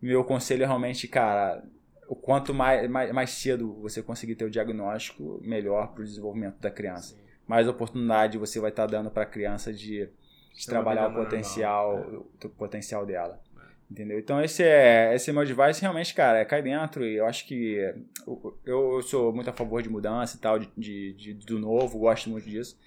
meu 0.00 0.24
conselho 0.24 0.62
é 0.62 0.66
realmente, 0.66 1.06
cara, 1.06 1.62
o 2.08 2.16
quanto 2.16 2.54
mais, 2.54 2.88
mais, 2.88 3.12
mais 3.12 3.30
cedo 3.30 3.74
você 3.82 4.02
conseguir 4.02 4.34
ter 4.34 4.46
o 4.46 4.50
diagnóstico, 4.50 5.40
melhor 5.42 5.88
para 5.88 6.00
o 6.00 6.04
desenvolvimento 6.04 6.58
da 6.58 6.70
criança. 6.70 7.14
Sim 7.14 7.19
mais 7.50 7.66
oportunidade 7.66 8.38
você 8.38 8.60
vai 8.60 8.70
estar 8.70 8.86
tá 8.86 8.92
dando 8.92 9.10
para 9.10 9.24
a 9.24 9.26
criança 9.26 9.72
de, 9.72 10.08
de 10.54 10.66
trabalhar 10.66 11.08
o 11.08 11.14
potencial, 11.14 11.98
é. 11.98 12.46
o 12.46 12.48
potencial 12.50 13.04
dela. 13.04 13.40
É. 13.58 13.62
Entendeu? 13.90 14.20
Então 14.20 14.40
esse 14.40 14.62
é, 14.62 15.12
esse 15.16 15.30
é 15.30 15.32
meu 15.32 15.42
advice 15.42 15.80
realmente, 15.80 16.14
cara, 16.14 16.38
é 16.38 16.44
cai 16.44 16.62
dentro 16.62 17.04
e 17.04 17.16
eu 17.16 17.26
acho 17.26 17.44
que 17.48 17.92
eu, 18.24 18.56
eu 18.64 19.02
sou 19.02 19.32
muito 19.34 19.50
a 19.50 19.52
favor 19.52 19.82
de 19.82 19.88
mudança 19.88 20.36
e 20.36 20.38
tal, 20.38 20.60
de, 20.60 20.70
de, 20.78 21.12
de 21.12 21.34
do 21.34 21.58
novo, 21.58 21.98
gosto 21.98 22.30
muito 22.30 22.48
disso. 22.48 22.78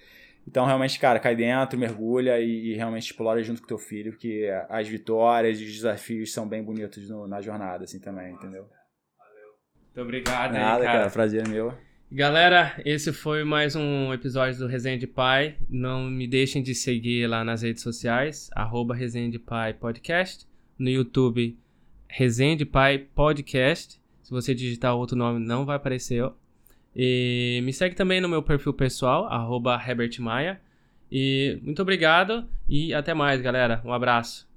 Então, 0.47 0.65
realmente, 0.65 0.97
cara, 0.97 1.19
cai 1.19 1.35
dentro, 1.35 1.77
mergulha 1.77 2.39
e, 2.39 2.71
e, 2.71 2.75
realmente 2.75 3.03
explora 3.03 3.41
junto 3.43 3.61
com 3.61 3.67
teu 3.67 3.77
filho, 3.77 4.11
porque 4.11 4.49
as 4.69 4.87
vitórias 4.89 5.57
e 5.59 5.63
os 5.63 5.73
desafios 5.73 6.33
são 6.33 6.45
bem 6.45 6.61
bonitos 6.61 7.09
no, 7.09 7.25
na 7.27 7.39
jornada, 7.39 7.85
assim, 7.85 7.97
também, 7.97 8.33
entendeu? 8.33 8.67
Valeu. 9.17 9.53
Muito 9.85 10.01
obrigado 10.01 10.51
Nada, 10.51 10.81
aí, 10.81 10.85
cara. 10.85 10.99
cara. 10.99 11.09
Prazer 11.09 11.45
é 11.45 11.49
meu. 11.49 11.73
Galera, 12.15 12.79
esse 12.85 13.11
foi 13.11 13.43
mais 13.43 13.75
um 13.75 14.13
episódio 14.13 14.59
do 14.59 14.67
Resenha 14.67 14.99
de 14.99 15.07
Pai. 15.07 15.55
Não 15.67 16.03
me 16.03 16.27
deixem 16.27 16.61
de 16.61 16.75
seguir 16.75 17.25
lá 17.25 17.43
nas 17.43 17.63
redes 17.63 17.81
sociais, 17.81 18.51
arroba 18.53 18.93
Resenha 18.93 19.31
de 19.31 19.39
Pai 19.39 19.73
Podcast. 19.73 20.45
No 20.77 20.91
YouTube, 20.91 21.57
Resenha 22.07 22.55
de 22.55 22.65
Pai 22.65 22.99
Podcast. 22.99 23.99
Se 24.21 24.29
você 24.29 24.53
digitar 24.53 24.95
outro 24.95 25.17
nome, 25.17 25.43
não 25.43 25.65
vai 25.65 25.75
aparecer. 25.75 26.23
E 26.95 27.59
me 27.63 27.73
segue 27.73 27.95
também 27.95 28.21
no 28.21 28.29
meu 28.29 28.43
perfil 28.43 28.75
pessoal, 28.75 29.25
arroba 29.25 29.73
Herbert 29.83 30.15
Maia. 30.19 30.61
E 31.11 31.57
muito 31.63 31.81
obrigado 31.81 32.47
e 32.69 32.93
até 32.93 33.15
mais, 33.15 33.41
galera. 33.41 33.81
Um 33.83 33.91
abraço. 33.91 34.47